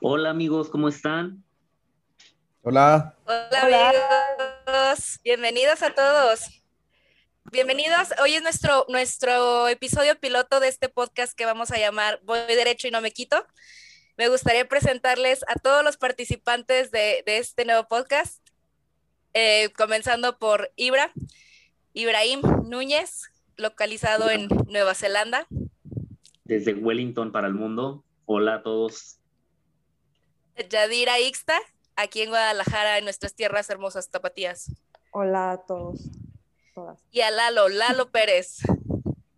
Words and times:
Hola 0.00 0.30
amigos, 0.30 0.68
¿cómo 0.70 0.88
están? 0.88 1.42
Hola. 2.62 3.16
Hola, 3.24 3.90
amigos. 3.90 5.18
Bienvenidos 5.24 5.82
a 5.82 5.92
todos. 5.92 6.62
Bienvenidos. 7.50 8.10
Hoy 8.22 8.34
es 8.34 8.42
nuestro, 8.42 8.86
nuestro 8.88 9.66
episodio 9.66 10.14
piloto 10.20 10.60
de 10.60 10.68
este 10.68 10.88
podcast 10.88 11.36
que 11.36 11.46
vamos 11.46 11.72
a 11.72 11.78
llamar 11.78 12.20
Voy 12.22 12.38
derecho 12.46 12.86
y 12.86 12.92
no 12.92 13.00
me 13.00 13.10
quito. 13.10 13.44
Me 14.16 14.28
gustaría 14.28 14.68
presentarles 14.68 15.44
a 15.48 15.56
todos 15.56 15.82
los 15.82 15.96
participantes 15.96 16.92
de, 16.92 17.24
este 17.26 17.64
nuevo 17.64 17.88
podcast, 17.88 18.40
eh, 19.34 19.72
comenzando 19.76 20.38
por 20.38 20.70
Ibra, 20.76 21.12
Ibrahim 21.92 22.42
Núñez, 22.68 23.32
localizado 23.56 24.30
en 24.30 24.46
Nueva 24.68 24.94
Zelanda. 24.94 25.48
Desde 26.44 26.72
Wellington 26.74 27.32
para 27.32 27.48
el 27.48 27.54
mundo. 27.54 28.04
Hola 28.26 28.54
a 28.54 28.62
todos. 28.62 29.17
Yadira 30.68 31.18
Ixta, 31.20 31.58
aquí 31.96 32.22
en 32.22 32.30
Guadalajara, 32.30 32.98
en 32.98 33.04
nuestras 33.04 33.34
tierras 33.34 33.70
hermosas 33.70 34.10
tapatías. 34.10 34.72
Hola 35.10 35.52
a 35.52 35.58
todos. 35.58 36.00
Y 37.10 37.20
a 37.22 37.30
Lalo, 37.30 37.68
Lalo 37.68 38.10
Pérez. 38.10 38.58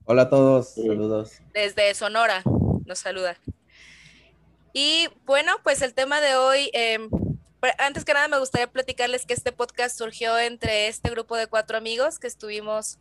Hola 0.05 0.23
a 0.23 0.29
todos, 0.29 0.75
saludos. 0.75 1.41
Desde 1.53 1.95
Sonora 1.95 2.43
nos 2.87 2.99
saluda. 2.99 3.37
Y 4.73 5.09
bueno, 5.25 5.53
pues 5.63 5.83
el 5.83 5.95
tema 5.95 6.21
de 6.21 6.37
hoy, 6.37 6.71
em, 6.73 7.11
antes 7.79 8.05
que 8.05 8.15
nada 8.15 8.29
me 8.29 8.39
gustaría 8.39 8.71
platicarles 8.71 9.27
que 9.27 9.35
este 9.35 9.53
podcast 9.53 9.97
surgió 9.97 10.39
entre 10.39 10.89
este 10.89 11.11
grupo 11.11 11.37
de 11.37 11.47
cuatro 11.47 11.77
amigos 11.77 12.19
que 12.19 12.27
estuvimos, 12.27 12.99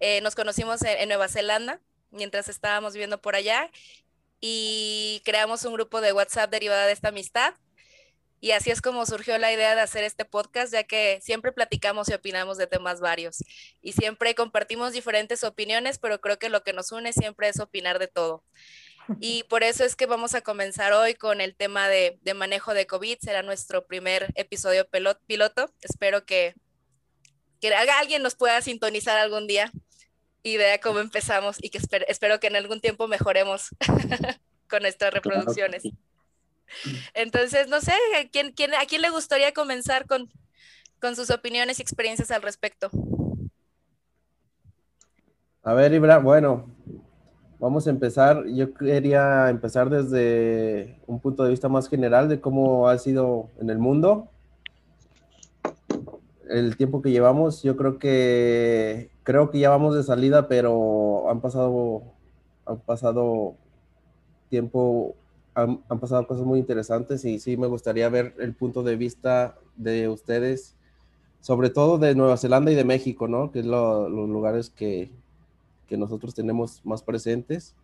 eh, 0.00 0.20
nos 0.20 0.34
conocimos 0.34 0.82
en, 0.82 1.08
Nueva 1.08 1.28
Zelanda 1.28 1.80
mientras 2.10 2.48
estábamos 2.48 2.94
viviendo 2.94 3.20
por 3.20 3.34
allá 3.34 3.70
y 4.40 5.22
creamos 5.24 5.64
un 5.64 5.74
grupo 5.74 6.00
de 6.00 6.12
WhatsApp 6.12 6.50
derivado 6.50 6.86
de 6.86 6.92
esta 6.92 7.08
amistad 7.08 7.54
y 8.40 8.52
así 8.52 8.70
es 8.70 8.80
como 8.80 9.04
surgió 9.04 9.36
la 9.38 9.52
idea 9.52 9.74
de 9.74 9.80
hacer 9.80 10.04
este 10.04 10.24
podcast, 10.24 10.72
ya 10.72 10.84
que 10.84 11.18
siempre 11.22 11.50
platicamos 11.50 12.08
y 12.08 12.14
opinamos 12.14 12.56
de 12.56 12.68
temas 12.68 13.00
varios 13.00 13.42
y 13.82 13.92
siempre 13.92 14.34
compartimos 14.34 14.92
diferentes 14.92 15.42
opiniones, 15.42 15.98
pero 15.98 16.20
creo 16.20 16.38
que 16.38 16.48
lo 16.48 16.62
que 16.62 16.72
nos 16.72 16.92
une 16.92 17.12
siempre 17.12 17.48
es 17.48 17.58
opinar 17.58 17.98
de 17.98 18.06
todo. 18.06 18.44
Y 19.20 19.44
por 19.44 19.62
eso 19.62 19.84
es 19.84 19.96
que 19.96 20.06
vamos 20.06 20.34
a 20.34 20.42
comenzar 20.42 20.92
hoy 20.92 21.14
con 21.14 21.40
el 21.40 21.56
tema 21.56 21.88
de, 21.88 22.18
manejo 22.36 22.74
de 22.74 22.86
COVID. 22.86 23.16
Será 23.20 23.42
nuestro 23.42 23.86
primer 23.86 24.30
episodio 24.34 24.86
piloto. 25.26 25.72
Espero 25.80 26.26
que, 26.26 26.54
que 27.58 27.74
alguien 27.74 28.22
nos 28.22 28.34
pueda 28.34 28.60
sintonizar 28.60 29.16
algún 29.16 29.46
día 29.46 29.72
y 30.42 30.56
vea 30.56 30.80
cómo 30.80 31.00
empezamos 31.00 31.56
y 31.60 31.70
que 31.70 31.78
espero 31.78 32.40
que 32.40 32.46
en 32.46 32.56
algún 32.56 32.80
tiempo 32.80 33.08
mejoremos 33.08 33.70
con 34.68 34.82
nuestras 34.82 35.12
reproducciones. 35.12 35.82
Entonces, 37.14 37.68
no 37.68 37.80
sé, 37.80 37.92
¿a 38.16 38.28
quién, 38.30 38.52
¿a 38.74 38.86
quién 38.86 39.02
le 39.02 39.10
gustaría 39.10 39.52
comenzar 39.52 40.06
con, 40.06 40.30
con 41.00 41.16
sus 41.16 41.30
opiniones 41.30 41.78
y 41.78 41.82
experiencias 41.82 42.30
al 42.30 42.42
respecto? 42.42 42.90
A 45.62 45.74
ver, 45.74 45.92
Ibra, 45.92 46.18
bueno, 46.18 46.70
vamos 47.58 47.86
a 47.86 47.90
empezar. 47.90 48.44
Yo 48.46 48.72
quería 48.74 49.50
empezar 49.50 49.90
desde 49.90 51.00
un 51.06 51.20
punto 51.20 51.44
de 51.44 51.50
vista 51.50 51.68
más 51.68 51.88
general 51.88 52.28
de 52.28 52.40
cómo 52.40 52.88
ha 52.88 52.98
sido 52.98 53.50
en 53.60 53.70
el 53.70 53.78
mundo. 53.78 54.30
El 56.48 56.76
tiempo 56.76 57.02
que 57.02 57.10
llevamos, 57.10 57.62
yo 57.62 57.76
creo 57.76 57.98
que 57.98 59.10
creo 59.28 59.50
que 59.50 59.58
ya 59.58 59.68
vamos 59.68 59.94
de 59.94 60.02
salida, 60.02 60.48
pero 60.48 61.28
han 61.28 61.42
pasado 61.42 62.02
han 62.64 62.78
pasado 62.78 63.56
tiempo 64.48 65.16
han, 65.54 65.82
pasado 66.00 66.26
cosas 66.26 66.46
muy 66.46 66.58
interesantes 66.58 67.26
y 67.26 67.38
sí 67.38 67.58
me 67.58 67.66
gustaría 67.66 68.08
ver 68.08 68.34
el 68.38 68.54
punto 68.54 68.82
de 68.82 68.96
vista 68.96 69.58
de 69.76 70.08
ustedes, 70.08 70.76
sobre 71.42 71.68
todo 71.68 71.98
de 71.98 72.14
Nueva 72.14 72.38
Zelanda 72.38 72.72
y 72.72 72.74
de 72.74 72.84
México, 72.84 73.28
¿no? 73.28 73.52
Que 73.52 73.58
es 73.58 73.66
los 73.66 74.10
lugares 74.10 74.70
que, 74.70 75.10
que 75.88 75.98
nosotros 75.98 76.34
tenemos 76.34 76.80
más 76.86 77.02
presentes, 77.02 77.74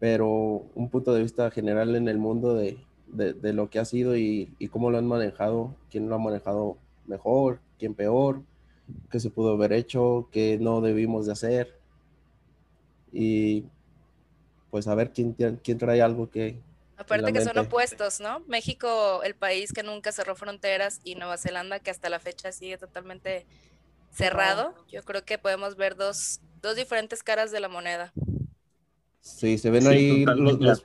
pero 0.00 0.64
un 0.74 0.88
punto 0.90 1.14
de 1.14 1.22
vista 1.22 1.48
general 1.52 1.94
en 1.94 2.08
el 2.08 2.18
mundo 2.18 2.54
de, 2.54 2.76
de, 3.12 3.52
lo 3.52 3.70
que 3.70 3.78
ha 3.78 3.84
sido 3.84 4.16
y, 4.16 4.52
y, 4.58 4.66
cómo 4.66 4.90
lo 4.90 4.98
han 4.98 5.06
manejado, 5.06 5.76
quién 5.92 6.08
lo 6.08 6.16
ha 6.16 6.18
manejado 6.18 6.76
mejor, 7.06 7.60
quién 7.78 7.94
peor, 7.94 8.40
qué 9.10 9.20
se 9.20 9.30
pudo 9.30 9.52
haber 9.52 9.72
hecho, 9.72 10.28
qué 10.32 10.58
no 10.60 10.80
debimos 10.80 11.26
de 11.26 11.32
hacer. 11.32 11.78
Y 13.12 13.64
pues 14.70 14.86
a 14.88 14.94
ver 14.94 15.12
quién, 15.12 15.32
quién 15.32 15.78
trae 15.78 16.02
algo 16.02 16.30
que, 16.30 16.60
Aparte 16.96 17.32
que 17.32 17.42
son 17.42 17.58
opuestos, 17.58 18.20
¿no? 18.20 18.40
México, 18.46 19.22
el 19.22 19.34
país 19.34 19.72
que 19.72 19.82
nunca 19.82 20.12
cerró 20.12 20.34
fronteras, 20.34 21.00
y 21.04 21.14
Nueva 21.14 21.36
Zelanda, 21.36 21.78
que 21.78 21.90
hasta 21.90 22.08
la 22.08 22.18
fecha 22.18 22.52
sigue 22.52 22.78
totalmente 22.78 23.44
cerrado. 24.10 24.74
Yo 24.90 25.02
creo 25.02 25.22
que 25.22 25.36
podemos 25.36 25.76
ver 25.76 25.94
dos, 25.96 26.40
dos 26.62 26.74
diferentes 26.74 27.22
caras 27.22 27.50
de 27.50 27.60
la 27.60 27.68
moneda. 27.68 28.14
Sí, 29.20 29.58
se 29.58 29.70
ven 29.70 29.86
ahí 29.86 30.24
los, 30.24 30.80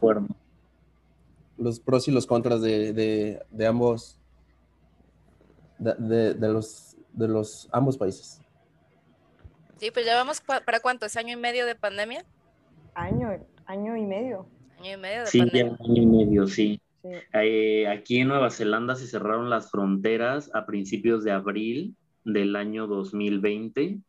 los, 1.58 1.80
pros 1.80 2.08
y 2.08 2.12
los 2.12 2.26
contras 2.26 2.62
de, 2.62 2.92
de, 2.92 3.42
de 3.50 3.68
ambos, 3.68 4.18
de, 5.78 6.34
de, 6.34 6.48
los, 6.50 6.91
de 7.14 7.28
los 7.28 7.70
ambos 7.72 7.98
países. 7.98 8.42
Sí, 9.78 9.92
pues 9.92 10.06
ya 10.06 10.16
vamos 10.16 10.42
para 10.42 10.80
cuánto, 10.80 11.06
¿es 11.06 11.18
año 11.18 11.34
y 11.34 11.40
medio 11.40 11.66
de 11.66 11.76
pandemia? 11.76 12.24
Año, 12.94 13.30
año 13.66 13.98
y 13.98 14.06
medio 14.06 14.48
y 14.84 14.98
medio 14.98 15.26
sí, 15.26 15.42
año 15.42 15.78
y 15.80 16.06
medio, 16.06 16.48
sí. 16.48 16.82
Eh, 17.34 17.88
aquí 17.88 18.20
en 18.20 18.28
Nueva 18.28 18.52
Zelanda 18.52 18.96
se 18.96 19.08
cerraron 19.08 19.50
las 19.50 19.72
fronteras 19.72 20.52
a 20.54 20.66
principios 20.66 21.24
de 21.24 21.32
abril 21.32 21.96
del 22.24 22.56
año 22.56 22.88
2020. 22.88 24.00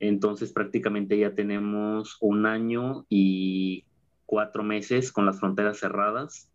Entonces 0.00 0.52
prácticamente 0.52 1.18
ya 1.18 1.34
tenemos 1.34 2.16
un 2.20 2.46
año 2.46 3.04
y 3.08 3.84
cuatro 4.26 4.62
meses 4.62 5.10
con 5.10 5.26
las 5.26 5.40
fronteras 5.40 5.78
cerradas. 5.78 6.48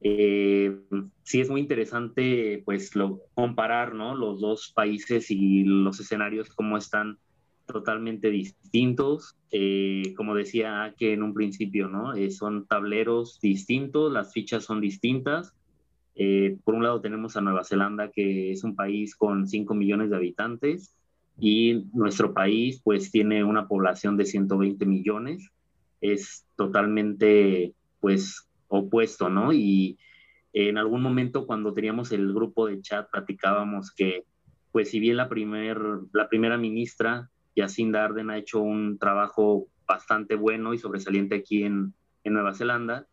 Eh, 0.00 0.78
sí 1.22 1.40
es 1.40 1.50
muy 1.50 1.60
interesante 1.60 2.62
pues 2.64 2.94
lo, 2.94 3.20
comparar 3.34 3.94
¿no? 3.94 4.14
los 4.14 4.40
dos 4.40 4.72
países 4.74 5.30
y 5.30 5.64
los 5.64 5.98
escenarios 5.98 6.50
cómo 6.50 6.76
están 6.76 7.18
totalmente 7.66 8.30
distintos. 8.30 9.36
Eh, 9.50 10.14
como 10.16 10.34
decía 10.34 10.94
que 10.96 11.12
en 11.12 11.22
un 11.22 11.34
principio, 11.34 11.88
¿no? 11.88 12.14
Eh, 12.14 12.30
son 12.30 12.66
tableros 12.66 13.38
distintos, 13.40 14.12
las 14.12 14.32
fichas 14.32 14.64
son 14.64 14.80
distintas. 14.80 15.52
Eh, 16.14 16.56
por 16.64 16.74
un 16.74 16.84
lado 16.84 17.00
tenemos 17.00 17.36
a 17.36 17.42
Nueva 17.42 17.64
Zelanda, 17.64 18.10
que 18.10 18.52
es 18.52 18.64
un 18.64 18.74
país 18.74 19.14
con 19.14 19.46
5 19.46 19.74
millones 19.74 20.10
de 20.10 20.16
habitantes, 20.16 20.94
y 21.38 21.84
nuestro 21.92 22.32
país 22.32 22.80
pues 22.82 23.10
tiene 23.10 23.44
una 23.44 23.68
población 23.68 24.16
de 24.16 24.24
120 24.24 24.86
millones. 24.86 25.50
Es 26.00 26.46
totalmente 26.56 27.74
pues 28.00 28.45
opuesto, 28.68 29.28
¿no? 29.28 29.52
Y 29.52 29.98
en 30.52 30.78
algún 30.78 31.02
momento 31.02 31.46
cuando 31.46 31.72
teníamos 31.74 32.12
el 32.12 32.32
grupo 32.32 32.66
de 32.66 32.80
chat 32.80 33.10
platicábamos 33.10 33.92
que 33.92 34.24
pues 34.72 34.90
si 34.90 35.00
bien 35.00 35.16
la, 35.16 35.28
primer, 35.28 35.78
la 36.12 36.28
primera 36.28 36.58
ministra 36.58 37.30
Jacinda 37.56 38.04
Arden 38.04 38.30
ha 38.30 38.38
hecho 38.38 38.60
un 38.60 38.98
trabajo 38.98 39.68
bastante 39.86 40.34
bueno 40.34 40.74
y 40.74 40.78
sobresaliente 40.78 41.36
aquí 41.36 41.62
en, 41.64 41.94
Nueva 42.24 42.54
Zelanda. 42.54 43.06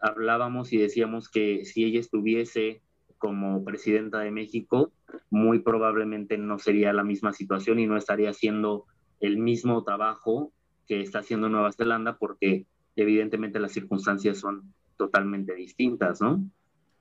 Hablábamos 0.00 0.72
y 0.72 0.78
decíamos 0.78 1.28
que 1.28 1.64
si 1.64 1.84
ella 1.84 2.00
estuviese 2.00 2.82
como 3.16 3.64
presidenta 3.64 4.18
de 4.18 4.32
México, 4.32 4.92
muy 5.30 5.60
probablemente 5.60 6.36
no 6.38 6.58
sería 6.58 6.92
la 6.92 7.04
misma 7.04 7.32
situación 7.32 7.78
y 7.78 7.86
no 7.86 7.96
estaría 7.96 8.30
haciendo 8.30 8.86
el 9.20 9.38
mismo 9.38 9.84
trabajo 9.84 10.52
que 10.88 11.00
está 11.02 11.20
haciendo 11.20 11.48
Nueva 11.48 11.70
Zelanda 11.70 12.18
porque 12.18 12.66
evidentemente 12.96 13.60
las 13.60 13.70
circunstancias 13.70 14.38
son 14.38 14.74
totalmente 14.98 15.54
distintas, 15.54 16.20
¿no? 16.20 16.44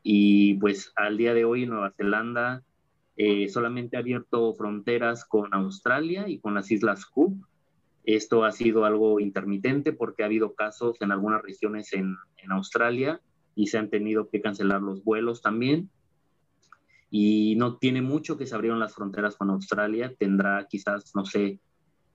Y 0.03 0.53
pues 0.55 0.94
al 0.95 1.17
día 1.17 1.33
de 1.33 1.44
hoy 1.44 1.65
Nueva 1.65 1.91
Zelanda 1.91 2.63
eh, 3.17 3.49
solamente 3.49 3.97
ha 3.97 3.99
abierto 3.99 4.53
fronteras 4.53 5.25
con 5.25 5.53
Australia 5.53 6.29
y 6.29 6.39
con 6.39 6.53
las 6.53 6.71
Islas 6.71 7.05
Cook. 7.05 7.33
Esto 8.05 8.45
ha 8.45 8.53
sido 8.53 8.85
algo 8.85 9.19
intermitente 9.19 9.91
porque 9.91 10.23
ha 10.23 10.27
habido 10.27 10.53
casos 10.53 11.01
en 11.01 11.11
algunas 11.11 11.41
regiones 11.41 11.91
en, 11.91 12.15
en 12.38 12.51
Australia 12.53 13.19
y 13.53 13.67
se 13.67 13.79
han 13.79 13.89
tenido 13.89 14.29
que 14.29 14.39
cancelar 14.39 14.81
los 14.81 15.03
vuelos 15.03 15.41
también. 15.41 15.89
Y 17.09 17.55
no 17.57 17.77
tiene 17.77 18.01
mucho 18.01 18.38
que 18.38 18.45
se 18.45 18.55
abrieron 18.55 18.79
las 18.79 18.93
fronteras 18.93 19.35
con 19.35 19.50
Australia. 19.50 20.13
Tendrá 20.17 20.67
quizás, 20.69 21.13
no 21.15 21.25
sé, 21.25 21.59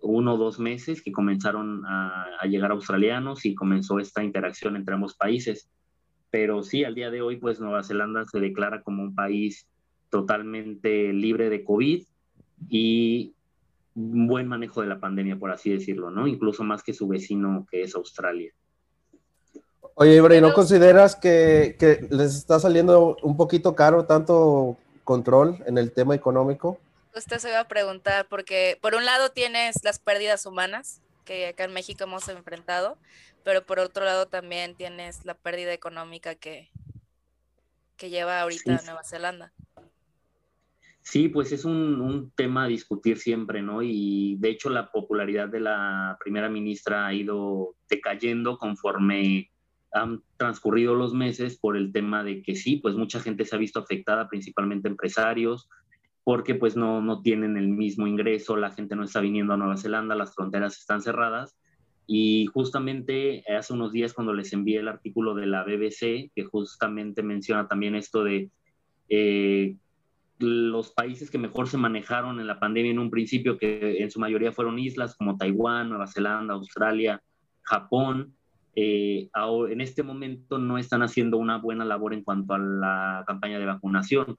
uno 0.03 0.35
o 0.35 0.37
dos 0.37 0.59
meses 0.59 1.03
que 1.03 1.13
comenzaron 1.13 1.85
a, 1.87 2.27
a, 2.41 2.47
llegar 2.47 2.73
australianos 2.73 3.47
y 3.47 3.55
comenzó 3.55 3.99
esta 3.99 4.23
interacción 4.23 4.77
entre 4.77 4.95
ambos 4.95 5.15
países. 5.15 5.71
Pero 6.31 6.63
sí, 6.63 6.85
al 6.85 6.95
día 6.95 7.11
de 7.11 7.23
hoy, 7.23 7.37
pues 7.37 7.61
Nueva 7.61 7.83
Zelanda 7.83 8.25
se 8.25 8.41
declara 8.41 8.83
como 8.83 9.03
un 9.03 9.15
país 9.15 9.67
totalmente 10.11 11.13
libre 11.13 11.49
de 11.49 11.65
COVID 11.65 12.05
y 12.69 13.35
un 13.95 14.27
buen 14.27 14.49
manejo 14.49 14.81
de 14.81 14.87
la 14.87 15.01
pandemia, 15.01 15.39
por 15.39 15.51
así 15.51 15.71
decirlo, 15.71 16.11
¿no? 16.11 16.27
Incluso 16.27 16.65
más 16.65 16.83
que 16.83 16.95
su 16.95 17.07
vecino 17.09 17.67
que 17.71 17.83
es 17.83 17.95
Australia. 17.95 18.53
Oye, 19.95 20.17
Ibra, 20.17 20.41
no 20.41 20.55
consideras 20.55 21.17
que, 21.17 21.77
que, 21.79 22.07
les 22.11 22.35
está 22.35 22.59
saliendo 22.59 23.17
un 23.23 23.37
poquito 23.37 23.75
caro 23.75 24.05
tanto 24.07 24.77
control 25.05 25.59
en 25.67 25.77
el 25.77 25.93
tema 25.93 26.15
económico? 26.15 26.79
Usted 27.15 27.39
se 27.39 27.51
iba 27.51 27.61
a 27.61 27.69
preguntar, 27.69 28.27
porque 28.29 28.79
por 28.81 28.95
un 28.95 29.05
lado 29.05 29.31
tienes 29.31 29.85
las 29.85 29.99
pérdidas 29.99 30.47
humanas, 30.47 31.03
que 31.25 31.49
acá 31.49 31.65
en 31.65 31.73
México 31.73 32.05
hemos 32.05 32.29
enfrentado, 32.29 32.99
pero 33.45 33.65
por 33.67 33.79
otro 33.79 34.05
lado 34.05 34.27
también 34.27 34.75
tienes 34.75 35.25
la 35.25 35.35
pérdida 35.35 35.73
económica 35.73 36.35
que, 36.35 36.71
que 37.97 38.11
lleva 38.11 38.41
ahorita 38.41 38.81
Nueva 38.85 39.05
Zelanda. 39.05 39.53
Sí, 41.03 41.29
pues 41.29 41.51
es 41.51 41.65
un, 41.65 42.33
tema 42.37 42.65
a 42.65 42.69
discutir 42.69 43.19
siempre, 43.19 43.61
¿no? 43.61 43.83
Y 43.83 44.37
de 44.39 44.51
hecho 44.51 44.71
la 44.71 44.91
popularidad 44.91 45.49
de 45.49 45.61
la 45.61 46.17
primera 46.21 46.49
ministra 46.49 47.07
ha 47.07 47.15
ido 47.15 47.75
decayendo 47.89 48.57
conforme 48.57 49.51
han 49.93 50.23
transcurrido 50.37 50.95
los 50.95 51.13
meses 51.13 51.59
por 51.59 51.77
el 51.77 51.93
tema 51.93 52.25
de 52.25 52.43
que 52.43 52.55
sí, 52.55 52.77
pues 52.77 52.95
mucha 52.95 53.21
gente 53.21 53.45
se 53.45 53.55
ha 53.55 53.59
visto 53.59 53.81
afectada, 53.81 54.29
principalmente 54.29 54.89
empresarios, 54.89 55.69
porque 56.25 56.55
pues 56.55 56.77
no, 56.77 57.01
no 57.01 57.23
tienen 57.23 57.57
el 57.57 57.69
mismo 57.69 58.07
ingreso, 58.07 58.57
la 58.57 58.71
gente 58.71 58.97
no 58.97 59.05
está 59.05 59.21
viniendo 59.21 59.55
a 59.55 59.57
Nueva 59.57 59.77
Zelanda, 59.77 60.15
las 60.15 60.35
fronteras 60.35 60.79
están 60.79 61.03
cerradas. 61.03 61.57
Y 62.07 62.47
justamente 62.47 63.45
hace 63.57 63.73
unos 63.73 63.93
días 63.93 64.13
cuando 64.13 64.35
les 64.35 64.53
envié 64.53 64.81
el 64.81 64.89
artículo 64.89 65.35
de 65.35 65.47
la 65.47 65.65
BBC, 65.65 66.31
que 66.35 66.45
justamente 66.45 67.23
menciona 67.23 67.69
también 67.69 67.95
esto 67.95 68.25
de 68.25 68.51
eh, 69.09 69.77
los 70.39 70.93
países 70.93 71.31
que 71.31 71.39
mejor 71.39 71.69
se 71.69 71.79
manejaron 71.79 72.41
en 72.41 72.47
la 72.47 72.59
pandemia 72.59 72.91
en 72.91 72.99
un 72.99 73.11
principio, 73.11 73.59
que 73.59 73.99
en 74.03 74.11
su 74.11 74.21
mayoría 74.21 74.53
fueron 74.53 74.79
islas 74.79 75.17
como 75.17 75.37
Taiwán, 75.37 75.89
Nueva 75.89 76.07
Zelanda, 76.07 76.55
Australia, 76.55 77.23
Japón, 77.63 78.35
eh, 78.75 79.29
en 79.69 79.81
este 79.81 80.03
momento 80.03 80.59
no 80.59 80.79
están 80.79 81.03
haciendo 81.03 81.37
una 81.37 81.59
buena 81.59 81.85
labor 81.85 82.15
en 82.15 82.23
cuanto 82.23 82.55
a 82.55 82.59
la 82.59 83.25
campaña 83.27 83.59
de 83.59 83.67
vacunación. 83.67 84.37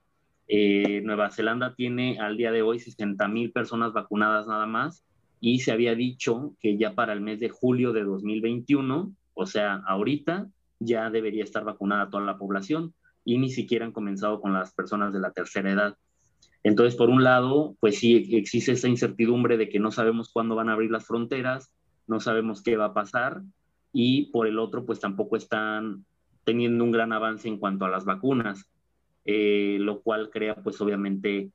Eh, 0.48 1.02
Nueva 1.04 1.32
Zelanda 1.32 1.74
tiene 1.76 2.20
al 2.20 2.38
día 2.38 2.52
de 2.52 2.62
hoy 2.62 2.80
60 2.80 3.28
mil 3.28 3.52
personas 3.52 3.94
vacunadas 3.94 4.48
nada 4.48 4.66
más 4.66 5.04
y 5.40 5.60
se 5.60 5.72
había 5.72 5.96
dicho 5.96 6.56
que 6.60 6.78
ya 6.78 6.96
para 6.96 7.14
el 7.14 7.22
mes 7.22 7.40
de 7.40 7.50
julio 7.50 7.94
de 7.94 8.04
2021, 8.04 9.14
o 9.34 9.46
sea, 9.46 9.82
ahorita 9.88 10.48
ya 10.80 11.10
debería 11.10 11.44
estar 11.44 11.64
vacunada 11.64 12.10
toda 12.10 12.24
la 12.24 12.38
población 12.38 12.94
y 13.26 13.38
ni 13.38 13.50
siquiera 13.50 13.86
han 13.86 13.92
comenzado 13.92 14.42
con 14.42 14.54
las 14.54 14.74
personas 14.74 15.14
de 15.14 15.20
la 15.20 15.32
tercera 15.32 15.72
edad. 15.72 15.98
Entonces, 16.64 16.96
por 16.96 17.10
un 17.10 17.24
lado, 17.24 17.76
pues 17.80 18.00
sí 18.00 18.16
existe 18.32 18.72
esa 18.72 18.88
incertidumbre 18.88 19.58
de 19.58 19.70
que 19.70 19.80
no 19.80 19.92
sabemos 19.92 20.30
cuándo 20.32 20.56
van 20.56 20.70
a 20.70 20.74
abrir 20.74 20.92
las 20.92 21.06
fronteras, 21.06 21.74
no 22.08 22.20
sabemos 22.20 22.62
qué 22.62 22.78
va 22.78 22.86
a 22.86 22.94
pasar, 22.94 23.42
y 23.92 24.32
por 24.32 24.48
el 24.48 24.60
otro, 24.60 24.86
pues 24.86 25.00
tampoco 25.00 25.36
están 25.36 26.06
teniendo 26.46 26.84
un 26.84 26.92
gran 26.92 27.14
avance 27.14 27.48
en 27.48 27.58
cuanto 27.60 27.86
a 27.86 27.90
las 27.90 28.06
vacunas, 28.06 28.70
eh, 29.26 29.78
lo 29.80 30.02
cual 30.02 30.30
crea, 30.30 30.56
pues 30.56 30.80
obviamente, 30.82 31.50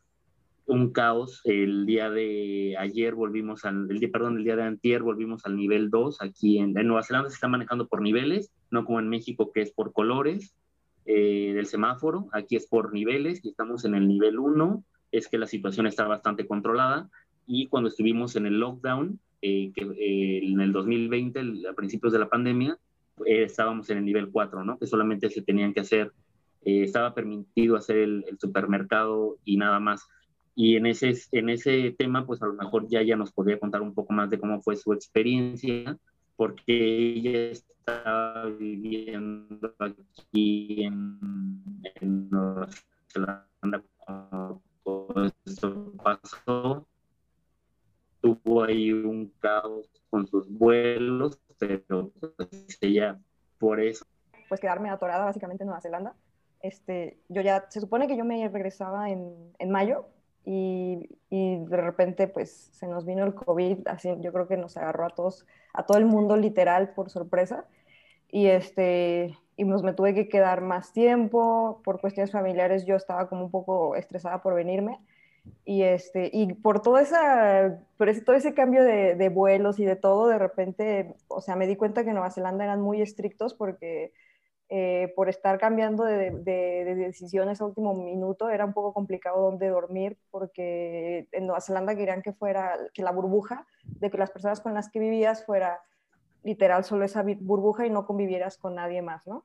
un 0.67 0.93
caos. 0.93 1.41
El 1.45 1.87
día 1.87 2.11
de 2.11 2.77
ayer 2.79 3.15
volvimos 3.15 3.65
al, 3.65 3.91
el 3.91 4.11
perdón, 4.11 4.39
el 4.39 4.45
día 4.45 4.57
de 4.57 4.65
antier 4.65 5.03
volvimos 5.03 5.45
al 5.47 5.57
nivel 5.57 5.91
2. 5.91 6.23
Aquí 6.23 6.59
en, 6.59 6.77
en 6.79 6.87
Nueva 6.87 7.03
Zelanda 7.03 7.31
se 7.31 7.35
está 7.35 7.49
manejando 7.49 7.89
por 7.89 8.03
niveles, 8.03 8.53
no 8.71 8.85
como 8.85 9.01
en 9.01 9.09
México 9.09 9.51
que 9.53 9.63
es 9.63 9.73
por 9.73 9.93
colores. 9.93 10.55
Eh, 11.11 11.55
del 11.55 11.65
semáforo, 11.65 12.29
aquí 12.35 12.55
es 12.55 12.67
por 12.67 12.93
niveles 12.93 13.43
y 13.43 13.49
estamos 13.49 13.87
en 13.87 13.95
el 13.95 14.07
nivel 14.07 14.39
1, 14.39 14.85
es 15.11 15.27
que 15.27 15.39
la 15.39 15.47
situación 15.47 15.87
está 15.87 16.07
bastante 16.07 16.47
controlada 16.47 17.09
y 17.47 17.67
cuando 17.69 17.89
estuvimos 17.89 18.37
en 18.37 18.45
el 18.45 18.61
lockdown, 18.61 19.19
eh, 19.41 19.73
que 19.75 19.85
eh, 19.85 20.47
en 20.47 20.61
el 20.61 20.71
2020, 20.71 21.67
a 21.67 21.73
principios 21.73 22.13
de 22.13 22.19
la 22.19 22.29
pandemia, 22.29 22.77
estábamos 23.25 23.89
en 23.89 23.97
el 23.97 24.05
nivel 24.05 24.29
4, 24.31 24.65
¿no? 24.65 24.79
Que 24.79 24.87
solamente 24.87 25.31
se 25.31 25.41
tenían 25.41 25.73
que 25.73 25.81
hacer, 25.81 26.13
estaba 26.63 27.15
permitido 27.15 27.77
hacer 27.77 27.97
el, 27.99 28.25
supermercado 28.41 29.39
y 29.45 29.57
nada 29.57 29.81
más. 29.81 30.07
Y 30.55 30.77
en 30.77 30.87
ese, 30.87 31.15
en 31.33 31.49
ese 31.51 31.95
tema, 31.97 32.27
pues 32.27 32.43
a 32.43 32.47
lo 32.47 32.55
mejor 32.55 32.89
ya, 32.89 33.03
ya 33.03 33.17
nos 33.17 33.33
podría 33.33 33.61
contar 33.61 33.81
un 33.83 33.95
poco 33.95 34.13
más 34.13 34.29
de 34.31 34.39
cómo 34.39 34.61
fue 34.63 34.77
su 34.77 34.93
experiencia 34.93 35.97
porque 36.39 37.17
ella 37.17 37.51
estaba 37.51 38.47
viviendo 38.47 39.75
aquí 39.81 40.85
en, 40.85 42.31
Nueva 42.31 42.69
Zelanda 43.09 43.83
cuando 43.99 44.63
esto 45.45 45.93
pasó. 46.03 46.87
Tuvo 48.21 48.63
ahí 48.63 48.93
un 48.93 49.33
caos 49.41 49.91
con 50.11 50.27
sus 50.29 50.49
vuelos, 50.49 51.41
pero 51.59 52.13
pues 52.21 52.79
ella 52.81 53.19
por 53.59 53.81
eso. 53.81 54.07
Pues 54.49 54.61
quedarme 54.61 54.91
atorada 54.91 55.25
básicamente 55.25 55.65
en 55.65 55.69
Nueva 55.69 55.81
Zelanda. 55.81 56.15
Este, 56.61 57.19
yo 57.29 57.41
ya, 57.43 57.67
se 57.69 57.81
supone 57.81 58.07
que 58.07 58.17
yo 58.17 58.25
me 58.25 58.49
regresaba 58.49 59.11
en, 59.11 59.53
en 59.59 59.71
mayo, 59.71 60.07
y, 60.45 61.19
y, 61.29 61.59
de 61.67 61.77
repente 61.77 62.27
pues 62.27 62.71
se 62.73 62.87
nos 62.87 63.05
vino 63.05 63.23
el 63.25 63.35
COVID, 63.35 63.87
así 63.87 64.09
yo 64.21 64.33
creo 64.33 64.49
que 64.49 64.57
nos 64.57 64.79
agarró 64.79 65.05
a 65.05 65.11
todos, 65.11 65.45
a 65.75 65.85
todo 65.85 65.99
el 65.99 66.07
mundo 66.07 66.37
literal 66.37 66.95
por 66.95 67.11
sorpresa. 67.11 67.67
Y 68.31 68.47
este 68.47 69.37
y 69.59 69.65
pues 69.65 69.83
me 69.83 69.93
tuve 69.93 70.15
que 70.15 70.29
quedar 70.29 70.61
más 70.63 70.93
tiempo 70.93 71.83
por 71.85 72.01
cuestiones 72.01 72.31
familiares 72.31 72.87
yo 72.87 72.97
estaba 72.97 73.29
como 73.29 73.45
un 73.45 73.51
poco 73.51 73.95
estresada 73.97 74.41
por 74.41 74.55
venirme. 74.55 74.99
Y 75.65 75.83
este 75.83 76.31
y 76.33 76.55
por 76.55 76.81
todo 76.81 76.99
esa 76.99 77.79
por 77.99 78.09
ese, 78.09 78.23
todo 78.23 78.37
ese 78.37 78.55
cambio 78.55 78.85
de, 78.85 79.17
de, 79.17 79.29
vuelos 79.29 79.79
y 79.79 79.85
de 79.85 79.97
todo 79.97 80.29
de 80.29 80.39
repente 80.39 81.15
o 81.29 81.41
sea 81.41 81.57
me 81.57 81.67
di 81.67 81.77
cuenta 81.77 82.05
que 82.05 82.13
Nueva 82.13 82.31
Zelanda 82.31 82.65
eran 82.65 82.81
muy 82.81 83.03
estrictos 83.03 83.55
porque 83.55 84.13
eh, 84.71 85.13
por 85.17 85.29
estar 85.29 85.59
cambiando 85.59 86.05
de, 86.05 86.31
decisiones 86.97 87.61
a 87.61 87.65
último 87.65 87.95
minuto, 87.95 88.51
era 88.51 88.65
un 88.65 88.75
poco 88.75 88.93
complicado 88.93 89.41
dónde 89.41 89.69
dormir, 89.69 90.19
porque 90.31 91.27
en 91.33 91.47
Nueva 91.47 91.61
Zelanda 91.61 91.97
querían 91.97 92.23
que 92.23 92.33
fuera, 92.33 92.77
que 92.93 93.03
la 93.03 93.13
burbuja 93.13 93.67
de 93.85 94.11
que 94.11 94.19
las 94.19 94.31
personas 94.31 94.61
con 94.61 94.75
las 94.75 94.91
que 94.91 95.01
vivías 95.01 95.45
fuera 95.47 95.81
literal 96.43 96.85
solo 96.85 97.05
esa 97.05 97.23
burbuja 97.23 97.87
y 97.87 97.91
no 97.91 98.07
convivieras 98.07 98.59
con 98.59 98.75
nadie 98.75 99.03
más, 99.03 99.27
¿no? 99.27 99.45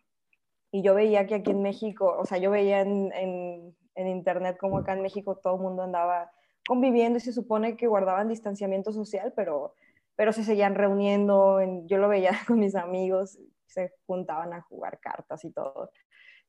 Y 0.72 0.82
yo 0.82 0.96
veía 0.96 1.28
que 1.28 1.36
aquí 1.36 1.52
en 1.52 1.62
México, 1.62 2.16
o 2.18 2.26
sea, 2.26 2.38
yo 2.38 2.52
veía 2.52 2.82
en 2.82 3.74
internet 3.96 4.58
como 4.60 4.80
acá 4.80 4.94
en 4.94 5.02
México 5.02 5.38
todo 5.38 5.56
el 5.56 5.62
mundo 5.62 5.84
andaba 5.84 6.32
conviviendo 6.68 7.18
y 7.18 7.22
se 7.22 7.34
supone 7.34 7.78
que 7.78 7.88
guardaban 7.88 8.28
distanciamiento 8.28 8.92
social, 8.92 9.34
pero 9.36 9.76
pero 10.16 10.32
se 10.32 10.44
seguían 10.44 10.76
reuniendo, 10.76 11.60
yo 11.86 11.98
lo 11.98 12.08
veía 12.08 12.32
con 12.48 12.60
mis 12.60 12.76
amigos, 12.76 13.40
se 13.74 13.94
juntaban 14.06 14.54
a 14.54 14.62
jugar 14.62 15.00
cartas 15.00 15.44
y 15.46 15.52
todo. 15.52 15.92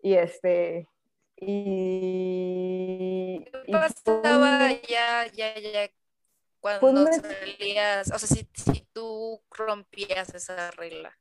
Y 0.02 0.14
este, 0.14 0.88
y... 1.36 2.64
¿Qué 3.44 3.72
pasaba 3.72 4.70
ya, 4.88 5.26
ya, 5.32 5.58
ya 5.58 5.90
cuando 6.60 7.06
salías, 7.12 8.10
o 8.10 8.18
sea, 8.18 8.28
si, 8.28 8.48
si 8.54 8.86
tú 8.92 9.42
rompías 9.50 10.34
esa 10.34 10.70
regla? 10.70 11.12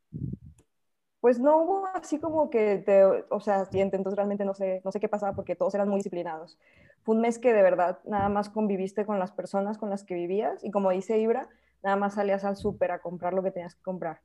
Pues 1.20 1.40
no 1.40 1.58
hubo 1.58 1.88
así 1.94 2.20
como 2.20 2.50
que, 2.50 2.78
te, 2.78 3.04
o 3.06 3.40
sea, 3.40 3.68
entonces 3.72 4.16
realmente 4.16 4.46
no 4.46 4.54
sé, 4.54 4.82
no 4.84 4.92
sé 4.92 5.00
qué 5.00 5.10
pasaba 5.10 5.34
porque 5.34 5.56
todos 5.56 5.74
eran 5.76 5.88
muy 5.90 5.98
disciplinados. 5.98 6.58
Fue 7.04 7.16
un 7.16 7.22
mes 7.22 7.40
que 7.40 7.54
de 7.54 7.62
verdad 7.62 8.00
nada 8.06 8.30
más 8.30 8.50
conviviste 8.50 9.06
con 9.06 9.20
las 9.20 9.32
personas 9.32 9.78
con 9.78 9.90
las 9.90 10.04
que 10.04 10.16
vivías 10.16 10.64
y 10.64 10.72
como 10.72 10.92
dice 10.92 11.18
Ibra, 11.18 11.50
nada 11.82 11.96
más 11.98 12.16
salías 12.16 12.46
al 12.46 12.56
súper 12.56 12.92
a 12.92 13.00
comprar 13.00 13.34
lo 13.34 13.44
que 13.44 13.52
tenías 13.52 13.76
que 13.76 13.84
comprar 13.84 14.22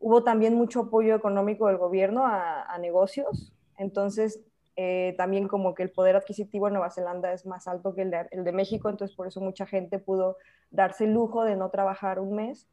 Hubo 0.00 0.22
también 0.22 0.54
mucho 0.54 0.82
apoyo 0.82 1.14
económico 1.14 1.66
del 1.66 1.76
gobierno 1.76 2.24
a, 2.24 2.76
negocios, 2.78 3.52
entonces 3.76 4.40
eh, 4.76 5.14
también 5.18 5.48
como 5.48 5.74
que 5.74 5.82
el 5.82 5.90
poder 5.90 6.14
adquisitivo 6.14 6.68
en 6.68 6.74
Nueva 6.74 6.90
Zelanda 6.90 7.32
es 7.32 7.46
más 7.46 7.66
alto 7.66 7.94
que 7.94 8.02
el 8.02 8.44
de, 8.44 8.52
México, 8.52 8.88
entonces 8.88 9.16
por 9.16 9.26
eso 9.26 9.40
mucha 9.40 9.66
gente 9.66 9.98
pudo 9.98 10.36
darse 10.70 11.04
el 11.04 11.14
lujo 11.14 11.44
de 11.44 11.56
no 11.56 11.70
trabajar 11.70 12.20
un 12.20 12.36
mes 12.36 12.68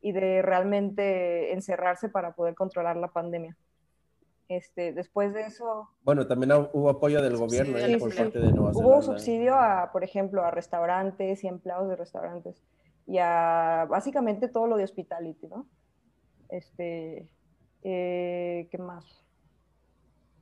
y 0.00 0.12
de 0.12 0.40
realmente 0.40 1.52
encerrarse 1.52 2.08
para 2.08 2.34
poder 2.34 2.54
controlar 2.54 2.96
la 2.96 3.08
pandemia. 3.08 3.56
Este, 4.48 4.92
después 4.92 5.32
de 5.32 5.42
eso... 5.42 5.88
Bueno, 6.02 6.26
también 6.26 6.52
hubo 6.72 6.90
apoyo 6.90 7.22
del 7.22 7.36
gobierno 7.36 7.78
¿eh? 7.78 7.98
por 7.98 8.14
parte 8.14 8.38
de 8.38 8.52
Nueva 8.52 8.72
Zelanda. 8.72 8.94
Hubo 8.94 9.02
subsidio 9.02 9.54
a, 9.54 9.90
por 9.92 10.04
ejemplo, 10.04 10.42
a 10.42 10.50
restaurantes 10.50 11.44
y 11.44 11.48
empleados 11.48 11.88
de 11.88 11.96
restaurantes 11.96 12.62
y 13.06 13.18
a 13.18 13.86
básicamente 13.88 14.48
todo 14.48 14.66
lo 14.66 14.76
de 14.76 14.84
hospitality, 14.84 15.48
¿no? 15.48 15.66
Este, 16.52 17.26
eh, 17.82 18.68
¿Qué 18.70 18.78
más? 18.78 19.04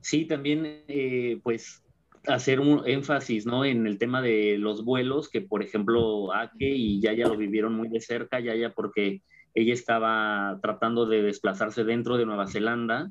Sí, 0.01 0.25
también, 0.25 0.83
eh, 0.87 1.39
pues, 1.41 1.83
hacer 2.27 2.59
un 2.59 2.83
énfasis, 2.85 3.45
¿no? 3.45 3.63
En 3.63 3.87
el 3.87 3.97
tema 3.97 4.21
de 4.21 4.57
los 4.57 4.83
vuelos, 4.83 5.29
que 5.29 5.41
por 5.41 5.63
ejemplo, 5.63 6.33
Ake 6.33 6.69
y 6.69 6.99
Yaya 6.99 7.27
lo 7.27 7.37
vivieron 7.37 7.75
muy 7.75 7.87
de 7.87 8.01
cerca, 8.01 8.39
Yaya 8.39 8.73
porque 8.73 9.21
ella 9.53 9.73
estaba 9.73 10.59
tratando 10.61 11.05
de 11.05 11.21
desplazarse 11.23 11.83
dentro 11.83 12.17
de 12.17 12.25
Nueva 12.25 12.47
Zelanda 12.47 13.09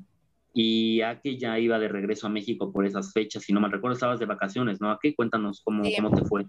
y 0.53 1.01
Ake 1.01 1.37
ya 1.37 1.57
iba 1.59 1.79
de 1.79 1.87
regreso 1.87 2.27
a 2.27 2.29
México 2.29 2.71
por 2.71 2.85
esas 2.85 3.13
fechas, 3.13 3.43
si 3.43 3.53
no 3.53 3.61
me 3.61 3.69
recuerdo, 3.69 3.95
estabas 3.95 4.19
de 4.19 4.27
vacaciones, 4.27 4.79
¿no? 4.79 4.91
Ake, 4.91 5.15
cuéntanos 5.15 5.61
cómo, 5.63 5.83
cómo 5.95 6.15
te 6.15 6.25
fue. 6.25 6.45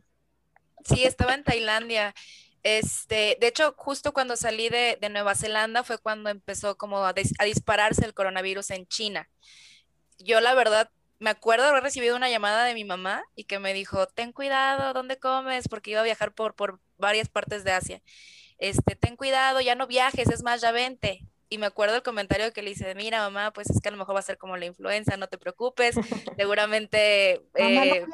Sí, 0.85 1.04
estaba 1.04 1.35
en 1.35 1.44
Tailandia 1.44 2.14
Este, 2.62 3.37
de 3.40 3.49
hecho, 3.49 3.75
justo 3.76 4.12
cuando 4.12 4.37
salí 4.37 4.69
de, 4.69 4.99
Nueva 5.11 5.35
Zelanda 5.35 5.83
fue 5.83 5.99
cuando 5.99 6.31
empezó 6.31 6.76
como 6.76 7.04
a, 7.04 7.12
dispararse 7.12 8.04
el 8.04 8.14
coronavirus 8.14 8.71
en 8.71 8.87
China. 8.87 9.28
Yo 10.19 10.40
la 10.40 10.54
verdad 10.54 10.90
me 11.19 11.31
acuerdo 11.31 11.64
de 11.64 11.71
haber 11.71 11.83
recibido 11.83 12.16
una 12.16 12.31
llamada 12.31 12.64
de 12.64 12.75
mi 12.75 12.85
mamá 12.85 13.25
y 13.35 13.45
que 13.45 13.59
me 13.59 13.75
dijo, 13.75 14.07
ten 14.07 14.33
cuidado, 14.33 14.92
¿dónde 14.92 15.19
comes? 15.19 15.69
Porque 15.69 15.92
iba 15.92 16.00
a 16.00 16.04
viajar 16.04 16.35
por, 16.35 16.54
por 16.54 16.81
varias 16.99 17.28
partes 17.28 17.64
de 17.64 17.73
Asia. 17.73 18.02
Este, 18.59 18.97
ten 18.97 19.16
cuidado, 19.16 19.61
ya 19.61 19.75
no 19.75 19.87
viajes, 19.87 20.28
es 20.28 20.42
más, 20.42 20.61
ya 20.61 20.73
vente 20.73 21.21
y 21.52 21.59
me 21.59 21.66
acuerdo 21.66 21.97
el 21.97 22.02
comentario 22.02 22.50
que 22.54 22.62
le 22.62 22.71
hice, 22.71 22.94
mira 22.94 23.21
mamá, 23.21 23.52
pues 23.52 23.68
es 23.68 23.78
que 23.82 23.90
a 23.90 23.92
lo 23.92 23.99
mejor 23.99 24.14
va 24.14 24.21
a 24.21 24.23
ser 24.23 24.38
como 24.38 24.56
la 24.56 24.64
influenza, 24.64 25.18
no 25.18 25.26
te 25.26 25.37
preocupes, 25.37 25.94
seguramente 26.38 27.42
eh, 27.54 28.06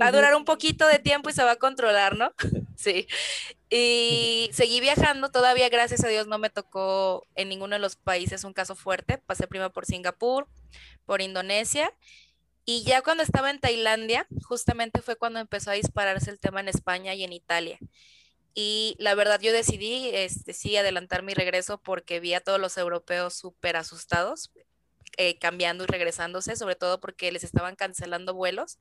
va 0.00 0.06
a 0.06 0.12
durar 0.12 0.36
un 0.36 0.44
poquito 0.44 0.86
de 0.86 1.00
tiempo 1.00 1.28
y 1.28 1.32
se 1.32 1.42
va 1.42 1.52
a 1.52 1.56
controlar, 1.56 2.16
¿no? 2.16 2.32
sí. 2.76 3.08
Y 3.70 4.48
seguí 4.52 4.80
viajando, 4.80 5.32
todavía 5.32 5.68
gracias 5.68 6.04
a 6.04 6.08
Dios 6.08 6.28
no 6.28 6.38
me 6.38 6.48
tocó 6.48 7.26
en 7.34 7.48
ninguno 7.48 7.74
de 7.74 7.80
los 7.80 7.96
países 7.96 8.44
un 8.44 8.52
caso 8.52 8.76
fuerte, 8.76 9.18
pasé 9.18 9.48
primero 9.48 9.72
por 9.72 9.84
Singapur, 9.84 10.46
por 11.06 11.20
Indonesia. 11.20 11.92
Y 12.64 12.84
ya 12.84 13.02
cuando 13.02 13.24
estaba 13.24 13.50
en 13.50 13.58
Tailandia, 13.58 14.28
justamente 14.44 15.02
fue 15.02 15.16
cuando 15.16 15.40
empezó 15.40 15.72
a 15.72 15.74
dispararse 15.74 16.30
el 16.30 16.38
tema 16.38 16.60
en 16.60 16.68
España 16.68 17.14
y 17.14 17.24
en 17.24 17.32
Italia. 17.32 17.80
Y 18.58 18.96
la 18.98 19.14
verdad 19.14 19.38
yo 19.38 19.52
decidí, 19.52 20.08
este, 20.14 20.54
sí, 20.54 20.78
adelantar 20.78 21.22
mi 21.22 21.34
regreso 21.34 21.78
porque 21.78 22.20
vi 22.20 22.32
a 22.32 22.40
todos 22.40 22.58
los 22.58 22.78
europeos 22.78 23.34
súper 23.34 23.76
asustados, 23.76 24.50
eh, 25.18 25.38
cambiando 25.38 25.84
y 25.84 25.86
regresándose, 25.86 26.56
sobre 26.56 26.74
todo 26.74 26.98
porque 26.98 27.30
les 27.30 27.44
estaban 27.44 27.76
cancelando 27.76 28.32
vuelos. 28.32 28.78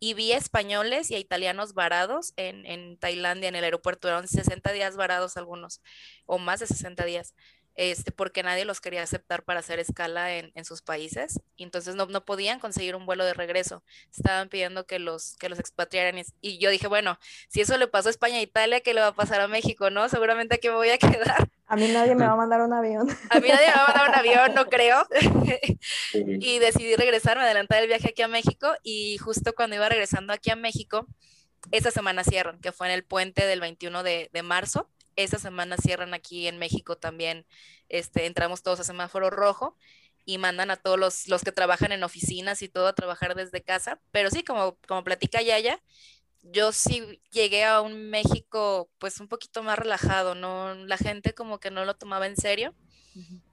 Y 0.00 0.14
vi 0.14 0.32
a 0.32 0.36
españoles 0.36 1.12
y 1.12 1.14
a 1.14 1.20
italianos 1.20 1.74
varados 1.74 2.32
en, 2.34 2.66
en 2.66 2.98
Tailandia, 2.98 3.48
en 3.48 3.54
el 3.54 3.62
aeropuerto. 3.62 4.08
Eran 4.08 4.26
60 4.26 4.72
días 4.72 4.96
varados 4.96 5.36
algunos, 5.36 5.80
o 6.26 6.38
más 6.38 6.58
de 6.58 6.66
60 6.66 7.04
días 7.04 7.34
este, 7.76 8.12
porque 8.12 8.42
nadie 8.42 8.64
los 8.64 8.80
quería 8.80 9.02
aceptar 9.02 9.42
para 9.42 9.60
hacer 9.60 9.80
escala 9.80 10.32
en, 10.32 10.64
sus 10.64 10.82
países, 10.82 11.40
y 11.56 11.64
entonces 11.64 11.94
no, 11.94 12.06
no, 12.06 12.24
podían 12.24 12.60
conseguir 12.60 12.94
un 12.94 13.04
vuelo 13.04 13.24
de 13.24 13.34
regreso, 13.34 13.82
estaban 14.16 14.48
pidiendo 14.48 14.86
que 14.86 14.98
los, 14.98 15.36
que 15.36 15.48
los 15.48 15.58
expatriaran, 15.58 16.22
y, 16.40 16.58
yo 16.58 16.70
dije, 16.70 16.86
bueno, 16.86 17.18
si 17.48 17.60
eso 17.60 17.76
le 17.76 17.88
pasó 17.88 18.08
a 18.08 18.10
España 18.10 18.38
e 18.38 18.42
Italia, 18.42 18.80
¿qué 18.80 18.94
le 18.94 19.00
va 19.00 19.08
a 19.08 19.14
pasar 19.14 19.40
a 19.40 19.48
México, 19.48 19.90
no? 19.90 20.08
Seguramente 20.08 20.54
aquí 20.56 20.68
me 20.68 20.74
voy 20.74 20.90
a 20.90 20.98
quedar. 20.98 21.48
A 21.66 21.76
mí 21.76 21.88
nadie 21.88 22.14
me 22.14 22.26
va 22.26 22.32
a 22.32 22.36
mandar 22.36 22.60
un 22.60 22.72
avión. 22.72 23.08
A 23.30 23.40
mí 23.40 23.48
nadie 23.48 23.66
me 23.68 23.74
va 23.74 23.84
a 23.84 23.88
mandar 23.88 24.08
un 24.10 24.14
avión, 24.14 24.54
no 24.54 24.66
creo. 24.66 25.06
y 26.12 26.58
decidí 26.58 26.94
regresar, 26.94 27.38
me 27.38 27.44
adelantar 27.44 27.82
el 27.82 27.88
viaje 27.88 28.10
aquí 28.10 28.22
a 28.22 28.28
México, 28.28 28.72
y 28.82 29.18
justo 29.18 29.52
cuando 29.54 29.76
iba 29.76 29.88
regresando 29.88 30.32
aquí 30.32 30.50
a 30.50 30.56
México, 30.56 31.06
esa 31.70 31.90
semana 31.90 32.22
cierran, 32.22 32.60
que 32.60 32.72
fue 32.72 32.86
en 32.88 32.94
el 32.94 33.04
puente 33.04 33.46
del 33.46 33.60
21 33.60 34.02
de, 34.02 34.30
de 34.32 34.42
marzo, 34.42 34.90
esa 35.16 35.38
semana 35.38 35.76
cierran 35.76 36.14
aquí 36.14 36.46
en 36.46 36.58
México 36.58 36.96
también, 36.96 37.46
este, 37.88 38.26
entramos 38.26 38.62
todos 38.62 38.80
a 38.80 38.84
semáforo 38.84 39.30
rojo 39.30 39.76
y 40.24 40.38
mandan 40.38 40.70
a 40.70 40.76
todos 40.76 40.98
los, 40.98 41.28
los 41.28 41.42
que 41.42 41.52
trabajan 41.52 41.92
en 41.92 42.02
oficinas 42.02 42.62
y 42.62 42.68
todo 42.68 42.86
a 42.86 42.94
trabajar 42.94 43.34
desde 43.34 43.62
casa. 43.62 44.00
Pero 44.10 44.30
sí, 44.30 44.42
como, 44.42 44.78
como 44.86 45.04
platica 45.04 45.42
Yaya, 45.42 45.80
yo 46.42 46.72
sí 46.72 47.20
llegué 47.30 47.64
a 47.64 47.80
un 47.80 48.10
México 48.10 48.90
pues 48.98 49.20
un 49.20 49.28
poquito 49.28 49.62
más 49.62 49.78
relajado, 49.78 50.34
¿no? 50.34 50.74
La 50.74 50.98
gente 50.98 51.34
como 51.34 51.58
que 51.58 51.70
no 51.70 51.84
lo 51.84 51.94
tomaba 51.94 52.26
en 52.26 52.36
serio. 52.36 52.74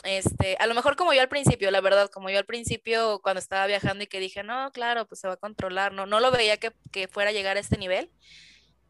Este, 0.04 0.58
a 0.60 0.66
lo 0.66 0.74
mejor 0.74 0.96
como 0.96 1.14
yo 1.14 1.22
al 1.22 1.30
principio, 1.30 1.70
la 1.70 1.82
verdad, 1.82 2.10
como 2.10 2.30
yo 2.32 2.40
al 2.40 2.46
principio 2.46 3.20
cuando 3.22 3.40
estaba 3.40 3.68
viajando 3.68 4.04
y 4.04 4.08
que 4.08 4.20
dije, 4.20 4.44
no, 4.44 4.72
claro, 4.72 5.08
pues 5.08 5.22
se 5.22 5.28
va 5.28 5.36
a 5.36 5.38
controlar, 5.38 5.94
no, 5.94 6.08
no 6.08 6.20
lo 6.20 6.32
veía 6.32 6.58
que, 6.58 6.74
que 6.92 7.08
fuera 7.08 7.30
a 7.30 7.34
llegar 7.34 7.58
a 7.58 7.60
este 7.60 7.78
nivel. 7.78 8.10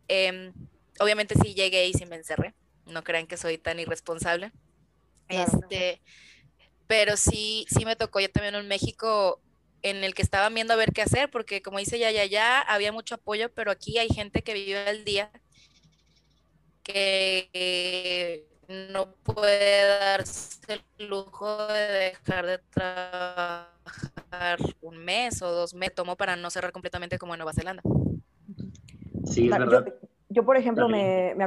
Em, 0.07 0.53
obviamente 0.99 1.35
sí 1.41 1.53
llegué 1.53 1.87
y 1.87 1.93
sí 1.93 2.05
me 2.05 2.15
encerré, 2.15 2.53
no 2.85 3.03
crean 3.03 3.27
que 3.27 3.37
soy 3.37 3.57
tan 3.57 3.79
irresponsable. 3.79 4.51
Este, 5.27 6.01
pero 6.87 7.15
sí, 7.15 7.65
sí 7.69 7.85
me 7.85 7.95
tocó 7.95 8.19
yo 8.19 8.29
también 8.29 8.55
en 8.55 8.67
México 8.67 9.41
en 9.81 10.03
el 10.03 10.13
que 10.13 10.21
estaban 10.21 10.53
viendo 10.53 10.73
a 10.73 10.77
ver 10.77 10.91
qué 10.91 11.01
hacer, 11.01 11.29
porque 11.31 11.61
como 11.61 11.79
dice 11.79 11.97
ya, 11.97 12.11
ya, 12.11 12.25
ya, 12.25 12.59
había 12.59 12.91
mucho 12.91 13.15
apoyo, 13.15 13.51
pero 13.53 13.71
aquí 13.71 13.97
hay 13.97 14.09
gente 14.09 14.43
que 14.43 14.53
vive 14.53 14.87
al 14.87 15.03
día 15.03 15.31
que 16.83 18.45
no 18.67 19.13
puede 19.23 19.87
darse 19.87 20.59
el 20.97 21.07
lujo 21.09 21.67
de 21.67 21.81
dejar 21.81 22.45
de 22.45 22.57
trabajar 22.69 23.69
un 24.81 24.97
mes 24.97 25.41
o 25.41 25.51
dos 25.51 25.73
meses, 25.73 25.95
tomó 25.95 26.15
para 26.15 26.35
no 26.35 26.49
cerrar 26.49 26.71
completamente 26.71 27.17
como 27.17 27.33
en 27.33 27.39
Nueva 27.39 27.53
Zelanda. 27.53 27.83
Sí, 29.25 29.45
es 29.45 29.49
verdad. 29.49 29.93
Yo, 30.29 30.45
por 30.45 30.55
ejemplo, 30.55 30.87
me, 30.87 31.33
me 31.35 31.45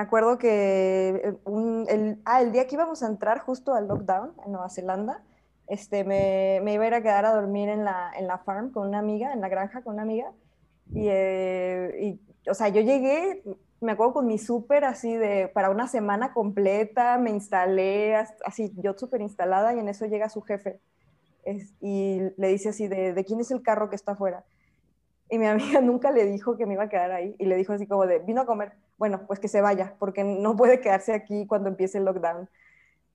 acuerdo 0.00 0.38
que 0.38 1.08
eh, 1.08 1.36
el, 1.88 2.20
ah, 2.24 2.42
el 2.42 2.52
día 2.52 2.66
que 2.66 2.74
íbamos 2.74 3.02
a 3.02 3.06
entrar 3.06 3.40
justo 3.40 3.74
al 3.74 3.88
lockdown 3.88 4.32
en 4.44 4.52
Nueva 4.52 4.70
Zelanda, 4.70 5.22
este, 5.66 6.04
me, 6.04 6.60
me, 6.62 6.74
iba 6.74 6.84
a 6.84 6.86
ir 6.88 6.94
a 6.94 7.02
quedar 7.02 7.24
a 7.24 7.34
dormir 7.34 7.68
en 7.68 7.84
la, 7.84 8.10
en 8.16 8.26
la 8.26 8.38
farm 8.38 8.70
con 8.72 8.88
una 8.88 8.98
amiga, 8.98 9.32
en 9.32 9.40
la 9.40 9.48
granja 9.48 9.82
con 9.82 9.94
una 9.94 10.02
amiga. 10.02 10.32
Y, 10.92 11.06
eh, 11.08 12.18
y 12.44 12.50
o 12.50 12.54
sea, 12.54 12.68
yo 12.68 12.80
llegué, 12.80 13.42
me 13.80 13.92
acuerdo 13.92 14.14
con 14.14 14.26
mi 14.26 14.38
súper 14.38 14.84
así 14.84 15.16
de, 15.16 15.48
para 15.48 15.70
una 15.70 15.86
semana 15.88 16.32
completa, 16.32 17.18
me 17.18 17.30
instalé 17.30 18.16
así, 18.44 18.72
yo 18.76 18.94
súper 18.94 19.20
instalada 19.20 19.74
y 19.74 19.78
en 19.78 19.88
eso 19.88 20.06
llega 20.06 20.28
su 20.28 20.42
jefe 20.42 20.80
y 21.80 22.20
le 22.36 22.48
dice 22.48 22.68
así 22.68 22.88
de, 22.88 23.12
de 23.12 23.24
quién 23.24 23.40
es 23.40 23.50
el 23.50 23.62
carro 23.62 23.90
que 23.90 23.96
está 23.96 24.12
afuera. 24.12 24.44
Y 25.32 25.38
mi 25.38 25.46
amiga 25.46 25.80
nunca 25.80 26.10
le 26.10 26.26
dijo 26.26 26.58
que 26.58 26.66
me 26.66 26.74
iba 26.74 26.84
a 26.84 26.88
quedar 26.90 27.10
ahí 27.10 27.34
y 27.38 27.46
le 27.46 27.56
dijo 27.56 27.72
así 27.72 27.86
como 27.86 28.06
de, 28.06 28.18
vino 28.18 28.42
a 28.42 28.46
comer 28.46 28.72
bueno, 29.02 29.26
pues 29.26 29.40
que 29.40 29.48
se 29.48 29.60
vaya, 29.60 29.96
porque 29.98 30.22
no 30.22 30.54
puede 30.54 30.80
quedarse 30.80 31.12
aquí 31.12 31.44
cuando 31.48 31.68
empiece 31.68 31.98
el 31.98 32.04
lockdown. 32.04 32.48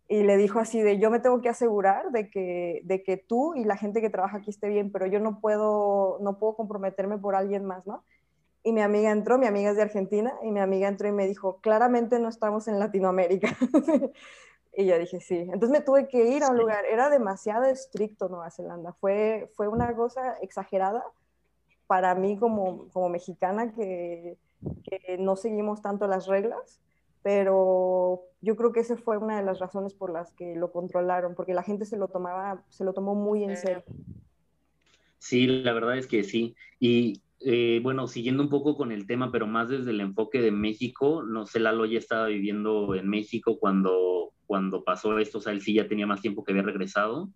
Y 0.09 0.23
le 0.23 0.35
dijo 0.35 0.59
así 0.59 0.81
de, 0.81 0.99
yo 0.99 1.09
me 1.09 1.21
tengo 1.21 1.39
que 1.39 1.47
asegurar 1.47 2.11
de 2.11 2.29
que, 2.29 2.81
de 2.83 3.03
que 3.03 3.15
tú 3.15 3.55
y 3.55 3.63
la 3.63 3.77
gente 3.77 4.01
que 4.01 4.09
trabaja 4.09 4.39
aquí 4.39 4.49
esté 4.49 4.67
bien, 4.67 4.91
pero 4.91 5.05
yo 5.05 5.21
no 5.21 5.39
puedo, 5.39 6.17
no 6.19 6.39
puedo 6.39 6.57
comprometerme 6.57 7.17
por 7.19 7.35
alguien 7.35 7.63
más, 7.63 7.87
¿no? 7.87 8.03
Y 8.63 8.73
mi 8.73 8.81
amiga 8.81 9.11
entró, 9.11 9.37
mi 9.37 9.47
amiga 9.47 9.69
es 9.69 9.77
de 9.77 9.83
Argentina, 9.83 10.33
y 10.43 10.51
mi 10.51 10.59
amiga 10.59 10.89
entró 10.89 11.07
y 11.07 11.13
me 11.13 11.25
dijo, 11.25 11.61
claramente 11.61 12.19
no 12.19 12.27
estamos 12.27 12.67
en 12.67 12.79
Latinoamérica. 12.79 13.55
y 14.75 14.85
yo 14.85 14.99
dije, 14.99 15.21
sí. 15.21 15.37
Entonces 15.37 15.69
me 15.69 15.79
tuve 15.79 16.09
que 16.09 16.25
ir 16.25 16.43
a 16.43 16.49
un 16.49 16.57
lugar, 16.57 16.83
era 16.83 17.09
demasiado 17.09 17.63
estricto 17.63 18.27
Nueva 18.27 18.51
Zelanda, 18.51 18.91
fue, 18.91 19.49
fue 19.55 19.69
una 19.69 19.95
cosa 19.95 20.33
exagerada 20.41 21.01
para 21.87 22.13
mí 22.15 22.37
como, 22.37 22.89
como 22.89 23.09
mexicana 23.09 23.73
que 23.73 24.37
que 24.83 25.17
no 25.17 25.35
seguimos 25.35 25.81
tanto 25.81 26.07
las 26.07 26.27
reglas, 26.27 26.81
pero 27.23 28.21
yo 28.41 28.55
creo 28.55 28.71
que 28.71 28.79
esa 28.79 28.97
fue 28.97 29.17
una 29.17 29.37
de 29.37 29.43
las 29.43 29.59
razones 29.59 29.93
por 29.93 30.11
las 30.11 30.31
que 30.33 30.55
lo 30.55 30.71
controlaron, 30.71 31.35
porque 31.35 31.53
la 31.53 31.63
gente 31.63 31.85
se 31.85 31.97
lo 31.97 32.07
tomaba, 32.07 32.63
se 32.69 32.83
lo 32.83 32.93
tomó 32.93 33.15
muy 33.15 33.43
en 33.43 33.57
serio. 33.57 33.83
Sí, 35.17 35.47
la 35.47 35.73
verdad 35.73 35.97
es 35.97 36.07
que 36.07 36.23
sí. 36.23 36.55
Y 36.79 37.21
eh, 37.39 37.79
bueno, 37.83 38.07
siguiendo 38.07 38.43
un 38.43 38.49
poco 38.49 38.77
con 38.77 38.91
el 38.91 39.07
tema, 39.07 39.31
pero 39.31 39.47
más 39.47 39.69
desde 39.69 39.91
el 39.91 40.01
enfoque 40.01 40.41
de 40.41 40.51
México, 40.51 41.23
no 41.23 41.45
sé, 41.45 41.59
Lalo 41.59 41.85
ya 41.85 41.99
estaba 41.99 42.27
viviendo 42.27 42.95
en 42.95 43.09
México 43.09 43.59
cuando, 43.59 44.33
cuando 44.45 44.83
pasó 44.83 45.17
esto, 45.19 45.39
o 45.39 45.41
sea, 45.41 45.53
él 45.53 45.61
sí 45.61 45.73
ya 45.73 45.87
tenía 45.87 46.07
más 46.07 46.21
tiempo 46.21 46.43
que 46.43 46.51
había 46.51 46.63
regresado. 46.63 47.29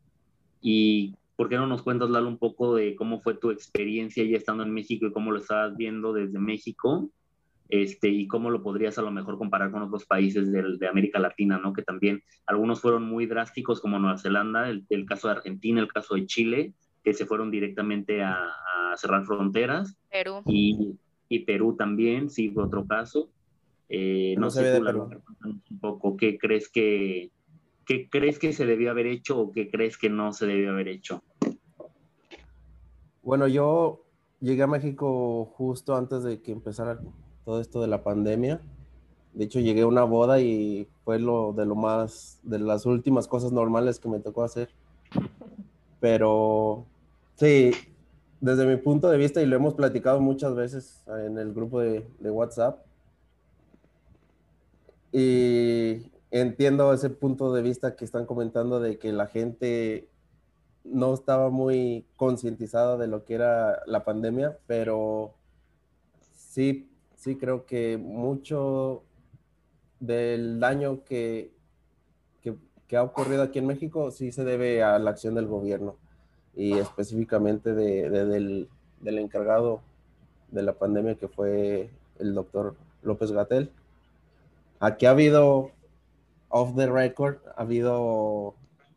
Y 0.61 1.15
¿Por 1.35 1.49
qué 1.49 1.55
no 1.55 1.67
nos 1.67 1.81
cuentas, 1.81 2.09
Lalo, 2.09 2.27
un 2.27 2.37
poco 2.37 2.75
de 2.75 2.95
cómo 2.95 3.21
fue 3.21 3.35
tu 3.35 3.51
experiencia 3.51 4.23
ya 4.23 4.37
estando 4.37 4.63
en 4.63 4.73
México 4.73 5.05
y 5.05 5.11
cómo 5.11 5.31
lo 5.31 5.39
estabas 5.39 5.75
viendo 5.75 6.13
desde 6.13 6.39
México? 6.39 7.09
Este, 7.69 8.09
y 8.09 8.27
cómo 8.27 8.49
lo 8.49 8.61
podrías 8.61 8.97
a 8.97 9.01
lo 9.01 9.11
mejor 9.11 9.37
comparar 9.37 9.71
con 9.71 9.81
otros 9.81 10.05
países 10.05 10.51
de, 10.51 10.77
de 10.77 10.87
América 10.87 11.19
Latina, 11.19 11.57
¿no? 11.57 11.71
Que 11.71 11.83
también 11.83 12.21
algunos 12.45 12.81
fueron 12.81 13.03
muy 13.03 13.27
drásticos, 13.27 13.79
como 13.79 13.97
Nueva 13.97 14.17
Zelanda, 14.17 14.69
el, 14.69 15.05
caso 15.05 15.29
de 15.29 15.35
Argentina, 15.35 15.79
el 15.79 15.87
caso 15.87 16.15
de 16.15 16.25
Chile, 16.25 16.73
que 17.01 17.13
se 17.13 17.25
fueron 17.25 17.49
directamente 17.49 18.21
a, 18.21 18.37
cerrar 18.97 19.23
fronteras. 19.23 19.97
Perú. 20.11 20.41
Y, 20.45 20.97
y, 21.29 21.39
Perú 21.45 21.77
también, 21.77 22.29
sí, 22.29 22.49
fue 22.49 22.65
otro 22.65 22.85
caso. 22.85 23.29
Eh, 23.87 24.35
no, 24.37 24.49
sé, 24.49 24.77
tú, 24.77 24.83
Lalo, 24.83 25.09
un 25.45 25.79
poco, 25.79 26.17
¿qué 26.17 26.37
crees 26.37 26.69
que, 26.69 27.31
¿qué 27.85 28.09
crees 28.09 28.39
que 28.39 28.53
se 28.53 28.65
debió 28.65 28.91
haber 28.91 29.07
hecho 29.07 29.39
o 29.39 29.51
qué 29.51 29.69
crees 29.69 29.97
que 29.97 30.09
no 30.09 30.33
se 30.33 30.45
debió 30.45 30.71
haber 30.71 30.87
hecho? 30.87 31.23
Bueno, 33.23 33.47
yo 33.47 34.03
llegué 34.39 34.63
a 34.63 34.67
México 34.67 35.45
justo 35.55 35.95
antes 35.95 36.23
de 36.23 36.41
que 36.41 36.51
empezara 36.51 36.99
todo 37.45 37.61
esto 37.61 37.81
de 37.81 37.87
la 37.87 38.03
pandemia. 38.03 38.61
De 39.33 39.45
hecho, 39.45 39.59
llegué 39.59 39.81
a 39.81 39.87
una 39.87 40.03
boda 40.03 40.41
y 40.41 40.87
fue 41.05 41.19
lo 41.19 41.53
de 41.53 41.65
lo 41.65 41.75
más, 41.75 42.39
de 42.43 42.59
las 42.59 42.85
últimas 42.85 43.27
cosas 43.27 43.51
normales 43.51 43.99
que 43.99 44.09
me 44.09 44.19
tocó 44.19 44.43
hacer. 44.43 44.69
Pero 45.99 46.85
sí, 47.35 47.71
desde 48.41 48.65
mi 48.65 48.77
punto 48.77 49.09
de 49.09 49.17
vista, 49.17 49.41
y 49.41 49.45
lo 49.45 49.55
hemos 49.55 49.75
platicado 49.75 50.19
muchas 50.19 50.55
veces 50.55 51.03
en 51.25 51.37
el 51.37 51.53
grupo 51.53 51.79
de, 51.79 52.05
de 52.19 52.31
WhatsApp, 52.31 52.83
y 55.13 56.03
entiendo 56.31 56.93
ese 56.93 57.09
punto 57.09 57.53
de 57.53 57.61
vista 57.61 57.95
que 57.95 58.05
están 58.05 58.25
comentando 58.25 58.79
de 58.79 58.97
que 58.97 59.11
la 59.11 59.27
gente 59.27 60.09
no 60.83 61.13
estaba 61.13 61.49
muy 61.49 62.05
concientizada 62.15 62.97
de 62.97 63.07
lo 63.07 63.23
que 63.23 63.35
era 63.35 63.83
la 63.85 64.03
pandemia, 64.03 64.57
pero 64.65 65.35
sí, 66.31 66.89
sí 67.15 67.35
creo 67.35 67.65
que 67.65 67.97
mucho 67.97 69.03
del 69.99 70.59
daño 70.59 71.03
que, 71.03 71.53
que, 72.41 72.97
ha 72.97 73.03
ocurrido 73.03 73.43
aquí 73.43 73.59
en 73.59 73.67
México 73.67 74.11
sí 74.11 74.33
se 74.33 74.43
debe 74.43 74.83
a 74.83 74.99
la 74.99 75.11
acción 75.11 75.33
del 75.35 75.47
gobierno 75.47 75.95
y 76.53 76.73
específicamente 76.73 77.73
de, 77.73 78.09
del, 78.09 78.67
del, 78.99 79.17
encargado 79.17 79.81
de 80.49 80.63
la 80.63 80.73
pandemia 80.73 81.15
que 81.15 81.29
fue 81.29 81.89
el 82.19 82.33
doctor 82.33 82.75
López 83.01 83.31
Gatel. 83.31 83.71
Aquí 84.81 85.05
ha 85.05 85.11
habido, 85.11 85.71
off 86.51 86.75
the 86.75 86.87
record, 86.87 87.39
ha 87.55 87.61
habido 87.61 88.55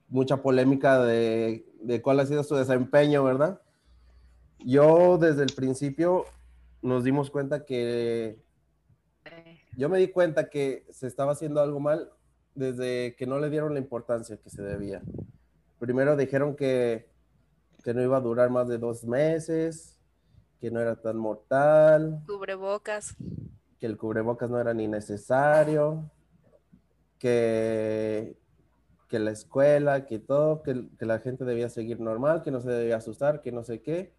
mucha 0.09 0.43
polémica 0.43 1.03
de, 1.03 1.67
de 1.81 2.03
cuál 2.03 2.21
ha 2.21 2.27
sido 2.27 2.43
su 2.45 2.55
desempeño, 2.57 3.25
¿verdad? 3.25 3.61
Yo 4.59 5.19
desde 5.19 5.43
el 5.43 5.53
principio 5.55 6.25
nos 6.83 7.05
dimos 7.05 7.31
cuenta 7.31 7.65
que 7.65 8.43
yo 9.77 9.89
me 9.89 9.99
di 9.99 10.09
cuenta 10.09 10.49
que 10.51 10.87
se 10.91 11.07
estaba 11.07 11.33
haciendo 11.33 11.61
algo 11.61 11.81
mal 11.81 12.11
desde 12.55 13.17
que 13.17 13.27
no 13.27 13.39
le 13.39 13.51
dieron 13.51 13.75
la 13.75 13.81
importancia 13.81 14.37
que 14.37 14.51
se 14.51 14.63
debía. 14.63 15.03
Primero 15.79 16.17
dijeron 16.17 16.55
que, 16.55 17.11
que 17.83 17.95
no 17.95 18.03
iba 18.03 18.17
a 18.17 18.21
durar 18.21 18.51
más 18.51 18.69
de 18.69 18.79
dos 18.79 19.05
meses, 19.05 19.99
que 20.61 20.71
no 20.71 20.81
era 20.81 20.97
tan 20.97 21.17
mortal. 21.17 22.23
Cubrebocas. 22.27 23.17
Que 23.81 23.87
el 23.87 23.97
cubrebocas 23.97 24.49
no 24.49 24.61
era 24.61 24.73
ni 24.73 24.87
necesario, 24.87 26.11
que, 27.25 28.37
que 29.09 29.19
la 29.19 29.31
escuela, 29.31 30.05
que 30.05 30.19
todo, 30.19 30.63
que, 30.63 30.85
que 30.99 31.07
la 31.07 31.21
gente 31.21 31.47
debía 31.47 31.71
seguir 31.71 31.99
normal, 31.99 32.43
que 32.43 32.51
no 32.51 32.61
se 32.61 32.69
debía 32.69 32.99
asustar, 32.99 33.41
que 33.41 33.51
no 33.51 33.65
sé 33.65 33.81
qué. 33.81 34.13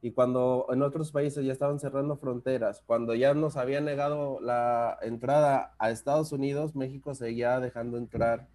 Y 0.00 0.10
cuando 0.10 0.66
en 0.72 0.82
otros 0.82 1.12
países 1.12 1.44
ya 1.44 1.52
estaban 1.52 1.78
cerrando 1.78 2.16
fronteras, 2.16 2.82
cuando 2.84 3.14
ya 3.14 3.32
nos 3.34 3.56
habían 3.56 3.84
negado 3.84 4.40
la 4.40 4.98
entrada 5.02 5.76
a 5.78 5.92
Estados 5.92 6.32
Unidos, 6.32 6.74
México 6.74 7.14
seguía 7.14 7.60
dejando 7.60 7.96
entrar 7.96 8.48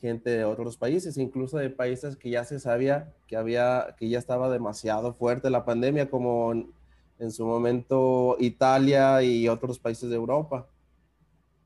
gente 0.00 0.30
de 0.30 0.44
otros 0.44 0.76
países, 0.76 1.16
incluso 1.16 1.58
de 1.58 1.70
países 1.70 2.16
que 2.16 2.30
ya 2.30 2.42
se 2.42 2.58
sabía 2.58 3.14
que 3.28 3.36
había, 3.36 3.94
que 3.96 4.08
ya 4.08 4.18
estaba 4.18 4.50
demasiado 4.50 5.14
fuerte 5.14 5.50
la 5.50 5.64
pandemia, 5.64 6.10
como 6.10 6.50
en, 6.50 6.72
en 7.20 7.30
su 7.30 7.46
momento 7.46 8.36
Italia 8.40 9.22
y 9.22 9.46
otros 9.46 9.78
países 9.78 10.10
de 10.10 10.16
Europa. 10.16 10.66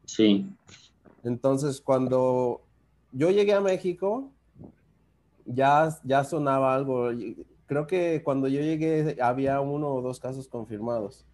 Sí. 0.04 0.46
Entonces, 1.24 1.80
cuando 1.80 2.60
yo 3.12 3.30
llegué 3.30 3.54
a 3.54 3.60
México, 3.60 4.30
ya, 5.44 5.88
ya 6.04 6.24
sonaba 6.24 6.74
algo 6.74 7.10
creo 7.66 7.86
que 7.86 8.22
cuando 8.22 8.48
yo 8.48 8.60
llegué 8.60 9.16
había 9.20 9.60
uno 9.60 9.88
o 9.88 10.02
dos 10.02 10.20
casos 10.20 10.48
confirmados 10.48 11.24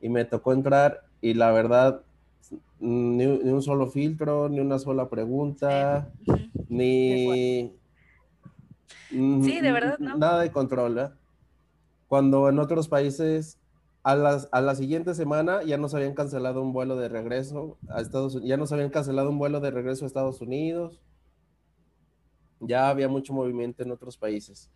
y 0.00 0.08
me 0.08 0.24
tocó 0.24 0.52
entrar 0.52 1.04
y 1.20 1.34
la 1.34 1.50
verdad 1.50 2.02
ni, 2.80 3.26
un 3.26 3.62
solo 3.62 3.88
filtro, 3.88 4.48
ni 4.48 4.60
una 4.60 4.78
sola 4.78 5.08
pregunta, 5.08 6.10
ni... 6.68 7.72
Sí, 9.10 9.60
de 9.60 9.72
verdad, 9.72 9.98
¿no? 9.98 10.16
Nada 10.16 10.42
de 10.42 10.52
control. 10.52 10.98
¿eh? 10.98 11.08
Cuando 12.06 12.48
en 12.48 12.58
otros 12.58 12.88
países 12.88 13.57
a, 14.08 14.14
las, 14.14 14.48
a 14.52 14.62
la 14.62 14.74
siguiente 14.74 15.14
semana 15.14 15.62
ya 15.64 15.76
nos 15.76 15.92
habían 15.92 16.14
cancelado 16.14 16.62
un 16.62 16.72
vuelo 16.72 16.96
de 16.96 17.10
regreso 17.10 17.76
a 17.90 18.00
Estados 18.00 18.34
Unidos, 18.34 18.48
ya 18.48 18.56
nos 18.56 18.72
habían 18.72 18.88
cancelado 18.88 19.28
un 19.28 19.38
vuelo 19.38 19.60
de 19.60 19.70
regreso 19.70 20.06
a 20.06 20.08
Estados 20.08 20.40
Unidos, 20.40 20.98
ya 22.58 22.88
había 22.88 23.06
mucho 23.06 23.34
movimiento 23.34 23.82
en 23.82 23.90
otros 23.90 24.16
países. 24.16 24.70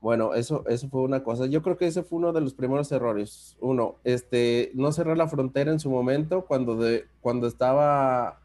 Bueno, 0.00 0.32
eso, 0.32 0.64
eso 0.66 0.88
fue 0.88 1.02
una 1.02 1.22
cosa. 1.22 1.44
Yo 1.44 1.60
creo 1.60 1.76
que 1.76 1.88
ese 1.88 2.02
fue 2.02 2.20
uno 2.20 2.32
de 2.32 2.40
los 2.40 2.54
primeros 2.54 2.90
errores. 2.90 3.54
Uno, 3.60 3.96
este, 4.02 4.72
no 4.74 4.92
cerrar 4.92 5.18
la 5.18 5.28
frontera 5.28 5.70
en 5.70 5.78
su 5.78 5.90
momento 5.90 6.46
cuando, 6.46 6.76
de, 6.76 7.04
cuando 7.20 7.46
estaba 7.48 8.40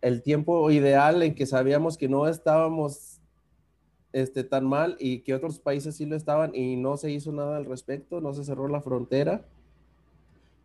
el 0.00 0.22
tiempo 0.22 0.70
ideal 0.70 1.22
en 1.22 1.34
que 1.34 1.44
sabíamos 1.44 1.98
que 1.98 2.08
no 2.08 2.26
estábamos 2.26 3.17
este, 4.12 4.44
tan 4.44 4.66
mal 4.66 4.96
y 4.98 5.20
que 5.20 5.34
otros 5.34 5.58
países 5.58 5.96
sí 5.96 6.06
lo 6.06 6.16
estaban 6.16 6.54
y 6.54 6.76
no 6.76 6.96
se 6.96 7.10
hizo 7.10 7.32
nada 7.32 7.56
al 7.56 7.66
respecto, 7.66 8.20
no 8.20 8.34
se 8.34 8.44
cerró 8.44 8.68
la 8.68 8.80
frontera. 8.80 9.42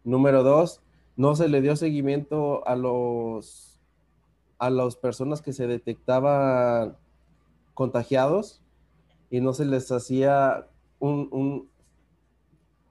Número 0.03 0.43
dos, 0.43 0.81
no 1.15 1.35
se 1.35 1.47
le 1.47 1.61
dio 1.61 1.75
seguimiento 1.75 2.67
a 2.67 2.75
los 2.75 3.73
a 4.59 4.69
las 4.69 4.95
personas 4.95 5.41
que 5.41 5.51
se 5.51 5.67
detectaban 5.67 6.95
contagiados 7.73 8.61
y 9.29 9.41
no 9.41 9.51
se 9.53 9.65
les 9.65 9.91
hacía 9.91 10.67
un, 10.99 11.67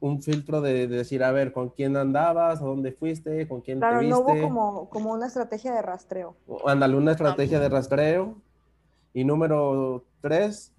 un, 0.00 0.22
filtro 0.22 0.60
de, 0.60 0.86
decir, 0.86 1.24
a 1.24 1.32
ver, 1.32 1.52
con 1.52 1.70
quién 1.70 1.96
andabas, 1.96 2.60
a 2.60 2.64
dónde 2.64 2.92
fuiste, 2.92 3.48
con 3.48 3.62
quién 3.62 3.80
te 3.80 3.86
viste. 3.86 4.08
no 4.08 4.18
hubo 4.18 4.38
como, 4.42 4.90
como 4.90 5.12
una 5.12 5.28
estrategia 5.28 5.72
de 5.72 5.80
rastreo. 5.80 6.36
Ándale, 6.66 6.96
una 6.96 7.12
estrategia 7.12 7.58
de 7.58 7.68
rastreo. 7.70 8.36
Y 9.14 9.24
número 9.24 10.04
tres, 10.20 10.72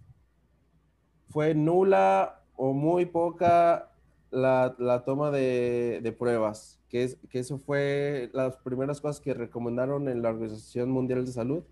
fue 1.29 1.53
nula 1.53 2.41
o 2.55 2.73
muy 2.73 3.05
poca 3.05 3.91
la, 4.31 4.75
la 4.79 5.03
toma 5.03 5.31
de, 5.31 6.15
pruebas, 6.17 6.79
que, 6.89 7.03
es, 7.03 7.17
que 7.29 7.39
eso 7.39 7.57
fue 7.57 8.29
las 8.33 8.57
primeras 8.57 8.99
cosas 8.99 9.21
que 9.21 9.33
recomendaron 9.33 10.09
en 10.09 10.21
la 10.21 10.29
Organización 10.29 10.89
Mundial 10.89 11.25
de 11.25 11.31
Salud 11.31 11.63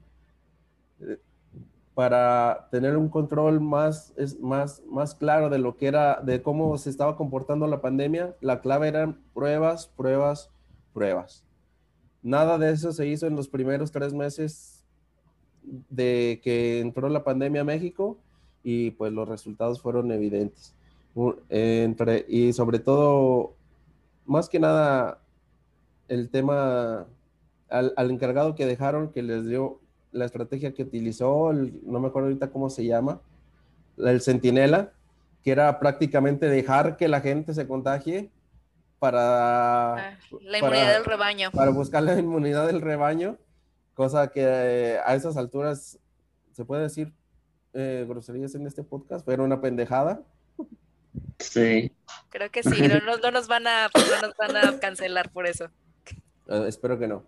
para 1.94 2.68
tener 2.72 2.96
un 2.96 3.10
control 3.10 3.60
más, 3.60 4.14
es, 4.16 4.40
más, 4.40 4.82
más 4.88 5.14
claro 5.16 5.50
de 5.50 5.60
lo 5.60 5.76
que 5.76 5.88
era, 5.88 6.22
de 6.22 6.42
cómo 6.42 6.78
se 6.78 6.90
estaba 6.90 7.18
comportando 7.18 7.68
la 7.68 7.82
pandemia, 7.82 8.36
la 8.40 8.62
clave 8.62 8.88
eran 8.88 9.22
pruebas, 9.34 9.88
pruebas, 9.88 10.50
pruebas. 10.94 11.44
Nada 12.24 12.58
de 12.58 12.72
eso 12.72 12.92
se 12.92 13.08
hizo 13.08 13.28
en 13.28 13.36
los 13.36 13.50
primeros 13.50 13.92
tres 13.92 14.14
meses 14.14 14.71
de 15.64 16.40
que 16.44 16.80
entró 16.80 17.10
la 17.10 17.24
pandemia 17.24 17.62
a 17.62 17.66
México 17.66 18.18
y 18.64 18.92
pues 18.92 19.12
los 19.14 19.28
resultados 19.28 19.82
fueron 19.82 20.12
evidentes. 20.12 20.74
Entre, 21.50 22.26
y 22.28 22.54
sobre 22.54 22.80
todo, 22.80 23.54
más 24.26 24.50
que 24.50 24.60
nada, 24.60 25.20
el 26.08 26.30
tema 26.30 27.06
al, 27.70 27.94
al 27.96 28.12
encargado 28.12 28.56
que 28.56 28.66
dejaron 28.66 29.12
que 29.12 29.22
les 29.22 29.48
dio 29.48 29.80
la 30.12 30.26
estrategia 30.26 30.74
que 30.74 30.84
utilizó, 30.84 31.54
no 31.54 32.00
me 32.00 32.08
acuerdo 32.08 32.28
ahorita 32.28 32.50
cómo 32.50 32.70
se 32.70 32.86
llama, 32.86 33.22
el 33.98 34.22
centinela, 34.22 34.92
que 35.44 35.52
era 35.52 35.80
prácticamente 35.80 36.48
dejar 36.48 36.98
que 36.98 37.08
la 37.08 37.22
gente 37.22 37.54
se 37.54 37.68
contagie 37.68 38.30
para... 39.00 39.96
Ah, 39.96 40.18
la 40.42 40.58
inmunidad 40.60 40.94
del 40.94 41.06
rebaño. 41.06 41.52
Para 41.52 41.72
buscar 41.72 42.04
la 42.04 42.20
inmunidad 42.20 42.68
del 42.68 42.82
rebaño, 42.82 43.38
cosa 43.94 44.28
que 44.30 44.42
eh, 44.44 45.00
a 45.06 45.16
esas 45.16 45.38
alturas 45.38 46.00
se 46.54 46.66
puede 46.66 46.84
decir 46.84 47.14
eh, 47.74 48.06
groserías 48.08 48.54
en 48.56 48.68
este 48.68 48.84
podcast, 48.84 49.26
pero 49.26 49.44
una 49.44 49.62
pendejada. 49.62 50.22
Sí. 51.40 51.92
Creo 52.30 52.50
que 52.52 52.64
sí, 52.64 52.82
no, 52.82 53.32
nos 53.32 53.48
van 53.48 53.68
a, 53.68 53.90
no 53.94 54.28
nos 54.28 54.36
van 54.38 54.58
a 54.58 54.80
cancelar 54.80 55.32
por 55.32 55.46
eso. 55.46 55.68
Eh, 56.48 56.66
espero 56.68 56.98
que 56.98 57.08
no. 57.08 57.24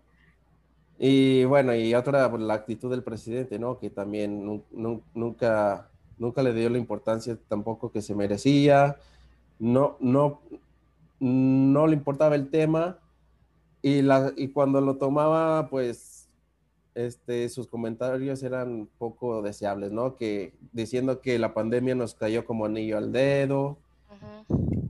Y 0.98 1.44
bueno, 1.44 1.74
y 1.74 1.94
otra, 1.94 2.28
pues, 2.30 2.42
la 2.42 2.54
actitud 2.54 2.90
del 2.90 3.02
presidente, 3.02 3.58
¿no? 3.58 3.78
Que 3.78 3.88
también 3.88 4.44
nunca, 4.72 5.88
nunca 6.18 6.42
le 6.42 6.52
dio 6.52 6.68
la 6.68 6.78
importancia 6.78 7.38
tampoco 7.48 7.90
que 7.90 8.02
se 8.02 8.14
merecía, 8.14 8.96
no, 9.58 9.96
no, 10.00 10.42
no 11.20 11.86
le 11.86 11.94
importaba 11.94 12.34
el 12.34 12.50
tema 12.50 12.98
y, 13.82 14.02
la, 14.02 14.32
y 14.36 14.48
cuando 14.48 14.80
lo 14.80 14.96
tomaba, 14.96 15.68
pues, 15.70 16.13
este, 16.94 17.48
sus 17.48 17.66
comentarios 17.66 18.42
eran 18.42 18.88
poco 18.98 19.42
deseables, 19.42 19.92
¿no? 19.92 20.16
Que 20.16 20.54
diciendo 20.72 21.20
que 21.20 21.38
la 21.38 21.54
pandemia 21.54 21.94
nos 21.94 22.14
cayó 22.14 22.44
como 22.44 22.66
anillo 22.66 22.98
al 22.98 23.12
dedo, 23.12 23.78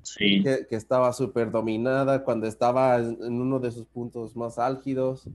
sí. 0.02 0.42
que, 0.42 0.66
que, 0.68 0.76
estaba 0.76 1.12
súper 1.12 1.50
dominada 1.50 2.24
cuando 2.24 2.46
estaba 2.46 2.98
en 2.98 3.40
uno 3.40 3.58
de 3.58 3.70
sus 3.70 3.86
puntos 3.86 4.36
más 4.36 4.58
álgidos. 4.58 5.28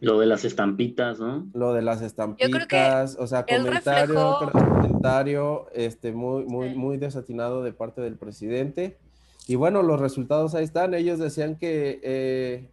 Lo 0.00 0.18
de 0.18 0.26
las 0.26 0.44
estampitas, 0.44 1.20
¿no? 1.20 1.46
Lo 1.54 1.74
de 1.74 1.82
las 1.82 2.02
estampitas, 2.02 3.16
o 3.20 3.26
sea, 3.28 3.46
comentario, 3.46 4.36
comentario 4.50 5.66
este, 5.74 6.10
muy, 6.10 6.44
muy, 6.44 6.74
muy 6.74 6.96
desatinado 6.96 7.62
de 7.62 7.72
parte 7.72 8.00
del 8.00 8.16
presidente. 8.16 8.98
Y 9.46 9.54
bueno, 9.54 9.82
los 9.82 10.00
resultados 10.00 10.56
ahí 10.56 10.64
están. 10.64 10.94
Ellos 10.94 11.20
decían 11.20 11.56
que 11.56 12.00
eh, 12.02 12.68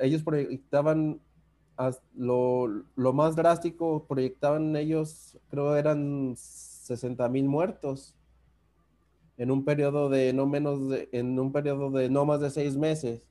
ellos 0.00 0.22
proyectaban 0.22 1.20
lo, 2.14 2.66
lo, 2.94 3.12
más 3.12 3.36
drástico, 3.36 4.04
proyectaban 4.06 4.76
ellos, 4.76 5.38
creo 5.48 5.76
eran 5.76 6.34
60 6.36 7.28
mil 7.28 7.46
muertos 7.46 8.14
en 9.38 9.50
un 9.50 9.64
periodo 9.64 10.10
de 10.10 10.34
no 10.34 10.46
menos 10.46 10.90
de, 10.90 11.08
en 11.12 11.38
un 11.38 11.50
periodo 11.50 11.90
de 11.90 12.10
no 12.10 12.26
más 12.26 12.40
de 12.40 12.50
seis 12.50 12.76
meses. 12.76 13.26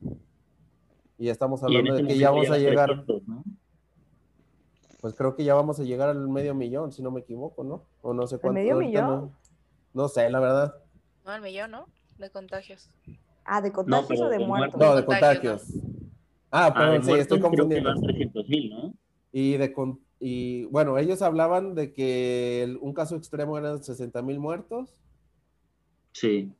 Y 1.19 1.29
estamos 1.29 1.61
hablando 1.61 1.93
de 1.93 2.07
que 2.07 2.17
ya 2.17 2.31
vamos 2.31 2.49
a 2.49 2.57
llegar. 2.57 3.05
Pues 5.01 5.13
creo 5.13 5.35
que 5.35 5.43
ya 5.43 5.53
vamos 5.53 5.79
a 5.79 5.83
llegar 5.83 6.09
al 6.09 6.27
medio 6.27 6.55
millón, 6.55 6.91
si 6.91 7.03
no 7.03 7.11
me 7.11 7.19
equivoco, 7.19 7.63
¿no? 7.63 7.83
O 8.01 8.13
no 8.13 8.25
sé 8.25 8.39
cuánto. 8.39 8.59
¿Medio 8.59 8.77
millón? 8.77 9.31
No, 9.93 10.07
sé, 10.07 10.29
la 10.29 10.39
verdad. 10.39 10.75
No, 11.25 11.31
al 11.31 11.41
millón, 11.41 11.71
¿no? 11.71 11.85
De 12.17 12.31
contagios. 12.31 12.89
Ah, 13.45 13.61
¿de 13.61 13.71
contagios 13.71 14.19
o 14.19 14.29
de, 14.29 14.39
muertos? 14.39 14.79
No, 14.79 14.95
de 14.95 15.05
contagios. 15.05 15.63
Ah, 16.51 16.67
ah 16.67 16.73
pero 16.73 17.03
sí, 17.03 17.11
estoy 17.13 17.39
confundiendo. 17.39 17.93
¿no? 17.93 18.93
Y 19.31 19.57
de 19.57 19.73
y 20.19 20.65
bueno, 20.65 20.97
ellos 20.97 21.21
hablaban 21.21 21.75
de 21.75 21.93
que 21.93 22.77
un 22.81 22.93
caso 22.93 23.15
extremo 23.15 23.57
eran 23.57 23.83
60 23.83 24.21
mil 24.21 24.39
muertos. 24.39 24.99
Sí. 26.11 26.51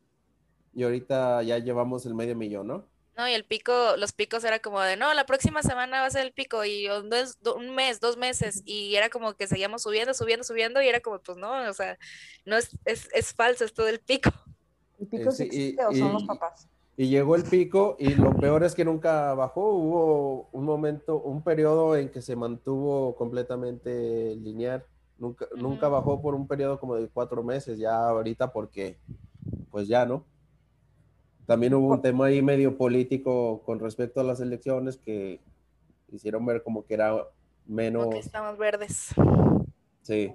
Y 0.74 0.84
ahorita 0.84 1.44
ya 1.44 1.58
llevamos 1.58 2.06
el 2.06 2.16
medio 2.16 2.36
millón, 2.36 2.68
¿no? 2.68 2.86
No, 3.18 3.28
y 3.28 3.34
el 3.34 3.44
pico, 3.44 3.98
los 3.98 4.14
picos 4.14 4.46
era 4.46 4.60
como 4.60 4.80
de, 4.80 4.96
no, 4.96 5.14
la 5.14 5.26
próxima 5.26 5.62
semana 5.62 6.00
va 6.00 6.06
a 6.06 6.10
ser 6.10 6.26
el 6.26 6.32
pico 6.32 6.64
y 6.64 6.88
un, 6.88 7.10
un 7.54 7.76
mes, 7.76 8.00
dos 8.00 8.16
meses, 8.16 8.62
y 8.64 8.96
era 8.96 9.10
como 9.10 9.34
que 9.34 9.46
seguíamos 9.46 9.82
subiendo, 9.82 10.14
subiendo, 10.14 10.46
subiendo, 10.46 10.82
y 10.82 10.88
era 10.88 11.02
como, 11.02 11.20
pues 11.20 11.38
no, 11.38 11.70
o 11.70 11.74
sea, 11.74 11.98
no 12.46 12.56
es, 12.56 12.78
es, 12.86 13.10
es 13.12 13.34
falso 13.34 13.66
esto 13.66 13.84
del 13.84 14.00
pico. 14.00 14.32
¿El 15.02 15.08
pico 15.08 15.32
sí, 15.32 15.44
existe 15.44 15.86
o 15.86 15.94
son 15.94 16.14
los 16.14 16.24
papás? 16.24 16.70
Y 17.00 17.08
llegó 17.08 17.38
el 17.38 17.44
pico 17.44 17.96
y 17.98 18.14
lo 18.16 18.36
peor 18.36 18.66
es 18.66 18.76
que 18.76 18.84
nunca 18.84 19.34
bajó. 19.34 19.72
Hubo 19.72 20.50
un 20.52 20.66
momento, 20.66 21.18
un 21.18 21.42
periodo 21.42 21.96
en 21.96 22.10
que 22.10 22.22
se 22.22 22.36
mantuvo 22.36 23.16
completamente 23.16 24.36
lineal. 24.36 24.84
Nunca, 25.18 25.48
nunca 25.56 25.88
bajó 25.88 26.22
por 26.22 26.36
un 26.36 26.46
periodo 26.46 26.78
como 26.78 26.98
de 26.98 27.08
cuatro 27.08 27.42
meses, 27.42 27.80
ya 27.80 28.10
ahorita 28.10 28.52
porque, 28.52 28.98
pues 29.72 29.88
ya, 29.88 30.06
¿no? 30.06 30.26
También 31.46 31.74
hubo 31.74 31.88
un 31.88 32.02
tema 32.02 32.26
ahí 32.26 32.42
medio 32.42 32.78
político 32.78 33.62
con 33.66 33.80
respecto 33.80 34.20
a 34.20 34.26
las 34.26 34.42
elecciones 34.42 34.98
que 34.98 35.40
hicieron 36.12 36.46
ver 36.46 36.64
como 36.64 36.84
que 36.84 36.96
era 36.96 37.16
menos... 37.66 38.08
Porque 38.08 38.20
estamos 38.20 38.58
verdes. 38.58 39.16
Sí. 40.02 40.34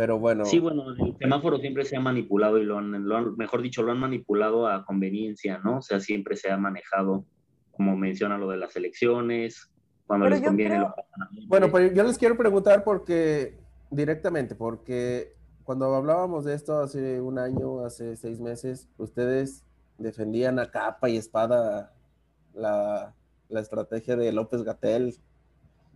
Pero 0.00 0.18
bueno. 0.18 0.46
Sí, 0.46 0.58
bueno, 0.58 0.92
el 0.92 1.14
semáforo 1.18 1.58
siempre 1.58 1.84
se 1.84 1.94
ha 1.94 2.00
manipulado 2.00 2.56
y 2.56 2.64
lo 2.64 2.78
han, 2.78 3.36
mejor 3.36 3.60
dicho, 3.60 3.82
lo 3.82 3.92
han 3.92 3.98
manipulado 3.98 4.66
a 4.66 4.82
conveniencia, 4.86 5.58
¿no? 5.58 5.76
O 5.76 5.82
sea, 5.82 6.00
siempre 6.00 6.36
se 6.36 6.50
ha 6.50 6.56
manejado, 6.56 7.26
como 7.70 7.94
menciona 7.98 8.38
lo 8.38 8.48
de 8.48 8.56
las 8.56 8.74
elecciones, 8.76 9.70
cuando 10.06 10.26
les 10.30 10.40
conviene. 10.40 10.86
Bueno, 11.48 11.70
pues 11.70 11.92
yo 11.92 12.02
les 12.02 12.16
quiero 12.16 12.34
preguntar 12.34 12.82
porque, 12.82 13.58
directamente, 13.90 14.54
porque 14.54 15.34
cuando 15.64 15.94
hablábamos 15.94 16.46
de 16.46 16.54
esto 16.54 16.80
hace 16.80 17.20
un 17.20 17.38
año, 17.38 17.84
hace 17.84 18.16
seis 18.16 18.40
meses, 18.40 18.88
ustedes 18.96 19.66
defendían 19.98 20.58
a 20.60 20.70
capa 20.70 21.10
y 21.10 21.18
espada 21.18 21.92
la, 22.54 23.12
estrategia 23.50 24.16
de 24.16 24.32
López 24.32 24.62
Gatel. 24.62 25.14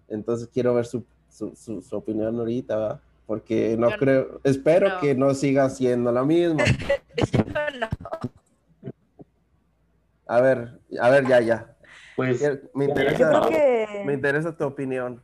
Entonces 0.08 0.50
quiero 0.52 0.74
ver 0.74 0.84
su, 0.84 1.06
su, 1.30 1.56
su 1.56 1.96
opinión 1.96 2.38
ahorita, 2.38 2.76
¿verdad? 2.76 3.00
Porque 3.26 3.76
no 3.78 3.90
creo, 3.98 4.40
espero 4.44 5.00
que 5.00 5.14
no 5.14 5.34
siga 5.34 5.70
siendo 5.70 6.12
lo 6.12 6.24
mismo. 6.24 6.58
no. 7.80 7.88
A 10.26 10.40
ver, 10.40 10.80
a 11.00 11.10
ver, 11.10 11.26
ya, 11.26 11.40
ya. 11.40 11.76
Pues 12.16 12.42
me 12.74 12.86
interesa, 12.86 13.48
me 14.04 14.14
interesa 14.14 14.56
tu 14.56 14.64
opinión. 14.64 15.22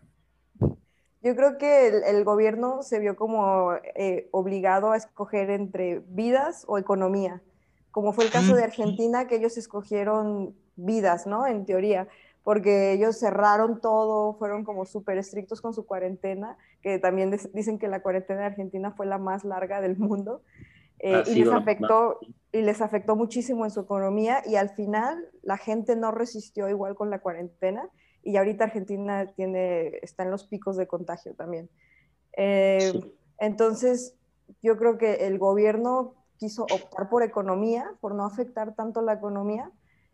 Yo 1.22 1.36
creo 1.36 1.58
que 1.58 1.88
el, 1.88 2.24
gobierno 2.24 2.82
se 2.82 2.98
vio 2.98 3.14
como 3.14 3.74
eh, 3.94 4.28
obligado 4.30 4.92
a 4.92 4.96
escoger 4.96 5.50
entre 5.50 6.02
vidas 6.08 6.64
o 6.66 6.78
economía, 6.78 7.42
como 7.90 8.12
fue 8.14 8.24
el 8.24 8.30
caso 8.30 8.54
de 8.54 8.64
Argentina, 8.64 9.26
que 9.26 9.36
ellos 9.36 9.58
escogieron 9.58 10.54
vidas, 10.76 11.26
¿no? 11.26 11.46
En 11.46 11.66
teoría 11.66 12.08
porque 12.42 12.92
ellos 12.92 13.18
cerraron 13.18 13.80
todo, 13.80 14.34
fueron 14.34 14.64
como 14.64 14.84
súper 14.86 15.18
estrictos 15.18 15.60
con 15.60 15.74
su 15.74 15.86
cuarentena, 15.86 16.56
que 16.82 16.98
también 16.98 17.36
dicen 17.52 17.78
que 17.78 17.88
la 17.88 18.02
cuarentena 18.02 18.40
de 18.40 18.46
Argentina 18.46 18.92
fue 18.92 19.06
la 19.06 19.18
más 19.18 19.44
larga 19.44 19.80
del 19.80 19.98
mundo, 19.98 20.42
eh, 20.98 21.22
y, 21.26 21.44
les 21.44 21.52
afectó, 21.52 22.18
y 22.52 22.62
les 22.62 22.80
afectó 22.80 23.16
muchísimo 23.16 23.64
en 23.64 23.70
su 23.70 23.80
economía, 23.80 24.42
y 24.46 24.56
al 24.56 24.70
final 24.70 25.28
la 25.42 25.56
gente 25.56 25.96
no 25.96 26.10
resistió 26.10 26.68
igual 26.68 26.94
con 26.94 27.10
la 27.10 27.20
cuarentena, 27.20 27.88
y 28.22 28.36
ahorita 28.36 28.64
Argentina 28.64 29.32
tiene, 29.34 29.98
está 30.02 30.24
en 30.24 30.30
los 30.30 30.44
picos 30.44 30.76
de 30.76 30.86
contagio 30.86 31.34
también. 31.34 31.70
Eh, 32.36 32.92
entonces, 33.38 34.14
yo 34.62 34.76
creo 34.76 34.98
que 34.98 35.26
el 35.26 35.38
gobierno 35.38 36.14
quiso 36.36 36.64
optar 36.64 37.08
por 37.08 37.22
economía, 37.22 37.92
por 38.00 38.14
no 38.14 38.24
afectar 38.24 38.74
tanto 38.74 39.02
la 39.02 39.14
economía, 39.14 39.70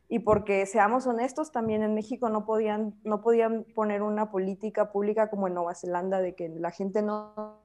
y 0.08 0.20
porque 0.20 0.66
seamos 0.66 1.06
honestos, 1.06 1.50
también 1.50 1.82
en 1.82 1.94
México 1.94 2.28
no 2.28 2.44
podían, 2.44 2.94
no 3.02 3.22
podían 3.22 3.64
poner 3.74 4.02
una 4.02 4.30
política 4.30 4.92
pública 4.92 5.28
como 5.30 5.48
en 5.48 5.54
Nueva 5.54 5.74
Zelanda 5.74 6.20
de 6.20 6.34
que 6.34 6.48
la 6.48 6.70
gente 6.70 7.02
no 7.02 7.60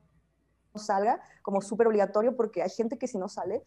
salga 0.73 1.21
como 1.43 1.62
súper 1.62 1.88
obligatorio 1.88 2.36
porque 2.36 2.63
hay 2.63 2.69
gente 2.69 2.97
que 2.97 3.08
si 3.08 3.17
no 3.17 3.27
sale, 3.27 3.62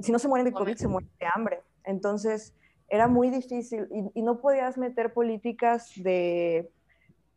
si 0.00 0.12
no 0.12 0.18
se 0.18 0.28
muere 0.28 0.44
de 0.44 0.52
COVID, 0.52 0.76
se 0.76 0.88
muere 0.88 1.08
de 1.18 1.26
hambre. 1.34 1.62
Entonces 1.84 2.54
era 2.88 3.08
muy 3.08 3.30
difícil 3.30 3.88
y, 3.90 4.20
y 4.20 4.22
no 4.22 4.40
podías 4.40 4.78
meter 4.78 5.12
políticas 5.12 5.90
de 5.96 6.70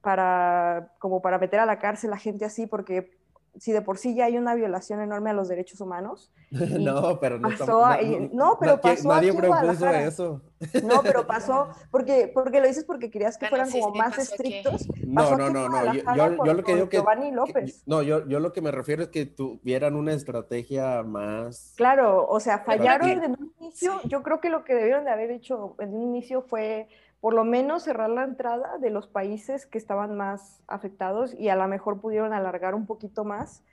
para 0.01 0.93
como 0.99 1.19
para 1.21 1.39
meter 1.39 1.59
a 1.59 1.65
la 1.65 1.79
cárcel 1.79 2.13
a 2.13 2.17
gente 2.17 2.45
así 2.45 2.67
porque 2.67 3.17
si 3.57 3.71
de 3.71 3.81
por 3.81 3.97
sí 3.97 4.15
ya 4.15 4.25
hay 4.25 4.37
una 4.37 4.55
violación 4.55 5.01
enorme 5.01 5.29
a 5.29 5.33
los 5.33 5.47
derechos 5.47 5.81
humanos. 5.81 6.31
no, 6.51 7.19
pero 7.19 7.39
no, 7.39 7.49
pasó 7.49 7.87
no, 8.31 8.57
pero 8.59 8.79
pasó 8.79 9.07
nadie 9.09 9.33
propuso 9.33 9.89
eso. 9.89 10.41
No, 10.83 11.01
pero 11.03 11.27
pasó 11.27 11.69
porque 11.91 12.31
porque 12.33 12.61
lo 12.61 12.67
dices 12.67 12.85
porque 12.85 13.09
querías 13.09 13.37
que 13.37 13.47
fueran 13.47 13.69
como 13.71 13.93
más 13.93 14.17
estrictos. 14.17 14.87
No, 15.05 15.37
no, 15.37 15.49
no, 15.49 15.69
no, 15.69 15.93
yo, 15.93 16.01
yo, 16.45 16.53
lo 16.53 16.63
que 16.63 16.75
digo 16.75 16.89
que 16.89 17.03
López. 17.31 17.83
no, 17.85 18.01
yo, 18.01 18.27
yo 18.27 18.39
lo 18.39 18.53
que 18.53 18.61
me 18.61 18.71
refiero 18.71 19.03
es 19.03 19.09
que 19.09 19.25
tuvieran 19.25 19.95
una 19.95 20.13
estrategia 20.13 21.03
más 21.03 21.73
Claro, 21.75 22.27
o 22.27 22.39
sea, 22.39 22.59
fallaron 22.59 23.09
en 23.09 23.31
un 23.31 23.53
inicio. 23.59 23.99
Yo 24.05 24.23
creo 24.23 24.39
que 24.39 24.49
lo 24.49 24.63
que 24.63 24.73
debieron 24.73 25.05
de 25.05 25.11
haber 25.11 25.31
hecho 25.31 25.75
en 25.79 25.93
un 25.93 26.03
inicio 26.03 26.41
fue 26.41 26.87
por 27.19 27.33
lo 27.33 27.43
menos 27.43 27.83
cerrar 27.83 28.09
la 28.09 28.23
entrada 28.23 28.77
de 28.77 28.89
los 28.89 29.07
países 29.07 29.65
que 29.65 29.77
estaban 29.77 30.15
más 30.15 30.61
afectados 30.67 31.33
y 31.33 31.49
a 31.49 31.55
lo 31.55 31.67
mejor 31.67 31.99
pudieron 31.99 32.33
alargar 32.33 32.75
un 32.75 32.85
poquito 32.85 33.23
más 33.23 33.63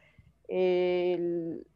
el, 0.48 1.66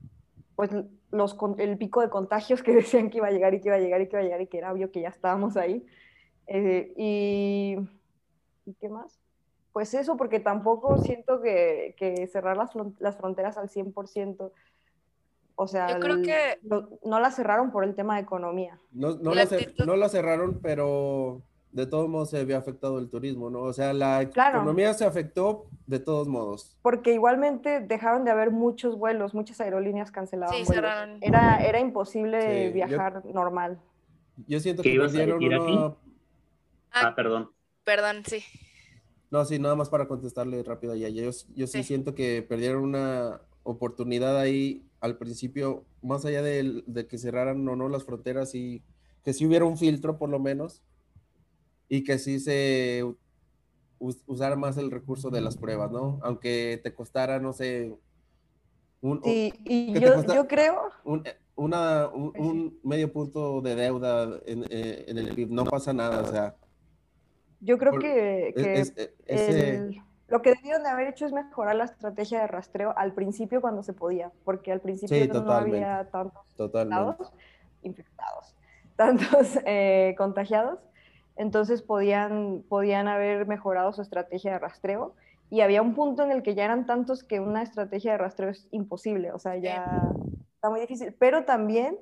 pues 0.55 0.70
los, 1.11 1.37
el 1.59 1.79
pico 1.79 2.00
de 2.00 2.11
contagios 2.11 2.62
que 2.62 2.72
decían 2.74 3.11
que 3.11 3.18
iba 3.18 3.29
a 3.29 3.31
llegar 3.31 3.55
y 3.55 3.61
que 3.61 3.68
iba 3.68 3.76
a 3.76 3.81
llegar 3.81 4.00
y 4.00 4.09
que 4.09 4.16
iba 4.16 4.20
a 4.20 4.24
llegar 4.24 4.40
y 4.40 4.46
que 4.46 4.59
era 4.59 4.72
obvio 4.72 4.90
que 4.90 5.02
ya 5.02 5.09
estábamos 5.09 5.57
ahí. 5.57 5.87
Eh, 6.46 6.92
y, 6.96 7.76
y, 8.64 8.74
qué 8.74 8.88
más? 8.88 9.18
Pues 9.72 9.92
eso, 9.94 10.16
porque 10.16 10.40
tampoco 10.40 10.98
siento 10.98 11.42
que, 11.42 11.94
que 11.98 12.26
cerrar 12.29 12.57
las, 12.57 12.70
las, 12.98 13.16
fronteras 13.16 13.59
al 13.59 13.68
100%. 13.68 14.52
O 15.57 15.66
sea, 15.66 15.98
no 15.98 17.20
la 17.20 17.31
cerraron 17.31 17.70
por 17.70 17.85
el 17.85 17.94
tema 17.94 18.16
de 18.16 18.22
economía. 18.22 18.79
No, 18.92 19.16
no, 19.16 19.35
la, 19.35 19.46
no 19.85 19.96
la 19.96 20.09
cerraron, 20.09 20.61
pero 20.61 21.42
de 21.77 21.87
todos 21.87 22.09
modos 22.09 22.31
se 22.31 22.39
había 22.39 22.57
afectado 22.57 22.99
el 22.99 23.11
turismo, 23.11 23.51
¿no? 23.51 23.61
O 23.61 23.73
sea, 23.75 23.93
la 23.93 24.23
economía 24.23 24.95
se 24.95 25.05
afectó 25.05 25.67
de 25.87 25.99
todos 25.99 26.27
modos. 26.27 26.75
Porque 26.81 27.12
igualmente 27.12 27.81
dejaron 27.81 28.25
de 28.25 28.31
haber 28.31 28.51
muchos 28.51 28.97
vuelos, 28.97 29.35
muchas 29.35 29.61
aerolíneas 29.61 30.11
cancelaban 30.11 30.55
sí, 30.55 30.73
Era, 31.21 31.59
era 31.59 31.79
imposible 31.79 32.71
viajar 32.71 33.23
normal. 33.27 33.79
Yo 34.47 34.59
siento 34.59 34.83
que 34.83 34.99
perdieron 34.99 35.43
una... 35.45 35.87
Ah, 36.93 37.09
ah, 37.09 37.15
perdón. 37.15 37.51
Perdón, 37.85 38.23
sí. 38.25 38.43
No, 39.31 39.45
sí, 39.45 39.59
nada 39.59 39.75
más 39.75 39.91
para 39.91 40.09
contestarle 40.09 40.62
rápido 40.62 40.95
a 40.95 40.97
Yo, 40.97 41.31
yo 41.55 41.67
sí, 41.67 41.83
siento 41.83 42.15
que 42.15 42.43
perdieron 42.43 42.85
una 42.85 43.43
oportunidad 43.65 44.39
ahí 44.39 44.83
al 45.01 45.19
principio, 45.19 45.85
más 46.01 46.25
allá 46.25 46.41
de, 46.41 46.83
de 46.87 47.07
que 47.07 47.19
cerraran 47.19 47.69
o 47.69 47.77
no 47.77 47.91
las 47.91 48.05
fronteras 48.05 48.55
y 48.55 48.83
que 49.23 49.35
si 49.35 49.45
hubiera 49.45 49.67
un 49.67 49.77
filtro 49.77 50.17
por 50.17 50.31
lo 50.31 50.39
menos 50.39 50.83
y 51.88 52.05
que 52.05 52.18
sí 52.18 52.40
se 52.40 53.05
usara 53.99 54.57
más 54.57 54.77
el 54.77 54.90
recurso 54.90 55.31
de 55.31 55.40
las 55.40 55.57
pruebas, 55.57 55.90
¿no? 55.90 56.18
Aunque 56.22 56.81
te 56.83 56.94
costara, 56.94 57.38
no 57.38 57.53
sé, 57.53 57.96
un, 59.01 59.22
sí, 59.22 59.53
y 59.64 59.99
yo, 60.01 60.25
yo, 60.25 60.49
creo... 60.49 60.90
Un, 61.05 61.22
una, 61.55 62.09
un, 62.09 62.79
medio 62.83 63.12
punto 63.12 63.61
de 63.61 63.75
deuda 63.75 64.40
en, 64.46 64.64
eh, 64.68 65.05
en, 65.09 65.18
el 65.18 65.35
PIB, 65.35 65.51
no 65.51 65.64
pasa 65.64 65.92
nada, 65.92 66.22
o 66.22 66.27
sea... 66.27 66.55
Yo 67.61 67.79
creo 67.79 67.99
que, 67.99 68.53
que 68.55 70.03
lo 70.29 70.42
que 70.42 70.55
debieron 70.55 70.83
de 70.83 70.88
haber 70.88 71.09
hecho 71.09 71.25
es 71.25 71.33
mejorar 71.33 71.77
la 71.77 71.85
estrategia 71.85 72.40
de 72.40 72.46
rastreo 72.49 72.92
al 72.96 73.12
principio 73.12 73.61
cuando 73.61 73.83
se 73.83 73.92
podía, 73.92 74.33
porque 74.44 74.72
al 74.72 74.81
principio 74.81 75.33
no 75.33 75.53
había 75.53 76.09
tantos 76.11 77.33
infectados, 77.83 78.55
tantos 78.96 79.59
eh, 79.64 80.14
contagiados, 80.18 80.81
entonces 81.37 81.83
podían, 81.83 82.64
podían 82.68 83.09
haber 83.09 83.46
mejorado 83.46 83.92
su 83.92 84.03
estrategia 84.03 84.53
de 84.53 84.59
rastreo 84.59 85.14
y 85.51 85.61
había 85.61 85.83
un 85.83 85.94
punto 85.94 86.25
en 86.25 86.33
el 86.33 86.42
que 86.42 86.55
ya 86.55 86.64
eran 86.64 86.87
tantos 86.87 87.22
que 87.22 87.40
una 87.40 87.62
estrategia 87.62 88.12
de 88.12 88.18
rastreo 88.18 88.51
es 88.51 88.66
imposible, 88.70 89.33
o 89.33 89.38
sea, 89.38 89.57
ya 89.57 90.03
está 90.55 90.70
muy 90.70 90.81
difícil, 90.81 91.14
pero 91.18 91.44
también 91.44 91.99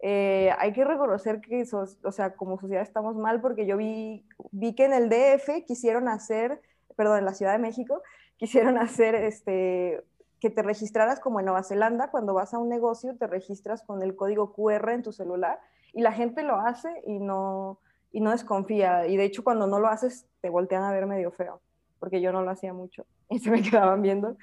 eh, 0.00 0.52
hay 0.58 0.72
que 0.72 0.84
reconocer 0.84 1.40
que, 1.40 1.64
o 1.72 2.12
sea, 2.12 2.34
como 2.34 2.58
sociedad 2.58 2.82
estamos 2.82 3.16
mal 3.16 3.40
porque 3.40 3.66
yo 3.66 3.76
vi, 3.76 4.24
vi 4.50 4.74
que 4.74 4.84
en 4.84 4.92
el 4.92 5.08
DF 5.08 5.64
quisieron 5.66 6.08
hacer, 6.08 6.60
perdón, 6.96 7.18
en 7.18 7.24
la 7.24 7.34
Ciudad 7.34 7.52
de 7.52 7.58
México, 7.58 8.02
quisieron 8.36 8.78
hacer 8.78 9.14
este, 9.14 10.04
que 10.40 10.50
te 10.50 10.62
registraras 10.62 11.20
como 11.20 11.40
en 11.40 11.46
Nueva 11.46 11.62
Zelanda, 11.62 12.10
cuando 12.10 12.34
vas 12.34 12.54
a 12.54 12.58
un 12.58 12.68
negocio 12.68 13.16
te 13.16 13.26
registras 13.26 13.82
con 13.82 14.02
el 14.02 14.16
código 14.16 14.52
QR 14.52 14.90
en 14.90 15.02
tu 15.02 15.12
celular 15.12 15.60
y 15.92 16.02
la 16.02 16.12
gente 16.12 16.42
lo 16.42 16.56
hace 16.56 17.02
y 17.06 17.18
no, 17.18 17.80
y 18.10 18.20
no 18.20 18.30
desconfía. 18.30 19.06
Y 19.06 19.16
de 19.16 19.24
hecho 19.24 19.44
cuando 19.44 19.66
no 19.66 19.78
lo 19.78 19.88
haces 19.88 20.26
te 20.40 20.50
voltean 20.50 20.84
a 20.84 20.92
ver 20.92 21.06
medio 21.06 21.30
feo, 21.30 21.60
porque 21.98 22.20
yo 22.20 22.32
no 22.32 22.42
lo 22.42 22.50
hacía 22.50 22.72
mucho 22.72 23.06
y 23.30 23.38
se 23.38 23.50
me 23.50 23.62
quedaban 23.62 24.02
viendo. 24.02 24.36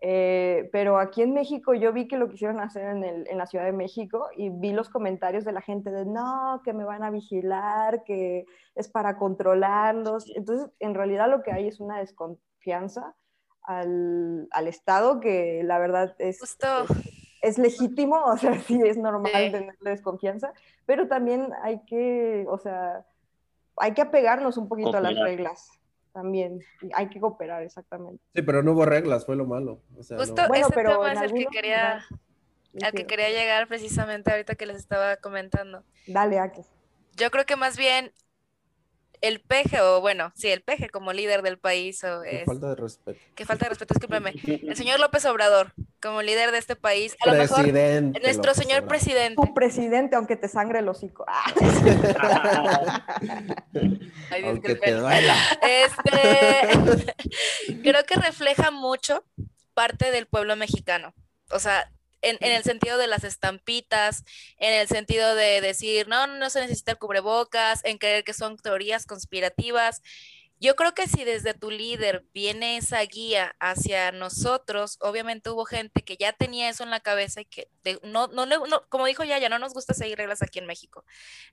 Eh, 0.00 0.68
pero 0.70 0.98
aquí 0.98 1.22
en 1.22 1.34
México 1.34 1.74
yo 1.74 1.92
vi 1.92 2.06
que 2.06 2.18
lo 2.18 2.28
quisieron 2.28 2.60
hacer 2.60 2.84
en, 2.84 3.02
el, 3.02 3.28
en, 3.28 3.36
la 3.36 3.46
Ciudad 3.46 3.64
de 3.64 3.72
México 3.72 4.28
y 4.36 4.48
vi 4.48 4.72
los 4.72 4.88
comentarios 4.88 5.44
de 5.44 5.50
la 5.50 5.60
gente 5.60 5.90
de 5.90 6.04
no, 6.06 6.62
que 6.64 6.72
me 6.72 6.84
van 6.84 7.02
a 7.02 7.10
vigilar, 7.10 8.04
que 8.04 8.46
es 8.76 8.88
para 8.88 9.16
controlarlos. 9.16 10.30
Entonces, 10.36 10.70
en 10.78 10.94
realidad 10.94 11.28
lo 11.28 11.42
que 11.42 11.50
hay 11.50 11.66
es 11.66 11.80
una 11.80 11.98
desconfianza 11.98 13.16
al, 13.62 14.46
al 14.52 14.68
Estado 14.68 15.18
que 15.18 15.62
la 15.64 15.80
verdad 15.80 16.14
es, 16.18 16.42
es, 16.42 16.58
legítimo, 17.56 18.22
o 18.24 18.36
sea, 18.36 18.52
sí 18.60 18.78
es 18.84 18.98
normal 18.98 19.32
tener 19.32 19.78
desconfianza, 19.80 20.52
pero 20.84 21.08
también 21.08 21.48
hay 21.62 21.84
que, 21.86 22.44
o 22.48 22.58
sea, 22.58 23.06
hay 23.76 23.94
que 23.94 24.02
apegarnos 24.02 24.58
un 24.58 24.68
poquito 24.68 24.96
a 24.96 25.00
las 25.00 25.18
reglas 25.18 25.70
también. 26.12 26.60
Hay 26.94 27.08
que 27.08 27.20
cooperar, 27.20 27.62
exactamente. 27.62 28.22
Sí, 28.34 28.42
pero 28.42 28.62
no 28.62 28.72
hubo 28.72 28.84
reglas, 28.84 29.24
fue 29.24 29.36
lo 29.36 29.46
malo. 29.46 29.80
Justo 29.94 30.16
ese 30.20 30.32
tema 30.34 31.12
es 31.12 31.22
el 31.22 31.32
que 31.32 31.46
quería, 31.46 32.04
al 32.82 32.92
que 32.92 33.06
quería 33.06 33.30
llegar 33.30 33.68
precisamente 33.68 34.30
ahorita 34.30 34.56
que 34.56 34.66
les 34.66 34.76
estaba 34.76 35.16
comentando. 35.18 35.84
Dale, 36.08 36.40
aquí. 36.40 36.62
Yo 37.16 37.30
creo 37.30 37.46
que 37.46 37.56
más 37.56 37.76
bien 37.76 38.12
el 39.20 39.40
peje, 39.40 39.80
o 39.80 40.00
bueno, 40.00 40.32
sí, 40.34 40.48
el 40.48 40.62
peje 40.62 40.88
como 40.88 41.12
líder 41.12 41.42
del 41.42 41.58
país. 41.58 42.02
O 42.04 42.22
es, 42.24 42.44
falta 42.44 42.70
de 42.70 42.76
respeto. 42.76 43.20
Que 43.34 43.44
falta 43.44 43.66
de 43.66 43.70
respeto, 43.70 43.94
discúlpeme. 43.98 44.34
El 44.44 44.76
señor 44.76 45.00
López 45.00 45.24
Obrador, 45.24 45.72
como 46.00 46.22
líder 46.22 46.52
de 46.52 46.58
este 46.58 46.76
país. 46.76 47.16
A 47.24 47.32
lo 47.32 47.38
mejor 47.38 47.72
nuestro 48.22 48.54
señor 48.54 48.86
presidente. 48.86 49.36
Tu 49.36 49.54
presidente, 49.54 50.16
aunque 50.16 50.36
te 50.36 50.48
sangre 50.48 50.78
el 50.80 50.88
hocico. 50.88 51.24
Ah. 51.28 51.52
aunque 54.44 54.74
te 54.76 54.92
duela. 54.92 55.36
Este, 55.62 57.12
creo 57.82 58.04
que 58.04 58.14
refleja 58.16 58.70
mucho 58.70 59.24
parte 59.74 60.10
del 60.10 60.26
pueblo 60.26 60.56
mexicano. 60.56 61.14
O 61.50 61.58
sea, 61.58 61.90
en, 62.22 62.36
el 62.40 62.62
sentido 62.62 62.98
de 62.98 63.06
las 63.06 63.24
estampitas, 63.24 64.24
en 64.58 64.74
el 64.74 64.88
sentido 64.88 65.34
de 65.34 65.60
decir, 65.60 66.08
no, 66.08 66.26
no 66.26 66.50
se 66.50 66.60
necesita 66.60 66.92
el 66.92 66.98
cubrebocas, 66.98 67.84
en 67.84 67.98
creer 67.98 68.24
que 68.24 68.32
son 68.32 68.56
teorías 68.56 69.06
conspirativas. 69.06 70.02
Yo 70.60 70.74
creo 70.74 70.92
que 70.94 71.06
si 71.06 71.24
desde 71.24 71.54
tu 71.54 71.70
líder 71.70 72.24
viene 72.34 72.76
esa 72.76 73.00
guía 73.02 73.54
hacia 73.60 74.12
nosotros, 74.12 74.98
obviamente 75.00 75.50
hubo 75.50 75.64
gente 75.64 76.02
que 76.02 76.16
ya 76.16 76.32
tenía 76.32 76.68
eso 76.68 76.82
en 76.82 76.90
la 76.90 77.00
cabeza 77.00 77.40
y 77.40 77.44
que 77.44 77.68
no, 78.02 78.26
no, 78.28 78.46
no, 78.46 78.88
como 78.88 79.06
dijo 79.06 79.24
ya, 79.24 79.38
ya 79.38 79.48
no 79.48 79.58
nos 79.58 79.74
gusta 79.74 79.94
seguir 79.94 80.18
reglas 80.18 80.42
aquí 80.42 80.58
en 80.58 80.66
México 80.66 81.04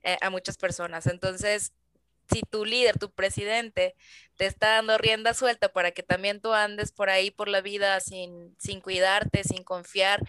eh, 0.04 0.18
a 0.22 0.30
muchas 0.30 0.58
personas. 0.58 1.08
Entonces, 1.08 1.74
si 2.32 2.42
tu 2.42 2.66
líder, 2.66 2.98
tu 2.98 3.12
presidente, 3.12 3.96
te 4.38 4.46
está 4.46 4.70
dando 4.76 4.98
rienda 4.98 5.34
suelta 5.34 5.70
para 5.70 5.92
que 5.92 6.04
también 6.04 6.42
tú 6.42 6.54
andes 6.54 6.92
por 6.92 7.10
ahí 7.10 7.32
por 7.32 7.48
la 7.48 7.62
vida 7.62 8.00
sin, 8.00 8.56
sin 8.60 8.82
cuidarte, 8.82 9.44
sin 9.44 9.64
confiar, 9.64 10.22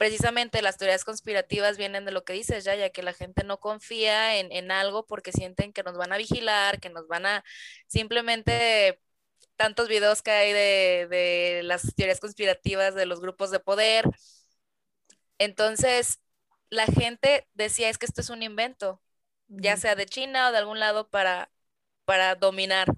precisamente 0.00 0.62
las 0.62 0.78
teorías 0.78 1.04
conspirativas 1.04 1.76
vienen 1.76 2.06
de 2.06 2.10
lo 2.10 2.24
que 2.24 2.32
dices 2.32 2.64
ya, 2.64 2.74
ya 2.74 2.88
que 2.88 3.02
la 3.02 3.12
gente 3.12 3.44
no 3.44 3.60
confía 3.60 4.38
en, 4.38 4.50
en 4.50 4.70
algo 4.70 5.04
porque 5.04 5.30
sienten 5.30 5.74
que 5.74 5.82
nos 5.82 5.98
van 5.98 6.10
a 6.10 6.16
vigilar, 6.16 6.80
que 6.80 6.88
nos 6.88 7.06
van 7.06 7.26
a 7.26 7.44
simplemente 7.86 8.98
tantos 9.56 9.88
videos 9.88 10.22
que 10.22 10.30
hay 10.30 10.54
de, 10.54 11.06
de 11.10 11.60
las 11.64 11.94
teorías 11.94 12.18
conspirativas 12.18 12.94
de 12.94 13.04
los 13.04 13.20
grupos 13.20 13.50
de 13.50 13.60
poder. 13.60 14.06
Entonces, 15.36 16.18
la 16.70 16.86
gente 16.86 17.46
decía, 17.52 17.90
es 17.90 17.98
que 17.98 18.06
esto 18.06 18.22
es 18.22 18.30
un 18.30 18.42
invento, 18.42 19.02
ya 19.48 19.76
sea 19.76 19.96
de 19.96 20.06
China 20.06 20.48
o 20.48 20.52
de 20.52 20.56
algún 20.56 20.80
lado 20.80 21.10
para, 21.10 21.50
para 22.06 22.36
dominar. 22.36 22.88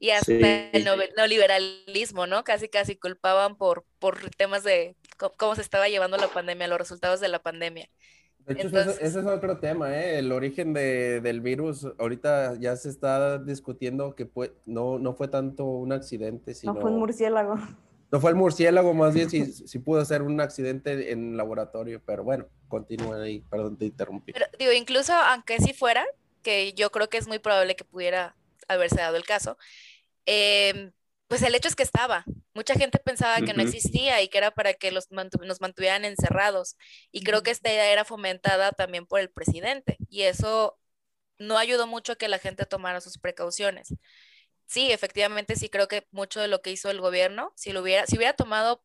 Y 0.00 0.10
hasta 0.10 0.32
el 0.72 0.84
neoliberalismo, 1.16 2.26
¿no? 2.26 2.42
Casi, 2.42 2.68
casi 2.68 2.96
culpaban 2.96 3.56
por, 3.56 3.86
por 4.00 4.28
temas 4.30 4.64
de 4.64 4.96
cómo 5.16 5.54
se 5.54 5.62
estaba 5.62 5.88
llevando 5.88 6.16
la 6.16 6.28
pandemia, 6.28 6.68
los 6.68 6.78
resultados 6.78 7.20
de 7.20 7.28
la 7.28 7.40
pandemia. 7.40 7.88
De 8.46 8.54
hecho, 8.54 8.78
ese, 8.78 9.06
es 9.06 9.16
otro 9.16 9.58
tema, 9.58 9.96
¿eh? 9.98 10.18
El 10.18 10.30
origen 10.30 10.74
de, 10.74 11.22
del 11.22 11.40
virus, 11.40 11.86
ahorita 11.98 12.56
ya 12.60 12.76
se 12.76 12.90
está 12.90 13.38
discutiendo 13.38 14.14
que 14.14 14.28
no, 14.66 14.98
no 14.98 15.14
fue 15.14 15.28
tanto 15.28 15.64
un 15.64 15.92
accidente, 15.92 16.54
sino... 16.54 16.74
No 16.74 16.80
fue 16.80 16.90
un 16.90 16.98
murciélago. 16.98 17.56
No 18.10 18.20
fue 18.20 18.30
el 18.30 18.36
murciélago, 18.36 18.92
más 18.92 19.14
bien 19.14 19.30
si, 19.30 19.46
si 19.52 19.78
pudo 19.78 20.04
ser 20.04 20.20
un 20.22 20.40
accidente 20.40 21.10
en 21.10 21.38
laboratorio, 21.38 22.02
pero 22.04 22.22
bueno, 22.22 22.46
continúa 22.68 23.22
ahí, 23.22 23.40
perdón, 23.40 23.78
te 23.78 23.86
interrumpí. 23.86 24.32
Pero, 24.32 24.46
digo, 24.58 24.72
incluso 24.72 25.14
aunque 25.14 25.58
sí 25.58 25.72
fuera, 25.72 26.04
que 26.42 26.74
yo 26.74 26.90
creo 26.90 27.08
que 27.08 27.16
es 27.16 27.26
muy 27.26 27.38
probable 27.38 27.76
que 27.76 27.84
pudiera 27.84 28.36
haberse 28.68 28.96
dado 28.96 29.16
el 29.16 29.24
caso, 29.24 29.56
em, 30.26 30.92
pues 31.28 31.42
el 31.42 31.54
hecho 31.54 31.68
es 31.68 31.76
que 31.76 31.82
estaba. 31.82 32.24
Mucha 32.54 32.74
gente 32.74 32.98
pensaba 32.98 33.40
que 33.40 33.52
no 33.52 33.62
existía 33.62 34.22
y 34.22 34.28
que 34.28 34.38
era 34.38 34.52
para 34.52 34.74
que 34.74 34.92
los 34.92 35.10
nos 35.10 35.60
mantuvieran 35.60 36.04
encerrados. 36.04 36.76
Y 37.10 37.24
creo 37.24 37.42
que 37.42 37.50
esta 37.50 37.70
idea 37.70 37.90
era 37.90 38.04
fomentada 38.04 38.70
también 38.70 39.06
por 39.06 39.18
el 39.18 39.28
presidente. 39.28 39.96
Y 40.08 40.22
eso 40.22 40.78
no 41.38 41.58
ayudó 41.58 41.88
mucho 41.88 42.12
a 42.12 42.16
que 42.16 42.28
la 42.28 42.38
gente 42.38 42.64
tomara 42.64 43.00
sus 43.00 43.18
precauciones. 43.18 43.94
Sí, 44.66 44.92
efectivamente, 44.92 45.56
sí 45.56 45.68
creo 45.68 45.88
que 45.88 46.06
mucho 46.12 46.40
de 46.40 46.48
lo 46.48 46.62
que 46.62 46.70
hizo 46.70 46.90
el 46.90 47.00
gobierno, 47.00 47.52
si 47.56 47.72
lo 47.72 47.82
hubiera, 47.82 48.06
si 48.06 48.16
hubiera 48.16 48.34
tomado 48.34 48.82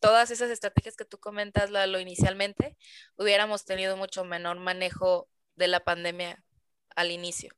todas 0.00 0.30
esas 0.30 0.50
estrategias 0.50 0.96
que 0.96 1.04
tú 1.04 1.18
comentas, 1.18 1.70
Lalo, 1.70 2.00
inicialmente, 2.00 2.76
hubiéramos 3.16 3.64
tenido 3.64 3.96
mucho 3.96 4.24
menor 4.24 4.58
manejo 4.58 5.28
de 5.54 5.68
la 5.68 5.80
pandemia 5.80 6.42
al 6.96 7.10
inicio. 7.10 7.52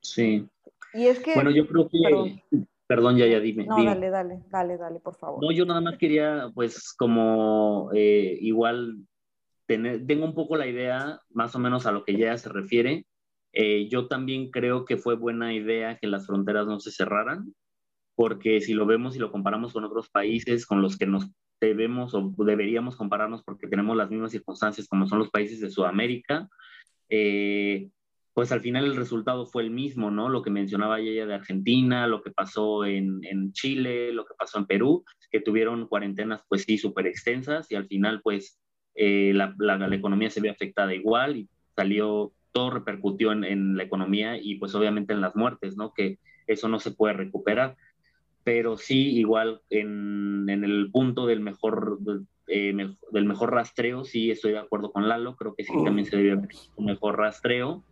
Sí. 0.00 0.48
Y 0.94 1.06
es 1.06 1.20
que... 1.20 1.34
Bueno, 1.34 1.50
yo 1.50 1.66
creo 1.68 1.88
que... 1.88 1.98
Perdón. 2.02 2.42
Ya, 2.88 3.26
ya, 3.26 3.40
dime. 3.40 3.66
No, 3.66 3.82
dale, 3.82 4.10
dale, 4.10 4.42
dale, 4.50 4.76
dale, 4.76 5.00
por 5.00 5.16
favor. 5.16 5.42
No, 5.42 5.50
yo 5.50 5.64
nada 5.64 5.80
más 5.80 5.98
quería, 5.98 6.50
pues, 6.54 6.92
como 6.92 7.90
eh, 7.94 8.38
igual 8.40 8.98
tener, 9.66 10.06
tengo 10.06 10.24
un 10.24 10.34
poco 10.34 10.56
la 10.56 10.66
idea, 10.66 11.20
más 11.30 11.54
o 11.54 11.58
menos 11.58 11.86
a 11.86 11.92
lo 11.92 12.04
que 12.04 12.16
ya 12.16 12.36
se 12.38 12.48
refiere. 12.48 13.06
Eh, 13.52 13.88
yo 13.88 14.06
también 14.06 14.50
creo 14.50 14.84
que 14.84 14.96
fue 14.96 15.16
buena 15.16 15.54
idea 15.54 15.98
que 15.98 16.06
las 16.06 16.26
fronteras 16.26 16.66
no 16.66 16.78
se 16.78 16.90
cerraran 16.90 17.54
porque 18.16 18.60
si 18.60 18.74
lo 18.74 18.86
vemos 18.86 19.14
y 19.14 19.18
lo 19.18 19.30
comparamos 19.30 19.72
con 19.72 19.84
otros 19.84 20.08
países 20.08 20.66
con 20.66 20.82
los 20.82 20.96
que 20.96 21.06
nos 21.06 21.30
debemos 21.60 22.14
o 22.14 22.34
deberíamos 22.38 22.96
compararnos 22.96 23.44
porque 23.44 23.68
tenemos 23.68 23.96
las 23.96 24.10
mismas 24.10 24.32
circunstancias 24.32 24.88
como 24.88 25.06
son 25.06 25.20
los 25.20 25.30
países 25.30 25.60
de 25.60 25.70
Sudamérica, 25.70 26.48
eh, 27.08 27.90
pues 28.36 28.52
al 28.52 28.60
final 28.60 28.84
el 28.84 28.96
resultado 28.96 29.46
fue 29.46 29.62
el 29.62 29.70
mismo, 29.70 30.10
¿no? 30.10 30.28
Lo 30.28 30.42
que 30.42 30.50
mencionaba 30.50 31.00
ella 31.00 31.24
de 31.24 31.32
Argentina, 31.32 32.06
lo 32.06 32.22
que 32.22 32.30
pasó 32.30 32.84
en, 32.84 33.20
en 33.24 33.54
Chile, 33.54 34.12
lo 34.12 34.26
que 34.26 34.34
pasó 34.38 34.58
en 34.58 34.66
Perú, 34.66 35.06
que 35.30 35.40
tuvieron 35.40 35.88
cuarentenas 35.88 36.42
pues 36.46 36.64
sí 36.64 36.76
súper 36.76 37.06
extensas 37.06 37.72
y 37.72 37.76
al 37.76 37.86
final 37.86 38.20
pues 38.20 38.60
eh, 38.94 39.32
la, 39.34 39.54
la, 39.58 39.78
la, 39.78 39.96
economía 39.96 40.28
se 40.28 40.42
ve 40.42 40.50
afectada 40.50 40.94
igual 40.94 41.38
y 41.38 41.48
salió, 41.74 42.34
todo 42.52 42.68
repercutió 42.68 43.32
en, 43.32 43.42
en 43.42 43.74
la 43.74 43.84
economía 43.84 44.36
y 44.36 44.56
pues 44.56 44.74
obviamente 44.74 45.14
en 45.14 45.22
las 45.22 45.34
muertes, 45.34 45.78
¿no? 45.78 45.94
Que 45.94 46.18
eso 46.46 46.68
no 46.68 46.78
se 46.78 46.90
puede 46.90 47.14
recuperar 47.14 47.78
pero 48.44 48.76
sí 48.76 49.18
igual 49.18 49.62
en, 49.70 50.46
en 50.48 50.62
el 50.62 50.90
punto 50.92 51.26
del 51.26 51.40
mejor, 51.40 51.98
eh, 52.46 52.72
del 53.10 53.24
mejor 53.24 53.52
rastreo, 53.52 54.04
sí 54.04 54.30
estoy 54.30 54.52
de 54.52 54.58
acuerdo 54.58 54.92
con 54.92 55.08
Lalo, 55.08 55.34
creo 55.34 55.54
que 55.56 55.64
sí 55.64 55.72
también 55.84 56.06
se 56.06 56.16
debe 56.16 56.32
haber 56.32 56.48
un 56.76 56.84
mejor 56.84 57.18
rastreo, 57.18 57.82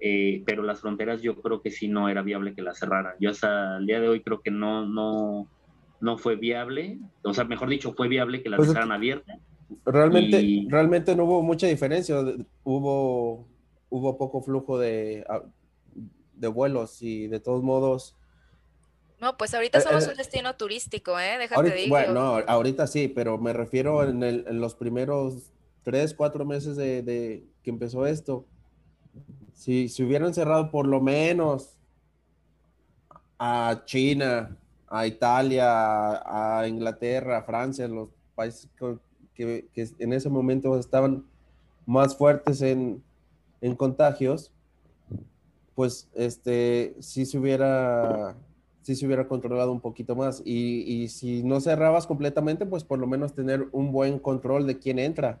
eh, 0.00 0.42
pero 0.46 0.62
las 0.62 0.80
fronteras 0.80 1.22
yo 1.22 1.40
creo 1.40 1.62
que 1.62 1.70
sí 1.70 1.88
no 1.88 2.08
era 2.08 2.22
viable 2.22 2.54
que 2.54 2.62
las 2.62 2.78
cerraran. 2.78 3.14
Yo 3.20 3.30
hasta 3.30 3.78
el 3.78 3.86
día 3.86 4.00
de 4.00 4.08
hoy 4.08 4.22
creo 4.22 4.40
que 4.40 4.50
no, 4.50 4.86
no, 4.86 5.48
no 6.00 6.18
fue 6.18 6.36
viable, 6.36 6.98
o 7.22 7.34
sea, 7.34 7.44
mejor 7.44 7.68
dicho, 7.68 7.92
fue 7.94 8.08
viable 8.08 8.42
que 8.42 8.48
las 8.48 8.58
pues 8.58 8.68
dejaran 8.68 8.92
abiertas. 8.92 9.38
Realmente, 9.84 10.66
realmente 10.68 11.14
no 11.14 11.24
hubo 11.24 11.42
mucha 11.42 11.66
diferencia, 11.66 12.16
hubo, 12.64 13.46
hubo 13.90 14.16
poco 14.16 14.40
flujo 14.42 14.78
de, 14.78 15.26
de 16.34 16.48
vuelos 16.48 17.02
y 17.02 17.26
de 17.26 17.40
todos 17.40 17.62
modos 17.62 18.18
no, 19.20 19.36
pues 19.36 19.52
ahorita 19.54 19.78
eh, 19.78 19.80
somos 19.80 20.06
eh, 20.06 20.10
un 20.10 20.16
destino 20.16 20.54
turístico, 20.54 21.18
¿eh? 21.18 21.38
Déjate 21.38 21.56
ahorita, 21.56 21.74
de 21.74 21.88
Bueno, 21.88 22.14
no, 22.14 22.44
ahorita 22.46 22.86
sí, 22.86 23.08
pero 23.08 23.36
me 23.38 23.52
refiero 23.52 24.04
en, 24.04 24.22
el, 24.22 24.44
en 24.46 24.60
los 24.60 24.74
primeros 24.74 25.50
tres, 25.82 26.14
cuatro 26.14 26.44
meses 26.44 26.76
de, 26.76 27.02
de 27.02 27.44
que 27.62 27.70
empezó 27.70 28.06
esto. 28.06 28.46
Si, 29.58 29.88
si 29.88 30.04
hubieran 30.04 30.32
cerrado 30.32 30.70
por 30.70 30.86
lo 30.86 31.00
menos 31.00 31.76
a 33.40 33.82
China, 33.86 34.56
a 34.86 35.04
Italia, 35.04 35.64
a 36.60 36.68
Inglaterra, 36.68 37.38
a 37.38 37.42
Francia, 37.42 37.88
los 37.88 38.08
países 38.36 38.70
que, 39.34 39.68
que, 39.74 39.88
en 39.98 40.12
ese 40.12 40.28
momento 40.28 40.78
estaban 40.78 41.24
más 41.86 42.16
fuertes 42.16 42.62
en, 42.62 43.02
en 43.60 43.74
contagios, 43.74 44.52
pues 45.74 46.08
este 46.14 46.94
sí 47.00 47.26
se 47.26 47.36
hubiera 47.36 48.36
se 48.84 49.06
hubiera 49.06 49.26
controlado 49.26 49.72
un 49.72 49.80
poquito 49.80 50.14
más. 50.14 50.40
Y, 50.44 50.82
y, 50.82 51.08
si 51.08 51.42
no 51.42 51.60
cerrabas 51.60 52.06
completamente, 52.06 52.64
pues 52.64 52.84
por 52.84 53.00
lo 53.00 53.08
menos 53.08 53.34
tener 53.34 53.66
un 53.72 53.90
buen 53.90 54.20
control 54.20 54.68
de 54.68 54.78
quién 54.78 55.00
entra. 55.00 55.40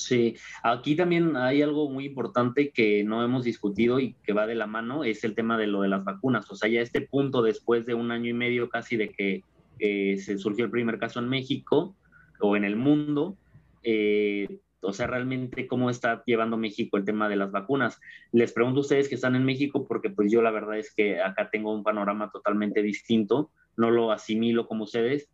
Sí, 0.00 0.34
aquí 0.62 0.96
también 0.96 1.36
hay 1.36 1.60
algo 1.60 1.90
muy 1.90 2.06
importante 2.06 2.70
que 2.70 3.04
no 3.04 3.22
hemos 3.22 3.44
discutido 3.44 4.00
y 4.00 4.14
que 4.22 4.32
va 4.32 4.46
de 4.46 4.54
la 4.54 4.66
mano, 4.66 5.04
es 5.04 5.24
el 5.24 5.34
tema 5.34 5.58
de 5.58 5.66
lo 5.66 5.82
de 5.82 5.88
las 5.88 6.04
vacunas. 6.04 6.50
O 6.50 6.54
sea, 6.54 6.70
ya 6.70 6.80
este 6.80 7.02
punto, 7.02 7.42
después 7.42 7.84
de 7.84 7.92
un 7.92 8.10
año 8.10 8.30
y 8.30 8.32
medio 8.32 8.70
casi 8.70 8.96
de 8.96 9.10
que 9.10 9.44
eh, 9.78 10.16
se 10.16 10.38
surgió 10.38 10.64
el 10.64 10.70
primer 10.70 10.98
caso 10.98 11.20
en 11.20 11.28
México 11.28 11.94
o 12.40 12.56
en 12.56 12.64
el 12.64 12.76
mundo, 12.76 13.36
eh, 13.82 14.60
o 14.80 14.94
sea, 14.94 15.06
realmente 15.06 15.66
cómo 15.66 15.90
está 15.90 16.22
llevando 16.24 16.56
México 16.56 16.96
el 16.96 17.04
tema 17.04 17.28
de 17.28 17.36
las 17.36 17.50
vacunas. 17.50 18.00
Les 18.32 18.54
pregunto 18.54 18.80
a 18.80 18.80
ustedes 18.80 19.06
que 19.06 19.16
están 19.16 19.36
en 19.36 19.44
México 19.44 19.86
porque 19.86 20.08
pues 20.08 20.32
yo 20.32 20.40
la 20.40 20.50
verdad 20.50 20.78
es 20.78 20.94
que 20.94 21.20
acá 21.20 21.50
tengo 21.50 21.74
un 21.74 21.82
panorama 21.82 22.30
totalmente 22.32 22.80
distinto, 22.82 23.50
no 23.76 23.90
lo 23.90 24.12
asimilo 24.12 24.66
como 24.66 24.84
ustedes, 24.84 25.28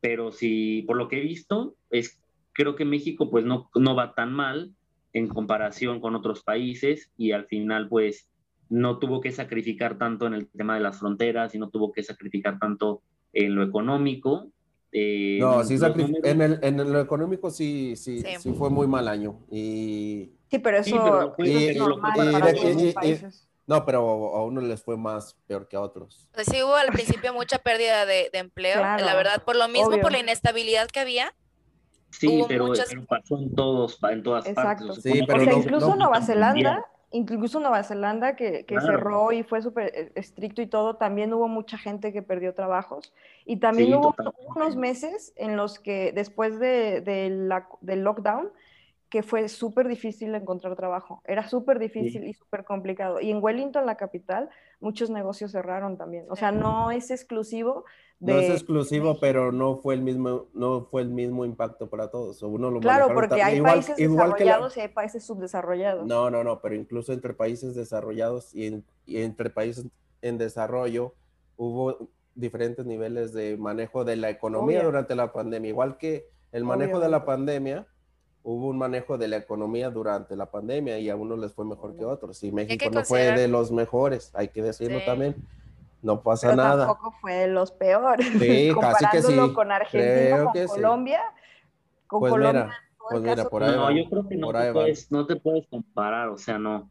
pero 0.00 0.30
si 0.30 0.82
por 0.82 0.96
lo 0.96 1.08
que 1.08 1.18
he 1.18 1.22
visto 1.22 1.74
es 1.90 2.21
creo 2.52 2.76
que 2.76 2.84
México 2.84 3.30
pues 3.30 3.44
no, 3.44 3.70
no 3.74 3.94
va 3.94 4.14
tan 4.14 4.32
mal 4.32 4.72
en 5.12 5.28
comparación 5.28 6.00
con 6.00 6.14
otros 6.14 6.42
países 6.42 7.10
y 7.16 7.32
al 7.32 7.46
final 7.46 7.88
pues 7.88 8.28
no 8.68 8.98
tuvo 8.98 9.20
que 9.20 9.32
sacrificar 9.32 9.98
tanto 9.98 10.26
en 10.26 10.34
el 10.34 10.48
tema 10.48 10.74
de 10.74 10.80
las 10.80 10.98
fronteras 10.98 11.54
y 11.54 11.58
no 11.58 11.68
tuvo 11.68 11.92
que 11.92 12.02
sacrificar 12.02 12.58
tanto 12.58 13.02
en 13.34 13.54
lo 13.54 13.62
económico. 13.62 14.50
Eh, 14.92 15.38
no, 15.40 15.62
sí, 15.64 15.78
en, 16.22 16.40
el, 16.40 16.58
en 16.62 16.92
lo 16.92 17.00
económico 17.00 17.50
sí, 17.50 17.96
sí, 17.96 18.22
sí, 18.38 18.52
fue 18.54 18.70
muy 18.70 18.86
mal 18.86 19.08
año. 19.08 19.40
Y... 19.50 20.30
Sí, 20.50 20.58
pero 20.58 20.78
eso 20.78 21.34
es 21.38 21.76
normal 21.76 22.42
No, 23.66 23.84
pero 23.84 24.00
a 24.34 24.44
unos 24.44 24.64
les 24.64 24.82
fue 24.82 24.96
más 24.96 25.36
peor 25.46 25.68
que 25.68 25.76
a 25.76 25.80
otros. 25.82 26.28
Pues 26.32 26.46
sí 26.46 26.62
hubo 26.62 26.74
al 26.74 26.88
principio 26.88 27.34
mucha 27.34 27.58
pérdida 27.58 28.06
de, 28.06 28.30
empleo, 28.32 28.80
la 28.80 29.14
verdad, 29.14 29.42
por 29.44 29.56
lo 29.56 29.68
mismo, 29.68 29.98
por 30.00 30.12
la 30.12 30.18
inestabilidad 30.18 30.88
que 30.88 31.00
había, 31.00 31.34
Sí, 32.12 32.44
pero, 32.46 32.72
pasó 33.08 33.38
en 33.38 33.54
todos, 33.54 33.98
en 34.10 34.22
todas 34.22 34.48
partes. 34.48 35.02
Sí, 35.02 35.22
pero 35.26 35.42
incluso 35.42 35.96
Nueva 35.96 36.20
Zelanda, 36.20 36.84
incluso 37.10 37.58
Nueva 37.58 37.82
Zelanda 37.82 38.36
que, 38.36 38.64
cerró 38.68 39.32
y 39.32 39.42
fue 39.42 39.62
súper 39.62 39.92
eh, 39.94 40.12
estricto 40.14 40.62
y 40.62 40.66
todo, 40.66 40.96
también 40.96 41.32
hubo 41.32 41.48
mucha 41.48 41.78
gente 41.78 42.12
que 42.12 42.22
perdió 42.22 42.54
trabajos. 42.54 43.12
Y 43.44 43.56
también 43.56 43.94
hubo 43.94 44.14
unos 44.54 44.76
meses 44.76 45.32
en 45.36 45.56
los 45.56 45.78
que 45.78 46.12
después 46.12 46.58
de, 46.58 47.00
del 47.00 48.04
lockdown, 48.04 48.50
que 49.12 49.22
fue 49.22 49.46
súper 49.50 49.88
difícil 49.88 50.34
encontrar 50.34 50.74
trabajo. 50.74 51.20
Era 51.26 51.46
súper 51.46 51.78
difícil 51.78 52.24
y 52.24 52.32
súper 52.32 52.64
complicado. 52.64 53.20
Y 53.20 53.30
en 53.30 53.42
Wellington, 53.42 53.84
la 53.84 53.98
capital, 53.98 54.48
muchos 54.80 55.10
negocios 55.10 55.52
cerraron 55.52 55.98
también. 55.98 56.24
O 56.30 56.36
sea, 56.36 56.50
no 56.50 56.90
es 56.90 57.10
exclusivo 57.10 57.84
no 58.22 58.38
es 58.38 58.50
exclusivo, 58.50 59.18
pero 59.20 59.50
no 59.50 59.76
fue 59.78 59.94
el 59.94 60.00
mismo, 60.00 60.46
no 60.54 60.86
fue 60.90 61.02
el 61.02 61.10
mismo 61.10 61.44
impacto 61.44 61.90
para 61.90 62.08
todos. 62.08 62.40
Uno 62.42 62.70
lo 62.70 62.80
claro, 62.80 63.12
porque 63.12 63.42
hay 63.42 63.60
países 63.60 63.96
desarrollados 63.96 64.76
y 64.76 64.80
hay 64.80 64.88
países 64.88 65.26
subdesarrollados. 65.26 66.06
No, 66.06 66.30
no, 66.30 66.44
no, 66.44 66.60
pero 66.60 66.76
incluso 66.76 67.12
entre 67.12 67.34
países 67.34 67.74
desarrollados 67.74 68.54
y, 68.54 68.82
entre 69.08 69.50
países 69.50 69.86
en 70.22 70.38
desarrollo 70.38 71.14
hubo 71.56 72.08
diferentes 72.34 72.86
niveles 72.86 73.34
de 73.34 73.56
manejo 73.58 74.04
de 74.04 74.16
la 74.16 74.30
economía 74.30 74.84
durante 74.84 75.16
la 75.16 75.32
pandemia. 75.32 75.68
Igual 75.68 75.98
que 75.98 76.28
el 76.52 76.64
manejo 76.64 77.00
de 77.00 77.08
la 77.08 77.24
pandemia, 77.24 77.88
hubo 78.44 78.68
un 78.68 78.78
manejo 78.78 79.18
de 79.18 79.28
la 79.28 79.36
economía 79.36 79.90
durante 79.90 80.36
la 80.36 80.50
pandemia 80.50 80.98
y 80.98 81.10
a 81.10 81.16
unos 81.16 81.38
les 81.38 81.52
fue 81.52 81.64
mejor 81.64 81.96
que 81.96 82.04
a 82.04 82.08
otros. 82.08 82.42
Y 82.42 82.52
México 82.52 82.90
no 82.90 83.04
fue 83.04 83.32
de 83.32 83.48
los 83.48 83.70
mejores, 83.70 84.30
hay 84.34 84.48
que 84.48 84.62
decirlo 84.62 84.98
también 85.04 85.36
no 86.02 86.20
pasa 86.22 86.48
Pero 86.48 86.62
nada. 86.62 86.86
Tampoco 86.86 87.12
fue 87.20 87.32
de 87.32 87.48
los 87.48 87.70
peores. 87.70 88.26
Sí, 88.38 88.72
casi 88.80 89.06
que 89.10 89.22
sí. 89.22 89.36
con 89.54 89.72
Argentina, 89.72 90.44
con 90.52 90.66
Colombia, 90.66 91.20
con 92.06 92.20
pues 92.20 92.32
Colombia. 92.32 92.64
Mira, 92.64 92.74
pues 93.08 93.22
mira, 93.22 93.44
por 93.48 93.62
ahí 93.62 93.76
No, 93.76 93.90
yo 93.90 94.10
creo 94.10 94.28
que 94.28 94.36
no 94.36 94.52
te, 94.52 94.72
puedes, 94.72 95.12
no 95.12 95.26
te, 95.26 95.36
puedes, 95.36 95.66
comparar, 95.68 96.28
o 96.28 96.38
sea, 96.38 96.58
no. 96.58 96.90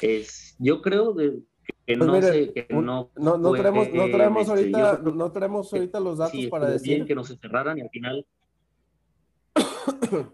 Es, 0.00 0.56
yo 0.58 0.82
creo 0.82 1.14
que 1.16 1.38
pues 1.86 1.98
no 1.98 2.20
sé, 2.20 2.52
que 2.52 2.66
no, 2.70 3.10
no, 3.16 3.38
no 3.38 3.52
traemos, 3.52 3.92
no 3.92 4.10
traemos 4.10 4.48
este, 4.48 4.50
ahorita, 4.50 5.00
no 5.02 5.32
traemos 5.32 5.72
ahorita 5.72 6.00
los 6.00 6.18
datos 6.18 6.46
para 6.50 6.68
decir. 6.68 6.96
Bien 6.96 7.06
que 7.06 7.14
no 7.14 7.24
se 7.24 7.36
cerraran 7.36 7.78
y 7.78 7.82
al 7.82 7.90
final. 7.90 8.26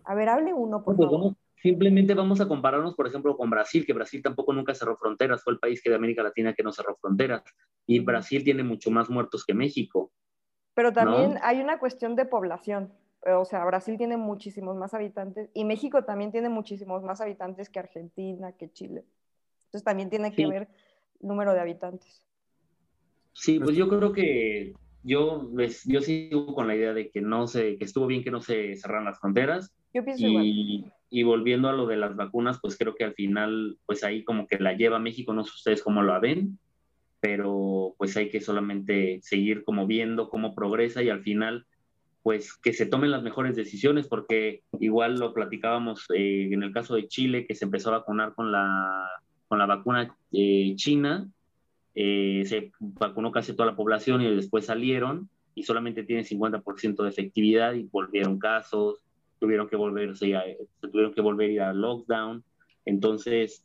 A 0.04 0.14
ver, 0.14 0.28
hable 0.28 0.52
uno, 0.52 0.82
por 0.82 0.96
pues 0.96 1.08
favor. 1.10 1.34
Simplemente 1.60 2.14
vamos 2.14 2.40
a 2.40 2.46
compararnos, 2.46 2.94
por 2.94 3.06
ejemplo, 3.08 3.36
con 3.36 3.50
Brasil, 3.50 3.84
que 3.84 3.92
Brasil 3.92 4.22
tampoco 4.22 4.52
nunca 4.52 4.74
cerró 4.74 4.96
fronteras, 4.96 5.42
fue 5.42 5.54
el 5.54 5.58
país 5.58 5.82
que 5.82 5.90
de 5.90 5.96
América 5.96 6.22
Latina 6.22 6.54
que 6.54 6.62
no 6.62 6.72
cerró 6.72 6.96
fronteras, 7.00 7.42
y 7.86 7.98
Brasil 7.98 8.44
tiene 8.44 8.62
mucho 8.62 8.90
más 8.90 9.10
muertos 9.10 9.44
que 9.44 9.54
México. 9.54 10.12
Pero 10.74 10.92
también 10.92 11.38
hay 11.42 11.60
una 11.60 11.80
cuestión 11.80 12.14
de 12.14 12.26
población, 12.26 12.92
o 13.26 13.44
sea, 13.44 13.64
Brasil 13.64 13.98
tiene 13.98 14.16
muchísimos 14.16 14.76
más 14.76 14.94
habitantes 14.94 15.50
y 15.52 15.64
México 15.64 16.04
también 16.04 16.30
tiene 16.30 16.48
muchísimos 16.48 17.02
más 17.02 17.20
habitantes 17.20 17.68
que 17.68 17.80
Argentina, 17.80 18.52
que 18.52 18.70
Chile. 18.70 19.04
Entonces 19.66 19.84
también 19.84 20.08
tiene 20.08 20.32
que 20.32 20.46
ver 20.46 20.68
número 21.20 21.52
de 21.52 21.60
habitantes. 21.60 22.24
Sí, 23.32 23.58
pues 23.58 23.76
yo 23.76 23.88
creo 23.88 24.12
que 24.12 24.74
yo, 25.08 25.50
yo 25.86 26.00
sigo 26.00 26.54
con 26.54 26.68
la 26.68 26.76
idea 26.76 26.92
de 26.92 27.10
que 27.10 27.20
no 27.20 27.46
se, 27.46 27.78
que 27.78 27.84
estuvo 27.84 28.06
bien 28.06 28.22
que 28.22 28.30
no 28.30 28.40
se 28.40 28.76
cerraran 28.76 29.06
las 29.06 29.18
fronteras. 29.18 29.74
Yo 29.92 30.04
pienso 30.04 30.26
igual 30.26 30.92
y 31.10 31.22
volviendo 31.22 31.68
a 31.68 31.72
lo 31.72 31.86
de 31.86 31.96
las 31.96 32.16
vacunas, 32.16 32.58
pues 32.60 32.76
creo 32.76 32.94
que 32.94 33.04
al 33.04 33.14
final, 33.14 33.78
pues 33.86 34.04
ahí 34.04 34.24
como 34.24 34.46
que 34.46 34.58
la 34.58 34.74
lleva 34.74 34.98
México, 34.98 35.32
no 35.32 35.44
sé 35.44 35.52
ustedes 35.54 35.82
cómo 35.82 36.02
lo 36.02 36.18
ven, 36.20 36.58
pero 37.20 37.94
pues 37.96 38.16
hay 38.16 38.30
que 38.30 38.40
solamente 38.40 39.20
seguir 39.22 39.64
como 39.64 39.86
viendo 39.86 40.28
cómo 40.28 40.54
progresa 40.54 41.02
y 41.02 41.08
al 41.08 41.22
final, 41.22 41.66
pues 42.22 42.54
que 42.54 42.72
se 42.72 42.86
tomen 42.86 43.10
las 43.10 43.22
mejores 43.22 43.56
decisiones, 43.56 44.06
porque 44.06 44.62
igual 44.80 45.18
lo 45.18 45.32
platicábamos 45.32 46.06
eh, 46.14 46.50
en 46.52 46.62
el 46.62 46.72
caso 46.72 46.94
de 46.94 47.08
Chile, 47.08 47.46
que 47.46 47.54
se 47.54 47.64
empezó 47.64 47.88
a 47.88 47.98
vacunar 47.98 48.34
con 48.34 48.52
la, 48.52 49.08
con 49.48 49.58
la 49.58 49.66
vacuna 49.66 50.14
eh, 50.32 50.74
china, 50.76 51.26
eh, 52.00 52.44
se 52.46 52.70
vacunó 52.78 53.32
casi 53.32 53.54
toda 53.54 53.70
la 53.70 53.76
población 53.76 54.22
y 54.22 54.36
después 54.36 54.66
salieron 54.66 55.28
y 55.56 55.64
solamente 55.64 56.04
tiene 56.04 56.22
50% 56.22 57.02
de 57.02 57.08
efectividad 57.08 57.74
y 57.74 57.82
volvieron 57.82 58.38
casos 58.38 59.02
tuvieron 59.38 59.68
que 59.68 59.76
volverse 59.76 60.34
a, 60.36 60.42
se 60.42 60.88
tuvieron 60.88 61.12
que 61.12 61.20
volver 61.20 61.50
a 61.50 61.52
ir 61.52 61.60
a 61.60 61.72
lockdown. 61.72 62.44
Entonces, 62.84 63.64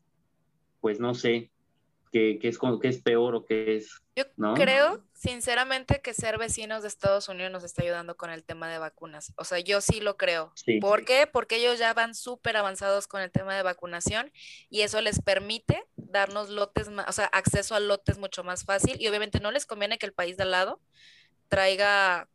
pues 0.81 0.99
no 0.99 1.13
sé 1.13 1.51
qué, 2.11 2.37
qué 2.39 2.47
es, 2.47 2.59
qué 2.81 2.87
es 2.87 3.01
peor 3.01 3.35
o 3.35 3.45
qué 3.45 3.75
es. 3.75 4.01
Yo 4.15 4.23
creo, 4.55 5.03
sinceramente, 5.23 6.01
que 6.01 6.13
ser 6.13 6.37
vecinos 6.37 6.81
de 6.81 6.89
Estados 6.89 7.29
Unidos 7.29 7.49
nos 7.49 7.63
está 7.63 7.81
ayudando 7.81 8.17
con 8.17 8.29
el 8.29 8.43
tema 8.43 8.69
de 8.69 8.77
vacunas. 8.77 9.31
O 9.37 9.45
sea, 9.45 9.57
yo 9.59 9.79
sí 9.79 10.01
lo 10.01 10.17
creo. 10.17 10.53
¿Por 10.81 11.05
qué? 11.05 11.27
Porque 11.27 11.55
ellos 11.55 11.79
ya 11.79 11.93
van 11.93 12.13
súper 12.13 12.57
avanzados 12.57 13.07
con 13.07 13.21
el 13.21 13.31
tema 13.31 13.55
de 13.55 13.63
vacunación 13.63 14.33
y 14.69 14.81
eso 14.81 14.99
les 14.99 15.21
permite 15.21 15.81
darnos 15.95 16.49
lotes, 16.49 16.89
más, 16.89 17.07
o 17.07 17.13
sea, 17.13 17.25
acceso 17.27 17.73
a 17.73 17.79
lotes 17.79 18.17
mucho 18.17 18.43
más 18.43 18.65
fácil 18.65 18.97
y 18.99 19.07
obviamente 19.07 19.39
no 19.39 19.51
les 19.51 19.65
conviene 19.65 19.97
que 19.97 20.05
el 20.05 20.11
país 20.11 20.35
de 20.35 20.43
al 20.43 20.51
lado 20.51 20.81
traiga 21.47 22.27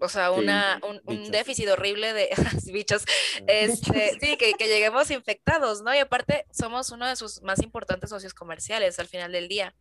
o 0.00 0.08
sea, 0.08 0.32
una, 0.32 0.80
un, 1.04 1.30
déficit 1.30 1.68
horrible 1.68 2.12
de 2.12 2.28
bichos, 2.72 3.04
este, 3.46 4.18
sí, 4.20 4.36
que, 4.36 4.54
que, 4.54 4.66
lleguemos 4.66 5.12
infectados, 5.12 5.82
¿no? 5.82 5.94
Y 5.94 5.98
aparte, 5.98 6.44
somos 6.50 6.90
uno 6.90 7.06
de 7.06 7.14
sus 7.14 7.40
más 7.42 7.62
importantes 7.62 8.10
socios 8.10 8.34
comerciales 8.34 8.98
al 8.98 9.06
final 9.06 9.30
del 9.30 9.46
día. 9.46 9.76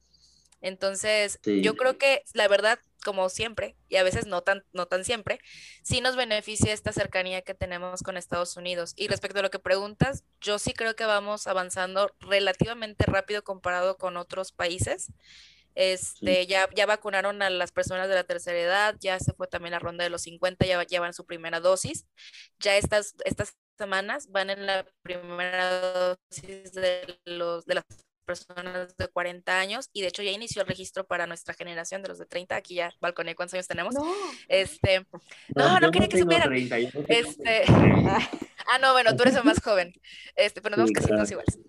Entonces, 0.61 1.39
yo 1.43 1.75
creo 1.75 1.97
que 1.97 2.23
la 2.33 2.47
verdad, 2.47 2.79
como 3.03 3.29
siempre, 3.29 3.75
y 3.89 3.95
a 3.95 4.03
veces 4.03 4.27
no 4.27 4.41
tan, 4.41 4.63
no 4.73 4.85
tan 4.85 5.03
siempre, 5.03 5.39
sí 5.83 6.01
nos 6.01 6.15
beneficia 6.15 6.71
esta 6.71 6.91
cercanía 6.93 7.41
que 7.41 7.55
tenemos 7.55 8.03
con 8.03 8.15
Estados 8.15 8.55
Unidos. 8.57 8.93
Y 8.95 9.07
respecto 9.07 9.39
a 9.39 9.41
lo 9.41 9.49
que 9.49 9.59
preguntas, 9.59 10.23
yo 10.39 10.59
sí 10.59 10.73
creo 10.73 10.95
que 10.95 11.05
vamos 11.05 11.47
avanzando 11.47 12.15
relativamente 12.19 13.05
rápido 13.05 13.43
comparado 13.43 13.97
con 13.97 14.17
otros 14.17 14.51
países. 14.51 15.11
Este, 15.73 16.47
ya, 16.47 16.69
ya 16.75 16.85
vacunaron 16.85 17.41
a 17.41 17.49
las 17.49 17.71
personas 17.71 18.09
de 18.09 18.15
la 18.15 18.25
tercera 18.25 18.59
edad, 18.59 18.95
ya 18.99 19.19
se 19.19 19.33
fue 19.33 19.47
también 19.47 19.71
la 19.71 19.79
ronda 19.79 20.03
de 20.03 20.09
los 20.09 20.23
50, 20.23 20.65
ya 20.65 20.83
llevan 20.83 21.13
su 21.13 21.25
primera 21.25 21.59
dosis. 21.59 22.05
Ya 22.59 22.75
estas, 22.77 23.15
estas 23.25 23.55
semanas 23.77 24.29
van 24.29 24.51
en 24.51 24.67
la 24.67 24.85
primera 25.01 26.17
dosis 26.29 26.71
de, 26.73 27.19
los, 27.25 27.65
de 27.65 27.75
las 27.75 27.85
personas 28.25 28.95
de 28.97 29.07
40 29.07 29.59
años 29.59 29.89
y 29.93 30.01
de 30.01 30.07
hecho 30.07 30.23
ya 30.23 30.31
inició 30.31 30.61
el 30.61 30.67
registro 30.67 31.05
para 31.05 31.27
nuestra 31.27 31.53
generación 31.53 32.01
de 32.01 32.09
los 32.09 32.17
de 32.17 32.25
30, 32.25 32.55
aquí 32.55 32.75
ya 32.75 32.93
balconé 32.99 33.35
cuántos 33.35 33.55
años 33.55 33.67
tenemos. 33.67 33.93
No. 33.93 34.05
Este, 34.47 35.05
no, 35.55 35.79
no, 35.79 35.91
quería 35.91 36.07
que 36.07 36.19
supieran. 36.19 36.53
este, 36.53 37.63
ah, 37.67 38.77
no, 38.79 38.93
bueno, 38.93 39.15
tú 39.15 39.23
eres 39.23 39.35
el 39.35 39.43
más 39.43 39.61
joven. 39.61 39.93
Este, 40.35 40.61
pero 40.61 40.77
nos 40.77 40.91
vemos 40.91 41.17
casi 41.17 41.33
iguales. 41.33 41.59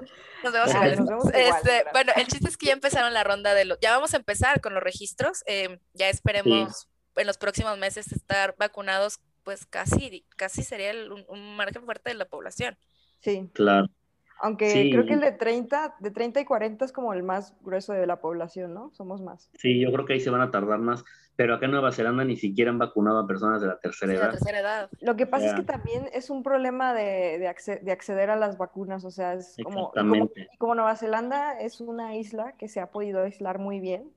Nos 0.42 0.52
vemos 0.52 0.70
iguales. 0.70 0.98
este, 1.34 1.84
bueno, 1.92 2.12
el 2.16 2.26
chiste 2.26 2.48
es 2.48 2.56
que 2.56 2.66
ya 2.66 2.72
empezaron 2.72 3.12
la 3.14 3.24
ronda 3.24 3.54
de 3.54 3.64
los, 3.64 3.78
ya 3.80 3.92
vamos 3.92 4.14
a 4.14 4.16
empezar 4.16 4.60
con 4.60 4.74
los 4.74 4.82
registros, 4.82 5.42
eh, 5.46 5.78
ya 5.94 6.08
esperemos 6.08 6.88
en 7.16 7.26
los 7.26 7.38
próximos 7.38 7.78
meses 7.78 8.10
estar 8.12 8.54
vacunados, 8.58 9.20
pues 9.42 9.66
casi, 9.66 10.24
casi 10.36 10.62
sería 10.62 10.92
un 11.28 11.56
margen 11.56 11.84
fuerte 11.84 12.10
de 12.10 12.14
la 12.14 12.26
población. 12.26 12.78
Sí. 13.20 13.48
Claro. 13.52 13.88
Aunque 14.42 14.90
creo 14.90 15.06
que 15.06 15.12
el 15.14 15.20
de 15.20 15.30
30, 15.30 15.94
de 16.00 16.10
30 16.10 16.40
y 16.40 16.44
40 16.44 16.84
es 16.84 16.90
como 16.90 17.12
el 17.12 17.22
más 17.22 17.54
grueso 17.60 17.92
de 17.92 18.08
la 18.08 18.20
población, 18.20 18.74
¿no? 18.74 18.90
Somos 18.92 19.22
más. 19.22 19.48
Sí, 19.54 19.78
yo 19.78 19.92
creo 19.92 20.04
que 20.04 20.14
ahí 20.14 20.20
se 20.20 20.30
van 20.30 20.40
a 20.40 20.50
tardar 20.50 20.80
más, 20.80 21.04
pero 21.36 21.54
acá 21.54 21.66
en 21.66 21.70
Nueva 21.70 21.92
Zelanda 21.92 22.24
ni 22.24 22.36
siquiera 22.36 22.72
han 22.72 22.78
vacunado 22.78 23.20
a 23.20 23.26
personas 23.28 23.60
de 23.60 23.68
la 23.68 23.78
tercera, 23.78 24.14
edad. 24.14 24.30
tercera 24.32 24.58
edad. 24.58 24.90
Lo 25.00 25.14
que 25.14 25.28
pasa 25.28 25.46
es 25.46 25.54
que 25.54 25.62
también 25.62 26.08
es 26.12 26.28
un 26.28 26.42
problema 26.42 26.92
de, 26.92 27.38
de, 27.38 27.92
acceder 27.92 28.30
a 28.30 28.36
las 28.36 28.58
vacunas, 28.58 29.04
o 29.04 29.12
sea, 29.12 29.34
es 29.34 29.56
como, 29.62 29.92
como, 29.92 30.28
como, 30.58 30.74
Nueva 30.74 30.96
Zelanda 30.96 31.60
es 31.60 31.80
una 31.80 32.16
isla 32.16 32.56
que 32.58 32.66
se 32.66 32.80
ha 32.80 32.90
podido 32.90 33.22
aislar 33.22 33.60
muy 33.60 33.78
bien, 33.78 34.10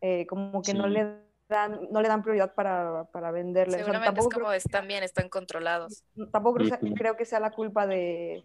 eh, 0.00 0.24
como 0.26 0.62
que 0.62 0.72
no 0.72 0.86
le 0.86 1.18
dan, 1.50 1.80
no 1.90 2.00
le 2.00 2.08
dan 2.08 2.22
prioridad 2.22 2.54
para, 2.54 3.04
para 3.12 3.30
venderle. 3.30 3.76
Seguramente 3.76 4.20
es 4.20 4.28
como 4.28 4.50
están 4.52 4.88
bien, 4.88 5.02
están 5.02 5.28
controlados. 5.28 6.02
Tampoco 6.32 6.60
creo 6.96 7.16
que 7.18 7.26
sea 7.26 7.40
la 7.40 7.50
culpa 7.50 7.86
de 7.86 8.42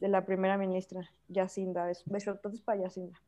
de 0.00 0.08
la 0.08 0.24
primera 0.24 0.58
ministra, 0.58 1.10
Yacinda. 1.28 1.90
Besos 2.06 2.38
para 2.64 2.82
Yacinda. 2.82 3.18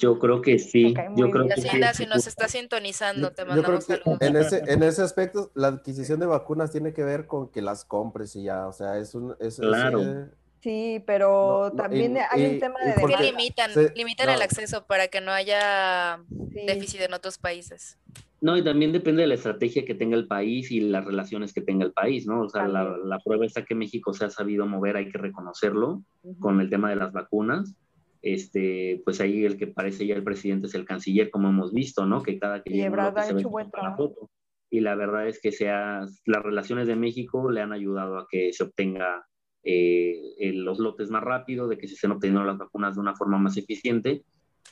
Yo 0.00 0.18
creo 0.18 0.40
que 0.40 0.58
sí. 0.58 0.94
Yo 1.16 1.30
creo 1.30 1.46
Yacinda, 1.46 1.92
si 1.92 2.06
nos 2.06 2.26
está 2.26 2.48
sintonizando, 2.48 3.32
te 3.32 3.44
mandamos 3.44 3.84
saludos. 3.84 4.18
En 4.20 4.36
ese, 4.36 4.62
en 4.66 4.82
ese 4.82 5.02
aspecto, 5.02 5.50
la 5.54 5.68
adquisición 5.68 6.20
de 6.20 6.26
vacunas 6.26 6.70
tiene 6.70 6.92
que 6.92 7.04
ver 7.04 7.26
con 7.26 7.48
que 7.48 7.60
las 7.60 7.84
compres 7.84 8.34
y 8.36 8.44
ya, 8.44 8.66
o 8.66 8.72
sea, 8.72 8.98
es 8.98 9.14
un... 9.14 9.36
Es, 9.38 9.58
claro. 9.58 10.00
Eh, 10.02 10.28
sí, 10.60 11.02
pero 11.06 11.72
también 11.76 12.18
hay 12.30 12.46
un 12.46 12.60
tema 12.60 12.76
de... 12.80 12.94
que 12.94 13.22
limitan, 13.22 13.70
limitan 13.94 14.28
el 14.30 14.42
acceso 14.42 14.86
para 14.86 15.08
que 15.08 15.20
no 15.20 15.32
haya 15.32 16.20
déficit 16.28 17.02
en 17.02 17.14
otros 17.14 17.38
países. 17.38 17.98
No, 18.40 18.56
y 18.56 18.62
también 18.62 18.92
depende 18.92 19.22
de 19.22 19.28
la 19.28 19.34
estrategia 19.34 19.84
que 19.84 19.94
tenga 19.94 20.16
el 20.16 20.26
país 20.26 20.70
y 20.70 20.80
las 20.80 21.04
relaciones 21.04 21.54
que 21.54 21.62
tenga 21.62 21.86
el 21.86 21.92
país, 21.92 22.26
¿no? 22.26 22.42
O 22.42 22.48
sea, 22.48 22.68
la, 22.68 23.18
prueba 23.24 23.46
está 23.46 23.64
que 23.64 23.74
México 23.74 24.12
se 24.12 24.26
ha 24.26 24.30
sabido 24.30 24.66
mover, 24.66 24.96
hay 24.96 25.10
que 25.10 25.18
reconocerlo, 25.18 26.02
con 26.38 26.60
el 26.60 26.68
tema 26.68 26.90
de 26.90 26.96
las 26.96 27.12
vacunas. 27.12 27.74
Este, 28.20 29.00
pues 29.04 29.20
ahí 29.20 29.44
el 29.44 29.56
que 29.56 29.68
parece 29.68 30.06
ya 30.06 30.16
el 30.16 30.24
presidente 30.24 30.66
es 30.66 30.74
el 30.74 30.84
canciller, 30.84 31.30
como 31.30 31.48
hemos 31.48 31.72
visto, 31.72 32.06
¿no? 32.06 32.22
Que 32.22 32.38
cada 32.38 32.62
que 32.62 32.72
y 32.72 32.76
llega 32.76 33.12
ha 33.16 33.30
hecho 33.30 33.48
buen 33.48 33.70
trabajo. 33.70 34.30
Y 34.68 34.80
la 34.80 34.94
verdad 34.96 35.28
es 35.28 35.40
que 35.40 35.52
sea, 35.52 36.04
las 36.24 36.42
relaciones 36.42 36.88
de 36.88 36.96
México 36.96 37.50
le 37.50 37.62
han 37.62 37.72
ayudado 37.72 38.18
a 38.18 38.26
que 38.28 38.52
se 38.52 38.64
obtenga 38.64 39.24
eh, 39.68 40.52
los 40.54 40.78
lotes 40.78 41.10
más 41.10 41.24
rápido, 41.24 41.66
de 41.66 41.76
que 41.76 41.88
se 41.88 41.94
estén 41.94 42.12
obteniendo 42.12 42.44
las 42.44 42.56
vacunas 42.56 42.94
de 42.94 43.00
una 43.00 43.16
forma 43.16 43.36
más 43.36 43.56
eficiente 43.56 44.22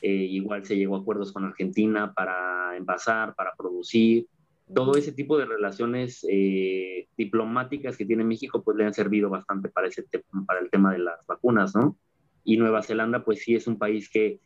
eh, 0.01 0.09
igual 0.09 0.65
se 0.65 0.75
llegó 0.75 0.95
a 0.95 0.99
acuerdos 0.99 1.31
con 1.31 1.45
Argentina 1.45 2.13
para 2.13 2.75
envasar, 2.77 3.35
para 3.35 3.53
producir. 3.57 4.27
Todo 4.73 4.95
ese 4.95 5.11
tipo 5.11 5.37
de 5.37 5.45
relaciones 5.45 6.25
eh, 6.29 7.07
diplomáticas 7.17 7.97
que 7.97 8.05
tiene 8.05 8.23
México, 8.23 8.63
pues 8.63 8.77
le 8.77 8.85
han 8.85 8.93
servido 8.93 9.29
bastante 9.29 9.69
para, 9.69 9.87
ese 9.87 10.03
para 10.47 10.59
el 10.59 10.69
tema 10.69 10.91
de 10.91 10.99
las 10.99 11.25
vacunas, 11.27 11.75
¿no? 11.75 11.97
Y 12.43 12.57
Nueva 12.57 12.83
Zelanda, 12.83 13.23
pues 13.23 13.39
sí 13.43 13.55
es 13.55 13.67
un 13.67 13.77
país 13.77 14.09
que 14.09 14.39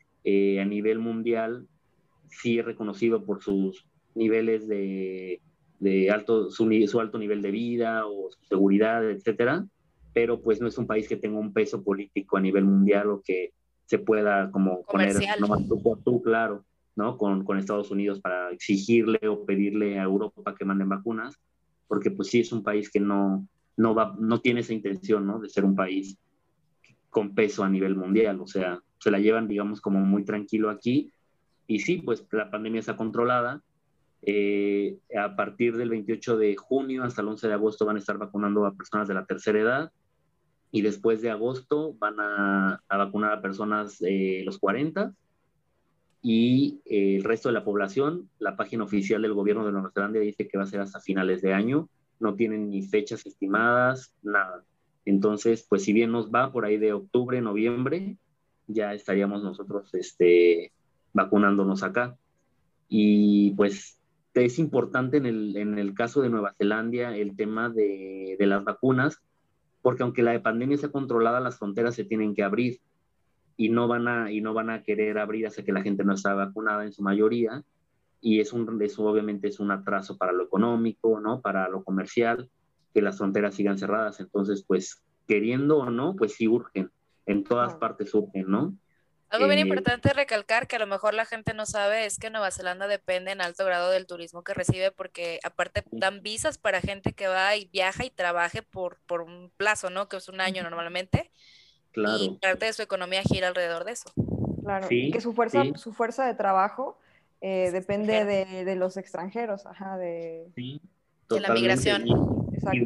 a 0.61 0.65
nivel 0.65 0.99
mundial 0.99 1.67
sí 2.27 2.59
es 2.59 2.65
reconocido 2.65 3.25
por 3.25 3.41
sus 3.41 3.87
niveles 4.13 4.67
de, 4.67 5.41
de 5.79 6.11
alto, 6.11 6.51
su, 6.51 6.69
su, 6.87 6.99
alto 6.99 7.17
nivel 7.17 7.41
de 7.41 7.51
vida 7.51 8.05
o 8.05 8.29
su 8.31 8.43
seguridad, 8.45 9.09
etcétera, 9.09 9.65
pero 10.13 10.41
pues 10.41 10.59
no 10.61 10.67
es 10.67 10.77
un 10.77 10.87
país 10.87 11.07
que 11.07 11.17
tenga 11.17 11.39
un 11.39 11.53
peso 11.53 11.83
político 11.83 12.37
a 12.37 12.41
nivel 12.41 12.65
mundial 12.65 13.09
o 13.09 13.21
que 13.21 13.53
se 13.85 13.99
pueda 13.99 14.51
como 14.51 14.83
poner 14.83 15.15
nomás 15.39 15.67
tú 15.67 15.81
por 15.81 16.03
tú, 16.03 16.21
claro, 16.21 16.63
¿no? 16.95 17.17
Con, 17.17 17.43
con, 17.43 17.57
Estados 17.57 17.89
Unidos 17.91 18.19
para 18.19 18.51
exigirle 18.51 19.19
o 19.27 19.45
pedirle 19.45 19.99
a 19.99 20.03
Europa 20.03 20.53
que 20.55 20.65
manden 20.65 20.89
vacunas, 20.89 21.39
porque 21.87 22.11
pues 22.11 22.29
sí 22.29 22.41
es 22.41 22.51
un 22.51 22.63
país 22.63 22.91
que 22.91 22.99
no, 22.99 23.47
no, 23.77 23.95
va, 23.95 24.15
no 24.19 24.41
tiene 24.41 24.59
esa 24.59 24.73
intención, 24.73 25.25
¿no? 25.25 25.39
De 25.39 25.49
ser 25.49 25.65
un 25.65 25.75
país 25.75 26.17
con 27.09 27.33
peso 27.33 27.63
a 27.63 27.69
nivel 27.69 27.95
mundial, 27.95 28.39
o 28.41 28.47
sea, 28.47 28.79
se 28.99 29.09
la 29.09 29.19
llevan, 29.19 29.47
digamos, 29.47 29.81
como 29.81 29.99
muy 29.99 30.23
tranquilo 30.23 30.69
aquí. 30.69 31.11
Y 31.65 31.79
sí, 31.79 32.01
pues 32.03 32.25
la 32.31 32.51
pandemia 32.51 32.79
está 32.79 32.95
controlada. 32.95 33.63
Eh, 34.21 34.97
a 35.17 35.35
partir 35.35 35.77
del 35.77 35.89
28 35.89 36.37
de 36.37 36.55
junio 36.57 37.03
hasta 37.03 37.21
el 37.21 37.29
11 37.29 37.47
de 37.47 37.53
agosto 37.53 37.85
van 37.85 37.95
a 37.95 37.99
estar 37.99 38.17
vacunando 38.17 38.65
a 38.65 38.75
personas 38.75 39.07
de 39.07 39.13
la 39.13 39.25
tercera 39.25 39.59
edad 39.59 39.91
y 40.71 40.81
después 40.81 41.21
de 41.21 41.31
agosto 41.31 41.95
van 41.97 42.15
a, 42.19 42.81
vacunar 42.89 43.33
a 43.33 43.41
personas 43.41 43.99
de 43.99 44.43
los 44.45 44.59
40 44.59 45.13
y 46.21 46.81
eh, 46.85 47.15
el 47.15 47.23
resto 47.23 47.49
de 47.49 47.53
la 47.53 47.63
población, 47.63 48.29
la 48.39 48.55
página 48.55 48.83
oficial 48.83 49.21
del 49.21 49.33
gobierno 49.33 49.65
de 49.65 49.71
Nueva 49.71 49.91
Zelanda 49.93 50.19
dice 50.19 50.47
que 50.47 50.57
va 50.57 50.65
a 50.65 50.67
ser 50.67 50.81
hasta 50.81 50.99
finales 50.99 51.41
de 51.41 51.53
año, 51.53 51.89
no 52.19 52.35
tienen 52.35 52.69
ni 52.69 52.83
fechas 52.83 53.25
estimadas, 53.25 54.13
nada. 54.21 54.63
Entonces, 55.05 55.65
pues 55.67 55.83
si 55.83 55.93
bien 55.93 56.11
nos 56.11 56.29
va 56.29 56.51
por 56.51 56.65
ahí 56.65 56.77
de 56.77 56.93
octubre, 56.93 57.41
noviembre, 57.41 58.17
ya 58.67 58.93
estaríamos 58.93 59.43
nosotros 59.43 59.93
este, 59.95 60.73
vacunándonos 61.13 61.83
acá. 61.83 62.17
Y 62.89 63.51
pues 63.51 63.99
es 64.33 64.59
importante 64.59 65.17
en 65.17 65.25
el, 65.25 65.57
en 65.57 65.79
el 65.79 65.93
caso 65.93 66.21
de 66.21 66.29
Nueva 66.29 66.53
Zelanda 66.57 67.15
el 67.15 67.35
tema 67.35 67.69
de, 67.69 68.35
de 68.37 68.47
las 68.47 68.63
vacunas, 68.63 69.21
porque 69.89 70.03
aunque 70.03 70.21
la 70.21 70.39
pandemia 70.39 70.77
sea 70.77 70.91
controlada, 70.91 71.39
las 71.39 71.57
fronteras 71.57 71.95
se 71.95 72.03
tienen 72.03 72.35
que 72.35 72.43
abrir 72.43 72.79
y 73.57 73.69
no 73.69 73.87
van 73.87 74.07
a, 74.07 74.31
y 74.31 74.39
no 74.39 74.53
van 74.53 74.69
a 74.69 74.83
querer 74.83 75.17
abrir 75.17 75.47
hasta 75.47 75.63
que 75.63 75.73
la 75.73 75.81
gente 75.81 76.03
no 76.03 76.13
está 76.13 76.35
vacunada 76.35 76.83
en 76.85 76.93
su 76.93 77.01
mayoría. 77.01 77.63
Y 78.21 78.39
es 78.39 78.53
un, 78.53 78.79
eso 78.83 79.03
obviamente 79.03 79.47
es 79.47 79.59
un 79.59 79.71
atraso 79.71 80.15
para 80.15 80.31
lo 80.31 80.43
económico, 80.43 81.19
¿no? 81.19 81.41
Para 81.41 81.67
lo 81.69 81.83
comercial, 81.83 82.51
que 82.93 83.01
las 83.01 83.17
fronteras 83.17 83.55
sigan 83.55 83.79
cerradas. 83.79 84.19
Entonces, 84.19 84.63
pues, 84.63 85.03
queriendo 85.27 85.79
o 85.79 85.89
no, 85.89 86.15
pues 86.15 86.33
sí 86.33 86.47
urgen. 86.47 86.91
En 87.25 87.43
todas 87.43 87.73
partes 87.73 88.13
urgen, 88.13 88.45
¿no? 88.47 88.77
Algo 89.29 89.47
bien 89.47 89.59
eh, 89.59 89.61
importante 89.61 90.11
recalcar 90.11 90.67
que 90.67 90.77
a 90.77 90.79
lo 90.79 90.87
mejor 90.87 91.13
la 91.13 91.25
gente 91.25 91.53
no 91.53 91.65
sabe 91.65 92.05
es 92.05 92.17
que 92.17 92.29
Nueva 92.29 92.49
Zelanda 92.49 92.87
depende 92.87 93.31
en 93.31 93.41
alto 93.41 93.63
grado 93.63 93.91
del 93.91 94.07
turismo 94.07 94.43
que 94.43 94.55
recibe 94.55 94.91
porque 94.91 95.39
aparte 95.43 95.83
dan 95.91 96.21
visas 96.23 96.57
para 96.57 96.81
gente 96.81 97.13
que 97.13 97.27
va 97.27 97.55
y 97.55 97.65
viaja 97.65 98.05
y 98.05 98.09
trabaje 98.09 98.63
por, 98.63 98.99
por 99.05 99.21
un 99.21 99.51
plazo, 99.55 99.89
¿no? 99.89 100.09
Que 100.09 100.17
es 100.17 100.29
un 100.29 100.41
año 100.41 100.63
normalmente. 100.63 101.31
Claro. 101.91 102.17
Y 102.19 102.37
parte 102.39 102.65
de 102.65 102.73
su 102.73 102.81
economía 102.81 103.21
gira 103.21 103.49
alrededor 103.49 103.85
de 103.85 103.91
eso. 103.91 104.11
Claro, 104.63 104.87
y 104.89 105.11
que 105.11 105.21
su 105.21 105.33
fuerza, 105.33 105.63
su 105.75 105.93
fuerza 105.93 106.25
de 106.25 106.33
trabajo 106.33 106.99
eh, 107.41 107.69
depende 107.71 108.25
de, 108.25 108.65
de, 108.65 108.75
los 108.75 108.97
extranjeros, 108.97 109.65
ajá, 109.65 109.97
de, 109.97 110.47
de 111.29 111.41
la 111.41 111.53
migración. 111.53 112.05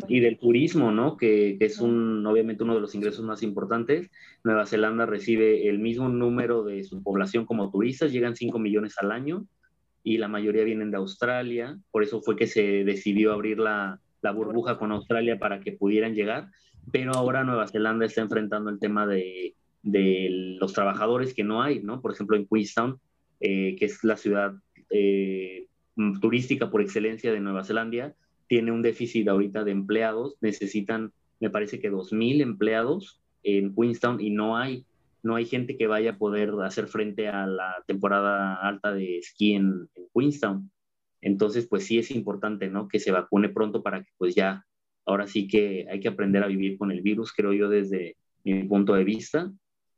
Y, 0.08 0.20
del 0.20 0.38
turismo, 0.38 0.92
¿no? 0.92 1.18
Que, 1.18 1.58
es 1.60 1.80
un, 1.80 2.26
obviamente 2.26 2.64
uno 2.64 2.76
de 2.76 2.82
los 2.82 2.94
ingresos 2.94 3.26
más 3.26 3.42
importantes. 3.42 4.12
Nueva 4.44 4.66
Zelanda 4.66 5.06
recibe 5.06 5.68
el 5.68 5.80
mismo 5.80 6.10
número 6.10 6.64
de 6.64 6.84
su 6.84 7.02
población 7.02 7.46
como 7.46 7.72
turistas, 7.72 8.12
llegan 8.12 8.36
5 8.36 8.60
millones 8.60 8.96
al 9.00 9.12
año 9.12 9.46
y 10.04 10.18
la 10.18 10.28
mayoría 10.28 10.64
vienen 10.64 10.92
de 10.92 10.98
Australia. 10.98 11.78
Por 11.92 12.04
eso 12.04 12.22
fue 12.22 12.36
que 12.36 12.48
se 12.48 12.84
decidió 12.84 13.34
abrir 13.34 13.58
la, 13.58 14.00
la 14.22 14.32
burbuja 14.32 14.78
con 14.78 14.92
Australia 14.92 15.40
para 15.40 15.60
que 15.60 15.72
pudieran 15.72 16.14
llegar. 16.14 16.50
Pero 16.92 17.14
ahora 17.14 17.44
Nueva 17.44 17.68
Zelanda 17.68 18.06
está 18.06 18.22
enfrentando 18.22 18.70
el 18.70 18.80
tema 18.80 19.08
de, 19.08 19.56
de 19.82 20.28
los 20.60 20.74
trabajadores 20.74 21.34
que 21.34 21.44
no 21.44 21.62
hay, 21.62 21.82
¿no? 21.82 22.02
Por 22.02 22.14
ejemplo, 22.14 22.38
en 22.38 22.48
Queenstown, 22.48 23.00
eh, 23.40 23.76
que 23.78 23.86
es 23.86 24.04
la 24.04 24.18
ciudad 24.18 24.54
eh, 24.90 25.68
turística 26.22 26.70
por 26.70 26.82
excelencia 26.82 27.32
de 27.32 27.40
Nueva 27.40 27.64
Zelanda, 27.64 28.16
tiene 28.48 28.72
un 28.72 28.82
déficit 28.82 29.28
ahorita 29.28 29.64
de 29.64 29.72
empleados, 29.72 30.36
necesitan, 30.42 31.14
me 31.40 31.50
parece 31.50 31.80
que 31.80 31.92
2.000 31.92 32.42
empleados 32.42 33.22
en 33.44 33.74
Queenstown 33.76 34.22
y 34.22 34.30
no 34.30 34.58
hay, 34.58 34.86
no 35.22 35.36
hay 35.36 35.46
gente 35.46 35.78
que 35.78 35.88
vaya 35.88 36.12
a 36.12 36.18
poder 36.18 36.52
hacer 36.64 36.88
frente 36.88 37.28
a 37.28 37.46
la 37.46 37.84
temporada 37.88 38.56
alta 38.56 38.94
de 38.94 39.18
esquí 39.18 39.54
en, 39.54 39.90
Queenstown. 40.14 40.70
Entonces, 41.22 41.68
pues 41.68 41.86
sí 41.86 41.98
es 41.98 42.12
importante, 42.12 42.68
¿no? 42.68 42.88
Que 42.88 43.00
se 43.00 43.12
vacune 43.12 43.50
pronto 43.50 43.82
para 43.82 44.04
que 44.04 44.12
pues 44.18 44.36
ya, 44.36 44.66
ahora 45.06 45.28
sí 45.28 45.48
que 45.48 45.88
hay 45.90 46.00
que 46.00 46.10
aprender 46.10 46.44
a 46.44 46.48
vivir 46.48 46.78
con 46.78 46.92
el 46.92 47.02
virus, 47.02 47.32
creo 47.32 47.54
yo, 47.54 47.70
desde 47.70 48.18
mi 48.44 48.64
punto 48.64 48.94
de 48.94 49.06
vista, 49.06 49.52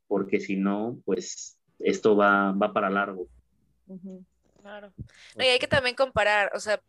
porque 0.07 0.39
si 0.39 0.55
no, 0.55 0.99
pues 1.03 1.57
esto 1.79 2.15
va, 2.15 2.51
va 2.51 2.73
para 2.73 2.89
largo. 2.89 3.27
Claro. 4.61 4.91
y 5.37 5.43
hay 5.43 5.59
que 5.59 5.67
también 5.67 5.95
comparar, 5.95 6.51
o 6.55 6.59
sea, 6.59 6.81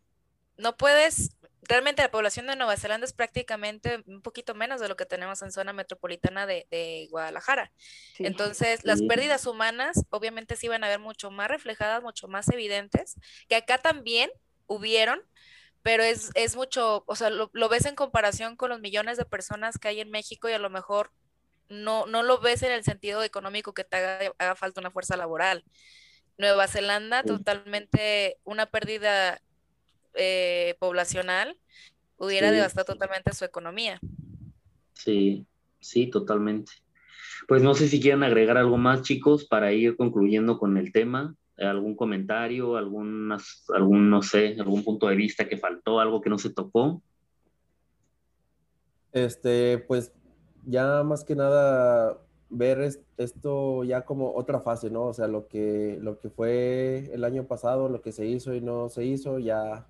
no 0.56 0.76
puedes 0.76 1.35
realmente 1.68 2.02
la 2.02 2.10
población 2.10 2.46
de 2.46 2.56
Nueva 2.56 2.76
Zelanda 2.76 3.04
es 3.04 3.12
prácticamente 3.12 4.02
un 4.06 4.22
poquito 4.22 4.54
menos 4.54 4.80
de 4.80 4.88
lo 4.88 4.96
que 4.96 5.06
tenemos 5.06 5.42
en 5.42 5.52
zona 5.52 5.72
metropolitana 5.72 6.46
de, 6.46 7.08
Guadalajara. 7.10 7.72
Entonces, 8.18 8.84
las 8.84 9.02
pérdidas 9.02 9.46
humanas 9.46 10.04
obviamente 10.10 10.56
sí 10.56 10.68
van 10.68 10.84
a 10.84 10.88
ver 10.88 10.98
mucho 10.98 11.30
más 11.30 11.48
reflejadas, 11.48 12.02
mucho 12.02 12.28
más 12.28 12.48
evidentes, 12.48 13.16
que 13.48 13.56
acá 13.56 13.78
también 13.78 14.30
hubieron, 14.66 15.20
pero 15.82 16.02
es, 16.02 16.30
es 16.34 16.56
mucho, 16.56 17.04
o 17.06 17.16
sea, 17.16 17.30
lo, 17.30 17.68
ves 17.68 17.86
en 17.86 17.94
comparación 17.94 18.56
con 18.56 18.70
los 18.70 18.80
millones 18.80 19.16
de 19.16 19.24
personas 19.24 19.78
que 19.78 19.88
hay 19.88 20.00
en 20.00 20.10
México 20.10 20.48
y 20.48 20.52
a 20.52 20.58
lo 20.58 20.70
mejor 20.70 21.12
no, 21.68 22.06
no 22.06 22.22
lo 22.22 22.40
ves 22.40 22.62
en 22.62 22.72
el 22.72 22.84
sentido 22.84 23.22
económico 23.22 23.72
que 23.72 23.84
te 23.84 23.96
haga, 23.96 24.32
haga 24.38 24.56
falta 24.56 24.80
una 24.80 24.90
fuerza 24.90 25.16
laboral. 25.16 25.64
Nueva 26.38 26.68
Zelanda, 26.68 27.22
totalmente 27.22 28.38
una 28.44 28.66
pérdida 28.66 29.40
eh, 30.16 30.76
poblacional 30.78 31.56
hubiera 32.16 32.50
devastado 32.50 32.94
totalmente 32.94 33.32
su 33.34 33.44
economía. 33.44 34.00
Sí, 34.94 35.46
sí, 35.80 36.08
totalmente. 36.08 36.72
Pues 37.46 37.62
no 37.62 37.74
sé 37.74 37.88
si 37.88 38.00
quieren 38.00 38.22
agregar 38.22 38.56
algo 38.56 38.76
más, 38.76 39.02
chicos, 39.02 39.44
para 39.44 39.72
ir 39.72 39.96
concluyendo 39.96 40.58
con 40.58 40.76
el 40.76 40.92
tema. 40.92 41.34
¿Algún 41.58 41.94
comentario, 41.96 42.76
algún, 42.76 43.34
algún, 43.74 44.10
no 44.10 44.22
sé, 44.22 44.56
algún 44.58 44.84
punto 44.84 45.06
de 45.08 45.16
vista 45.16 45.48
que 45.48 45.56
faltó, 45.56 46.00
algo 46.00 46.20
que 46.20 46.28
no 46.28 46.38
se 46.38 46.50
tocó? 46.50 47.02
Este, 49.12 49.78
pues 49.78 50.12
ya 50.66 51.02
más 51.02 51.24
que 51.24 51.34
nada 51.34 52.18
ver 52.50 52.90
esto 53.16 53.84
ya 53.84 54.04
como 54.04 54.34
otra 54.34 54.60
fase, 54.60 54.90
¿no? 54.90 55.04
O 55.04 55.14
sea, 55.14 55.28
lo 55.28 55.48
que, 55.48 55.98
lo 56.02 56.18
que 56.18 56.28
fue 56.28 57.10
el 57.12 57.24
año 57.24 57.46
pasado, 57.46 57.88
lo 57.88 58.02
que 58.02 58.12
se 58.12 58.26
hizo 58.26 58.54
y 58.54 58.60
no 58.60 58.88
se 58.88 59.04
hizo, 59.04 59.38
ya 59.38 59.86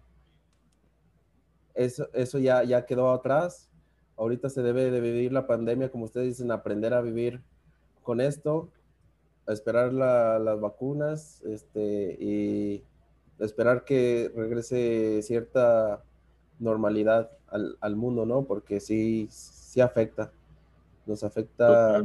eso, 1.77 2.09
eso 2.13 2.39
ya, 2.39 2.63
ya 2.65 2.87
quedó 2.87 3.13
atrás. 3.13 3.69
Ahorita 4.17 4.49
se 4.49 4.63
debe 4.63 4.91
de 4.91 5.01
vivir 5.01 5.33
la 5.33 5.47
pandemia, 5.47 5.91
como 5.91 6.05
ustedes 6.05 6.29
dicen, 6.29 6.51
aprender 6.51 6.95
a 6.95 7.03
vivir 7.03 7.43
con 8.03 8.21
esto, 8.21 8.71
a 9.47 9.53
esperar 9.53 9.93
las 9.93 10.61
vacunas 10.61 11.43
este, 11.43 12.17
y 12.19 12.83
esperar 13.39 13.85
que 13.85 14.33
regrese 14.35 15.23
cierta 15.23 16.03
normalidad 16.59 17.31
al, 17.49 17.77
al 17.81 17.97
mundo, 17.97 18.25
¿no? 18.25 18.45
Porque 18.45 18.81
sí, 18.81 19.29
sí 19.31 19.81
afecta 19.81 20.33
nos 21.07 21.23
afecta. 21.23 22.03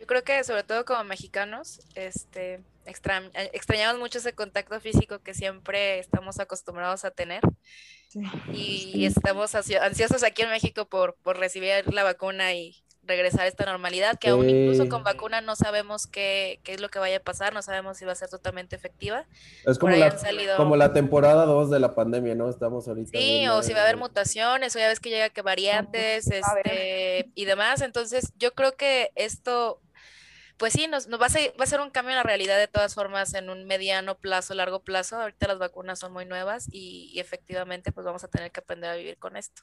Yo 0.00 0.06
creo 0.06 0.24
que 0.24 0.42
sobre 0.42 0.64
todo 0.64 0.84
como 0.84 1.04
mexicanos, 1.04 1.80
este, 1.94 2.62
extrañamos 2.86 4.00
mucho 4.00 4.18
ese 4.18 4.32
contacto 4.32 4.80
físico 4.80 5.20
que 5.20 5.34
siempre 5.34 5.98
estamos 5.98 6.40
acostumbrados 6.40 7.04
a 7.04 7.10
tener. 7.10 7.42
Y, 8.52 9.04
estamos 9.04 9.54
ansiosos 9.54 10.22
aquí 10.22 10.42
en 10.42 10.50
México 10.50 10.86
por, 10.86 11.16
por 11.22 11.38
recibir 11.38 11.92
la 11.92 12.04
vacuna 12.04 12.54
y 12.54 12.82
regresar 13.08 13.40
a 13.40 13.46
esta 13.46 13.64
normalidad, 13.64 14.18
que 14.18 14.28
aún 14.28 14.48
incluso 14.48 14.88
con 14.88 15.02
vacuna 15.02 15.40
no 15.40 15.56
sabemos 15.56 16.06
qué, 16.06 16.60
qué, 16.62 16.74
es 16.74 16.80
lo 16.80 16.90
que 16.90 17.00
vaya 17.00 17.16
a 17.16 17.20
pasar, 17.20 17.54
no 17.54 17.62
sabemos 17.62 17.96
si 17.96 18.04
va 18.04 18.12
a 18.12 18.14
ser 18.14 18.28
totalmente 18.28 18.76
efectiva. 18.76 19.26
Es 19.66 19.78
como, 19.78 19.96
la, 19.96 20.16
como 20.56 20.76
la 20.76 20.92
temporada 20.92 21.46
2 21.46 21.70
de 21.70 21.80
la 21.80 21.94
pandemia, 21.94 22.36
¿no? 22.36 22.48
Estamos 22.48 22.86
ahorita. 22.86 23.18
Sí, 23.18 23.48
o 23.48 23.62
si 23.62 23.72
va 23.72 23.80
a 23.80 23.82
haber 23.84 23.96
mutaciones, 23.96 24.76
o 24.76 24.78
ya 24.78 24.88
ves 24.88 25.00
que 25.00 25.08
llega 25.08 25.30
que 25.30 25.42
variantes 25.42 26.30
este, 26.30 27.30
y 27.34 27.44
demás. 27.46 27.80
Entonces, 27.80 28.32
yo 28.38 28.52
creo 28.54 28.76
que 28.76 29.10
esto, 29.16 29.80
pues 30.58 30.72
sí, 30.72 30.86
nos, 30.88 31.08
nos 31.08 31.20
va, 31.20 31.26
a 31.26 31.30
ser, 31.30 31.52
va 31.58 31.64
a 31.64 31.66
ser 31.66 31.80
un 31.80 31.90
cambio 31.90 32.10
en 32.10 32.16
la 32.16 32.22
realidad 32.22 32.58
de 32.58 32.68
todas 32.68 32.94
formas 32.94 33.32
en 33.34 33.48
un 33.48 33.64
mediano 33.64 34.16
plazo, 34.16 34.54
largo 34.54 34.80
plazo. 34.80 35.20
Ahorita 35.20 35.46
las 35.48 35.58
vacunas 35.58 35.98
son 35.98 36.12
muy 36.12 36.26
nuevas 36.26 36.68
y, 36.70 37.10
y 37.14 37.20
efectivamente, 37.20 37.92
pues 37.92 38.04
vamos 38.04 38.24
a 38.24 38.28
tener 38.28 38.50
que 38.50 38.60
aprender 38.60 38.90
a 38.90 38.96
vivir 38.96 39.18
con 39.18 39.36
esto. 39.36 39.62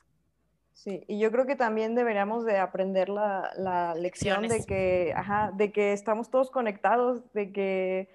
Sí, 0.76 1.04
y 1.08 1.20
yo 1.20 1.32
creo 1.32 1.46
que 1.46 1.56
también 1.56 1.96
deberíamos 1.96 2.46
de 2.46 2.58
aprender 2.58 3.10
la, 3.10 3.50
la 3.58 3.96
lección 3.96 4.48
de 4.48 4.66
que, 4.66 5.14
ajá, 5.16 5.52
de 5.54 5.72
que 5.72 5.94
estamos 5.94 6.30
todos 6.30 6.52
conectados, 6.52 7.24
de 7.34 7.54
que, 7.54 8.10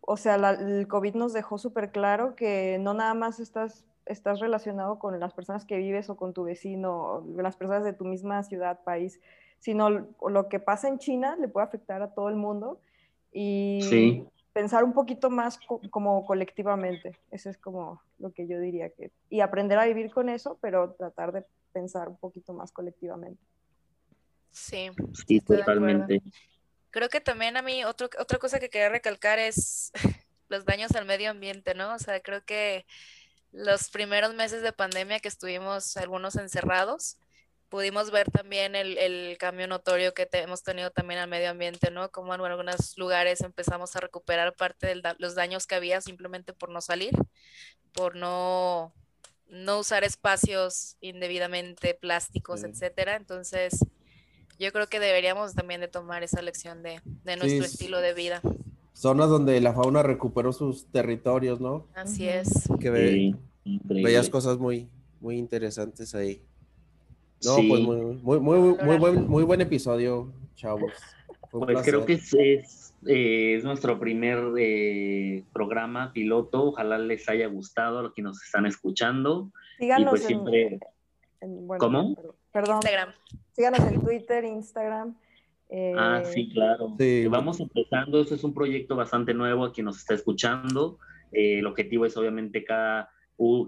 o 0.00 0.16
sea, 0.16 0.36
el 0.36 0.88
COVID 0.88 1.14
nos 1.14 1.34
dejó 1.34 1.58
súper 1.58 1.92
claro 1.92 2.34
que 2.34 2.78
no 2.80 2.94
nada 2.94 3.12
más 3.12 3.40
estás, 3.40 3.84
estás 4.06 4.40
relacionado 4.40 4.98
con 4.98 5.20
las 5.20 5.34
personas 5.34 5.66
que 5.66 5.76
vives 5.76 6.08
o 6.08 6.16
con 6.16 6.32
tu 6.32 6.44
vecino, 6.44 6.94
o 6.94 7.42
las 7.42 7.56
personas 7.56 7.84
de 7.84 7.92
tu 7.92 8.06
misma 8.06 8.42
ciudad, 8.42 8.80
país, 8.84 9.20
sino 9.62 9.88
lo 9.90 10.48
que 10.50 10.60
pasa 10.60 10.88
en 10.88 10.98
China 10.98 11.36
le 11.40 11.48
puede 11.48 11.66
afectar 11.66 12.02
a 12.02 12.12
todo 12.12 12.28
el 12.28 12.36
mundo. 12.36 12.80
Y 13.32 13.80
sí 13.88 14.26
pensar 14.52 14.84
un 14.84 14.92
poquito 14.92 15.30
más 15.30 15.58
como 15.90 16.24
colectivamente. 16.26 17.18
Eso 17.30 17.50
es 17.50 17.58
como 17.58 18.02
lo 18.18 18.32
que 18.32 18.46
yo 18.46 18.60
diría 18.60 18.90
que... 18.90 19.10
Y 19.30 19.40
aprender 19.40 19.78
a 19.78 19.86
vivir 19.86 20.10
con 20.10 20.28
eso, 20.28 20.58
pero 20.60 20.92
tratar 20.92 21.32
de 21.32 21.44
pensar 21.72 22.08
un 22.08 22.18
poquito 22.18 22.52
más 22.52 22.70
colectivamente. 22.70 23.42
Sí, 24.50 24.90
sí 25.26 25.40
totalmente. 25.40 26.22
Creo 26.90 27.08
que 27.08 27.20
también 27.20 27.56
a 27.56 27.62
mí 27.62 27.84
otro, 27.84 28.10
otra 28.18 28.38
cosa 28.38 28.60
que 28.60 28.68
quería 28.68 28.90
recalcar 28.90 29.38
es 29.38 29.92
los 30.48 30.64
daños 30.64 30.92
al 30.92 31.06
medio 31.06 31.30
ambiente, 31.30 31.74
¿no? 31.74 31.94
O 31.94 31.98
sea, 31.98 32.20
creo 32.20 32.44
que 32.44 32.84
los 33.52 33.90
primeros 33.90 34.34
meses 34.34 34.62
de 34.62 34.72
pandemia 34.72 35.20
que 35.20 35.28
estuvimos 35.28 35.96
algunos 35.96 36.36
encerrados, 36.36 37.16
pudimos 37.72 38.10
ver 38.10 38.30
también 38.30 38.74
el, 38.76 39.34
cambio 39.38 39.66
notorio 39.66 40.12
que 40.12 40.28
hemos 40.32 40.62
tenido 40.62 40.90
también 40.90 41.18
al 41.20 41.28
medio 41.30 41.48
ambiente, 41.48 41.90
¿no? 41.90 42.10
Como 42.10 42.34
en 42.34 42.42
algunos 42.42 42.98
lugares 42.98 43.40
empezamos 43.40 43.96
a 43.96 44.00
recuperar 44.00 44.54
parte 44.54 44.88
de 44.88 45.02
los 45.18 45.34
daños 45.34 45.66
que 45.66 45.74
había 45.74 46.02
simplemente 46.02 46.52
por 46.52 46.68
no 46.68 46.82
salir, 46.82 47.16
por 47.94 48.14
no, 48.14 48.92
no 49.48 49.78
usar 49.78 50.04
espacios 50.04 50.98
indebidamente 51.00 51.94
plásticos, 51.94 52.62
etcétera. 52.62 53.16
Entonces, 53.16 53.78
yo 54.58 54.70
creo 54.70 54.86
que 54.88 55.00
deberíamos 55.00 55.54
también 55.54 55.80
de 55.80 55.88
tomar 55.88 56.22
esa 56.22 56.42
lección 56.42 56.82
de, 56.82 57.00
nuestro 57.24 57.64
estilo 57.64 58.02
de 58.02 58.12
vida. 58.12 58.42
Zonas 58.92 59.30
donde 59.30 59.58
la 59.62 59.72
fauna 59.72 60.02
recuperó 60.02 60.52
sus 60.52 60.88
territorios, 60.88 61.58
¿no? 61.58 61.88
Así 61.94 62.28
es. 62.28 62.68
Que 62.78 62.90
ve, 62.90 63.34
veías 63.64 64.28
cosas 64.28 64.58
muy, 64.58 64.90
muy 65.22 65.38
interesantes 65.38 66.14
ahí. 66.14 66.44
No, 67.44 67.56
pues 67.56 67.80
muy, 67.82 68.40
muy, 68.40 68.40
muy, 68.40 68.98
buen, 68.98 69.28
muy 69.28 69.42
buen 69.42 69.60
episodio, 69.60 70.32
chavos. 70.54 70.92
Pues 71.50 71.82
creo 71.82 72.06
que 72.06 72.14
es, 72.14 72.34
es, 72.34 72.94
eh, 73.06 73.60
nuestro 73.62 73.98
primer 73.98 74.38
eh, 74.58 75.44
programa 75.52 76.12
piloto. 76.12 76.68
Ojalá 76.68 76.98
les 76.98 77.28
haya 77.28 77.46
gustado 77.46 77.98
a 77.98 78.02
los 78.02 78.14
que 78.14 78.22
nos 78.22 78.42
están 78.42 78.64
escuchando. 78.64 79.50
Síganos 79.78 80.06
y 80.06 80.10
pues 80.10 80.24
siempre... 80.24 80.80
¿Cómo? 81.78 82.14
Perdón. 82.52 82.76
Instagram. 82.76 83.12
Síganos 83.52 83.80
en 83.80 84.00
Twitter, 84.00 84.44
Instagram. 84.44 85.16
Eh, 85.68 85.94
ah, 85.98 86.22
sí, 86.24 86.48
claro. 86.50 86.94
Sí. 86.98 87.26
Vamos 87.26 87.58
empezando. 87.58 88.20
Este 88.20 88.36
es 88.36 88.44
un 88.44 88.54
proyecto 88.54 88.94
bastante 88.94 89.34
nuevo 89.34 89.64
a 89.64 89.72
quien 89.72 89.86
nos 89.86 89.98
está 89.98 90.14
escuchando. 90.14 90.98
el 91.32 91.66
objetivo 91.66 92.06
es 92.06 92.16
obviamente 92.16 92.64
cada, 92.64 93.10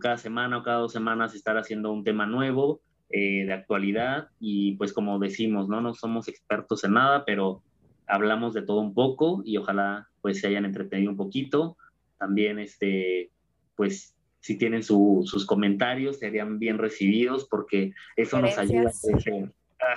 cada 0.00 0.16
semana 0.16 0.58
o 0.58 0.62
cada 0.62 0.78
dos 0.78 0.92
semanas 0.92 1.34
estar 1.34 1.58
haciendo 1.58 1.92
un 1.92 2.04
tema 2.04 2.24
nuevo 2.24 2.80
eh, 3.10 3.44
de 3.44 3.52
actualidad 3.52 4.28
y 4.40 4.76
pues 4.76 4.92
como 4.92 5.18
decimos, 5.18 5.68
¿no? 5.68 5.80
No 5.80 5.94
somos 5.94 6.28
expertos 6.28 6.84
en 6.84 6.94
nada, 6.94 7.24
pero 7.24 7.62
hablamos 8.06 8.54
de 8.54 8.62
todo 8.62 8.80
un 8.80 8.94
poco 8.94 9.42
y 9.44 9.56
ojalá 9.56 10.08
pues 10.20 10.40
se 10.40 10.48
hayan 10.48 10.64
entretenido 10.64 11.10
un 11.10 11.16
poquito. 11.16 11.76
También, 12.18 12.58
este, 12.58 13.30
pues 13.76 14.14
si 14.40 14.58
tienen 14.58 14.82
sus 14.82 15.46
comentarios 15.46 16.18
serían 16.18 16.58
bien 16.58 16.78
recibidos 16.78 17.46
porque 17.48 17.92
eso 18.16 18.40
nos 18.40 18.58
ayuda 18.58 18.90
a 18.90 18.92
crecer. 18.92 19.52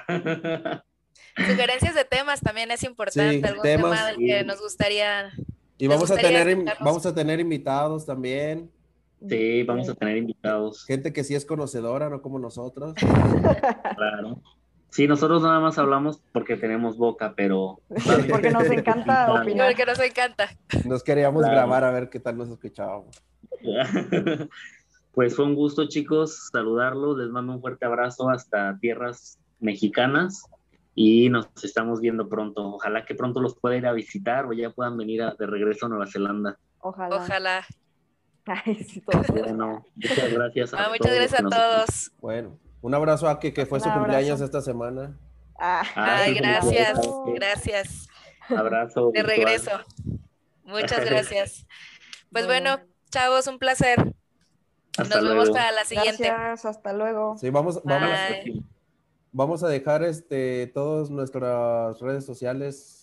Sugerencias 1.35 1.95
de 1.95 2.05
temas 2.05 2.41
también 2.41 2.71
es 2.71 2.83
importante, 2.83 3.45
algún 3.47 3.63
tema 3.63 4.07
del 4.07 4.17
que 4.17 4.43
nos 4.43 4.61
gustaría. 4.61 5.31
Y 5.77 5.87
vamos 5.87 6.09
a 6.11 6.15
tener 6.15 6.57
vamos 6.79 7.05
a 7.05 7.13
tener 7.13 7.39
invitados 7.39 8.05
también. 8.05 8.71
Sí, 9.27 9.63
vamos 9.63 9.89
a 9.89 9.95
tener 9.95 10.17
invitados. 10.17 10.85
Gente 10.85 11.11
que 11.11 11.23
sí 11.23 11.33
es 11.35 11.45
conocedora, 11.45 12.09
no 12.09 12.21
como 12.21 12.39
nosotros. 12.39 12.93
claro. 13.95 14.41
Sí, 14.89 15.07
nosotros 15.07 15.43
nada 15.43 15.59
más 15.59 15.77
hablamos 15.77 16.21
porque 16.31 16.55
tenemos 16.55 16.97
boca, 16.97 17.33
pero... 17.35 17.81
porque 18.29 18.51
nos 18.51 18.65
encanta 18.65 19.33
opinar. 19.41 19.67
Porque 19.67 19.85
nos 19.85 19.99
encanta. 19.99 20.49
Nos 20.85 21.03
queríamos 21.03 21.43
grabar 21.43 21.83
a 21.83 21.91
ver 21.91 22.09
qué 22.09 22.19
tal 22.19 22.37
nos 22.37 22.49
escuchábamos. 22.49 23.21
pues 25.13 25.35
fue 25.35 25.45
un 25.45 25.55
gusto, 25.55 25.87
chicos, 25.87 26.49
saludarlos. 26.51 27.17
Les 27.17 27.29
mando 27.29 27.53
un 27.53 27.61
fuerte 27.61 27.85
abrazo 27.85 28.29
hasta 28.29 28.77
tierras 28.79 29.39
mexicanas 29.59 30.43
y 30.95 31.29
nos 31.29 31.47
estamos 31.63 32.01
viendo 32.01 32.29
pronto. 32.29 32.75
Ojalá 32.75 33.05
que 33.05 33.13
pronto 33.13 33.41
los 33.41 33.55
pueda 33.55 33.75
ir 33.75 33.87
a 33.87 33.93
visitar 33.93 34.45
o 34.45 34.53
ya 34.53 34.69
puedan 34.69 34.97
venir 34.97 35.23
de 35.37 35.45
regreso 35.45 35.87
a 35.87 35.89
Nueva 35.89 36.07
Zelanda. 36.07 36.57
Ojalá. 36.79 37.15
Ojalá. 37.17 37.65
Bueno, 39.29 39.85
muchas 39.95 40.31
gracias 40.31 40.73
a 40.73 40.85
ah, 40.85 40.89
Muchas 40.89 41.13
gracias 41.13 41.43
a 41.43 41.49
todos. 41.49 42.11
Bueno, 42.19 42.57
un 42.81 42.93
abrazo 42.93 43.27
a 43.27 43.39
que, 43.39 43.53
que 43.53 43.65
fue 43.65 43.79
su 43.79 43.91
cumpleaños 43.91 44.41
esta 44.41 44.61
semana. 44.61 45.17
Ah, 45.59 45.83
Ay, 45.95 46.35
gracias, 46.35 46.99
gracias. 47.33 48.07
Abrazo. 48.49 49.11
De 49.11 49.23
regreso. 49.23 49.71
Muchas 50.63 51.03
gracias. 51.05 51.67
Pues 52.31 52.45
bueno, 52.45 52.79
chavos, 53.09 53.47
un 53.47 53.59
placer. 53.59 54.13
Nos 54.97 55.23
vemos 55.23 55.49
para 55.49 55.71
la 55.71 55.85
siguiente. 55.85 56.27
Gracias, 56.27 56.65
hasta 56.65 56.93
luego. 56.93 57.37
Sí, 57.37 57.49
vamos, 57.49 57.81
vamos, 57.83 58.09
vamos 59.31 59.63
a 59.63 59.67
dejar 59.67 60.03
este 60.03 60.67
todas 60.67 61.09
nuestras 61.09 61.99
redes 61.99 62.25
sociales 62.25 62.96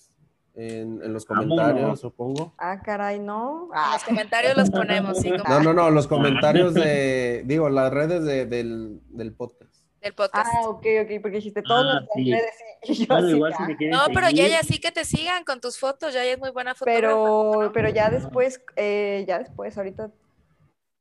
en, 0.57 1.13
los 1.13 1.25
comentarios, 1.25 2.01
supongo. 2.01 2.55
Ah, 2.59 2.81
caray, 2.81 3.19
no. 3.19 3.71
Los 3.93 4.05
comentarios 4.05 4.57
los 4.57 4.71
ponemos, 4.71 5.19
sí. 5.19 5.31
No, 5.49 5.61
no, 5.61 5.73
no, 5.73 5.91
los 5.91 6.07
comentarios 6.07 6.75
de, 6.75 7.43
digo, 7.47 7.69
las 7.69 7.93
redes 7.93 8.25
de, 8.25 8.47
del, 8.47 9.01
del 9.09 9.33
podcast. 9.33 9.75
Del 10.01 10.15
podcast. 10.15 10.53
Ah, 10.55 10.69
ok, 10.69 10.87
ok, 11.03 11.11
porque 11.23 11.37
dijiste 11.37 11.63
todas 11.63 11.85
ah, 11.85 12.01
las 12.01 12.09
redes 12.15 12.55
y 12.85 13.07
yo 13.07 13.89
No, 13.91 14.01
pero 14.13 14.31
ya, 14.31 14.47
ya 14.47 14.63
sí 14.63 14.79
que 14.79 14.93
te 14.93 15.05
sigan 15.05 15.45
con 15.45 15.61
tus 15.61 15.79
fotos, 15.79 16.15
ya 16.15 16.25
es 16.25 16.39
muy 16.39 16.51
buena 16.51 16.75
foto. 16.75 16.91
Pero, 16.93 17.71
pero 17.73 17.89
ya 17.89 18.11
después, 18.11 18.61
eh, 18.77 19.25
ya 19.27 19.39
después, 19.39 19.77
ahorita 19.77 20.11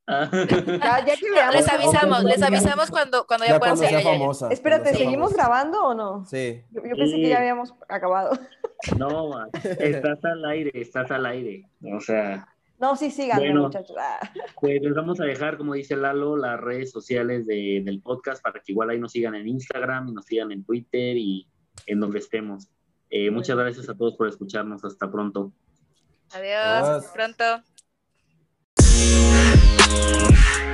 ya, 0.07 1.51
les 1.51 1.67
avisamos, 1.69 2.23
les 2.23 2.41
avisamos 2.41 2.91
cuando, 2.91 3.25
cuando 3.25 3.45
ya, 3.45 3.59
puedan 3.59 3.77
ser 3.77 4.01
famosa. 4.01 4.49
Espérate, 4.51 4.93
¿seguimos 4.93 5.33
grabando 5.33 5.85
o 5.85 5.93
no? 5.93 6.25
Sí. 6.25 6.61
Yo, 6.71 6.81
pensé 6.81 7.15
que 7.15 7.29
ya 7.29 7.39
habíamos 7.39 7.73
acabado. 7.87 8.37
No, 8.99 9.31
estás 9.79 10.25
al 10.25 10.43
aire, 10.43 10.69
estás 10.73 11.09
al 11.09 11.25
aire. 11.25 11.69
O 11.95 12.01
sea. 12.01 12.45
No, 12.77 12.97
sí, 12.97 13.11
síganme, 13.11 13.53
muchachos. 13.53 13.95
Ah. 13.97 14.19
Pues 14.59 14.81
les 14.81 14.93
vamos 14.93 15.21
a 15.21 15.23
dejar, 15.23 15.55
como 15.55 15.73
dice 15.73 15.95
Lalo, 15.95 16.35
las 16.35 16.59
redes 16.59 16.91
sociales 16.91 17.47
del 17.47 18.01
podcast 18.03 18.43
para 18.43 18.59
que 18.59 18.73
igual 18.73 18.89
ahí 18.89 18.99
nos 18.99 19.13
sigan 19.13 19.35
en 19.35 19.47
Instagram 19.47 20.09
y 20.09 20.11
nos 20.11 20.25
sigan 20.25 20.51
en 20.51 20.65
Twitter 20.65 21.15
y 21.15 21.47
en 21.85 22.01
donde 22.01 22.19
estemos. 22.19 22.67
Eh, 23.09 23.31
muchas 23.31 23.55
gracias 23.55 23.87
a 23.87 23.95
todos 23.95 24.17
por 24.17 24.27
escucharnos. 24.27 24.83
Hasta 24.83 25.09
pronto. 25.09 25.53
Adiós, 26.33 26.89
Adiós. 26.89 27.05
pronto. 27.13 27.63
Yeah. 29.93 30.72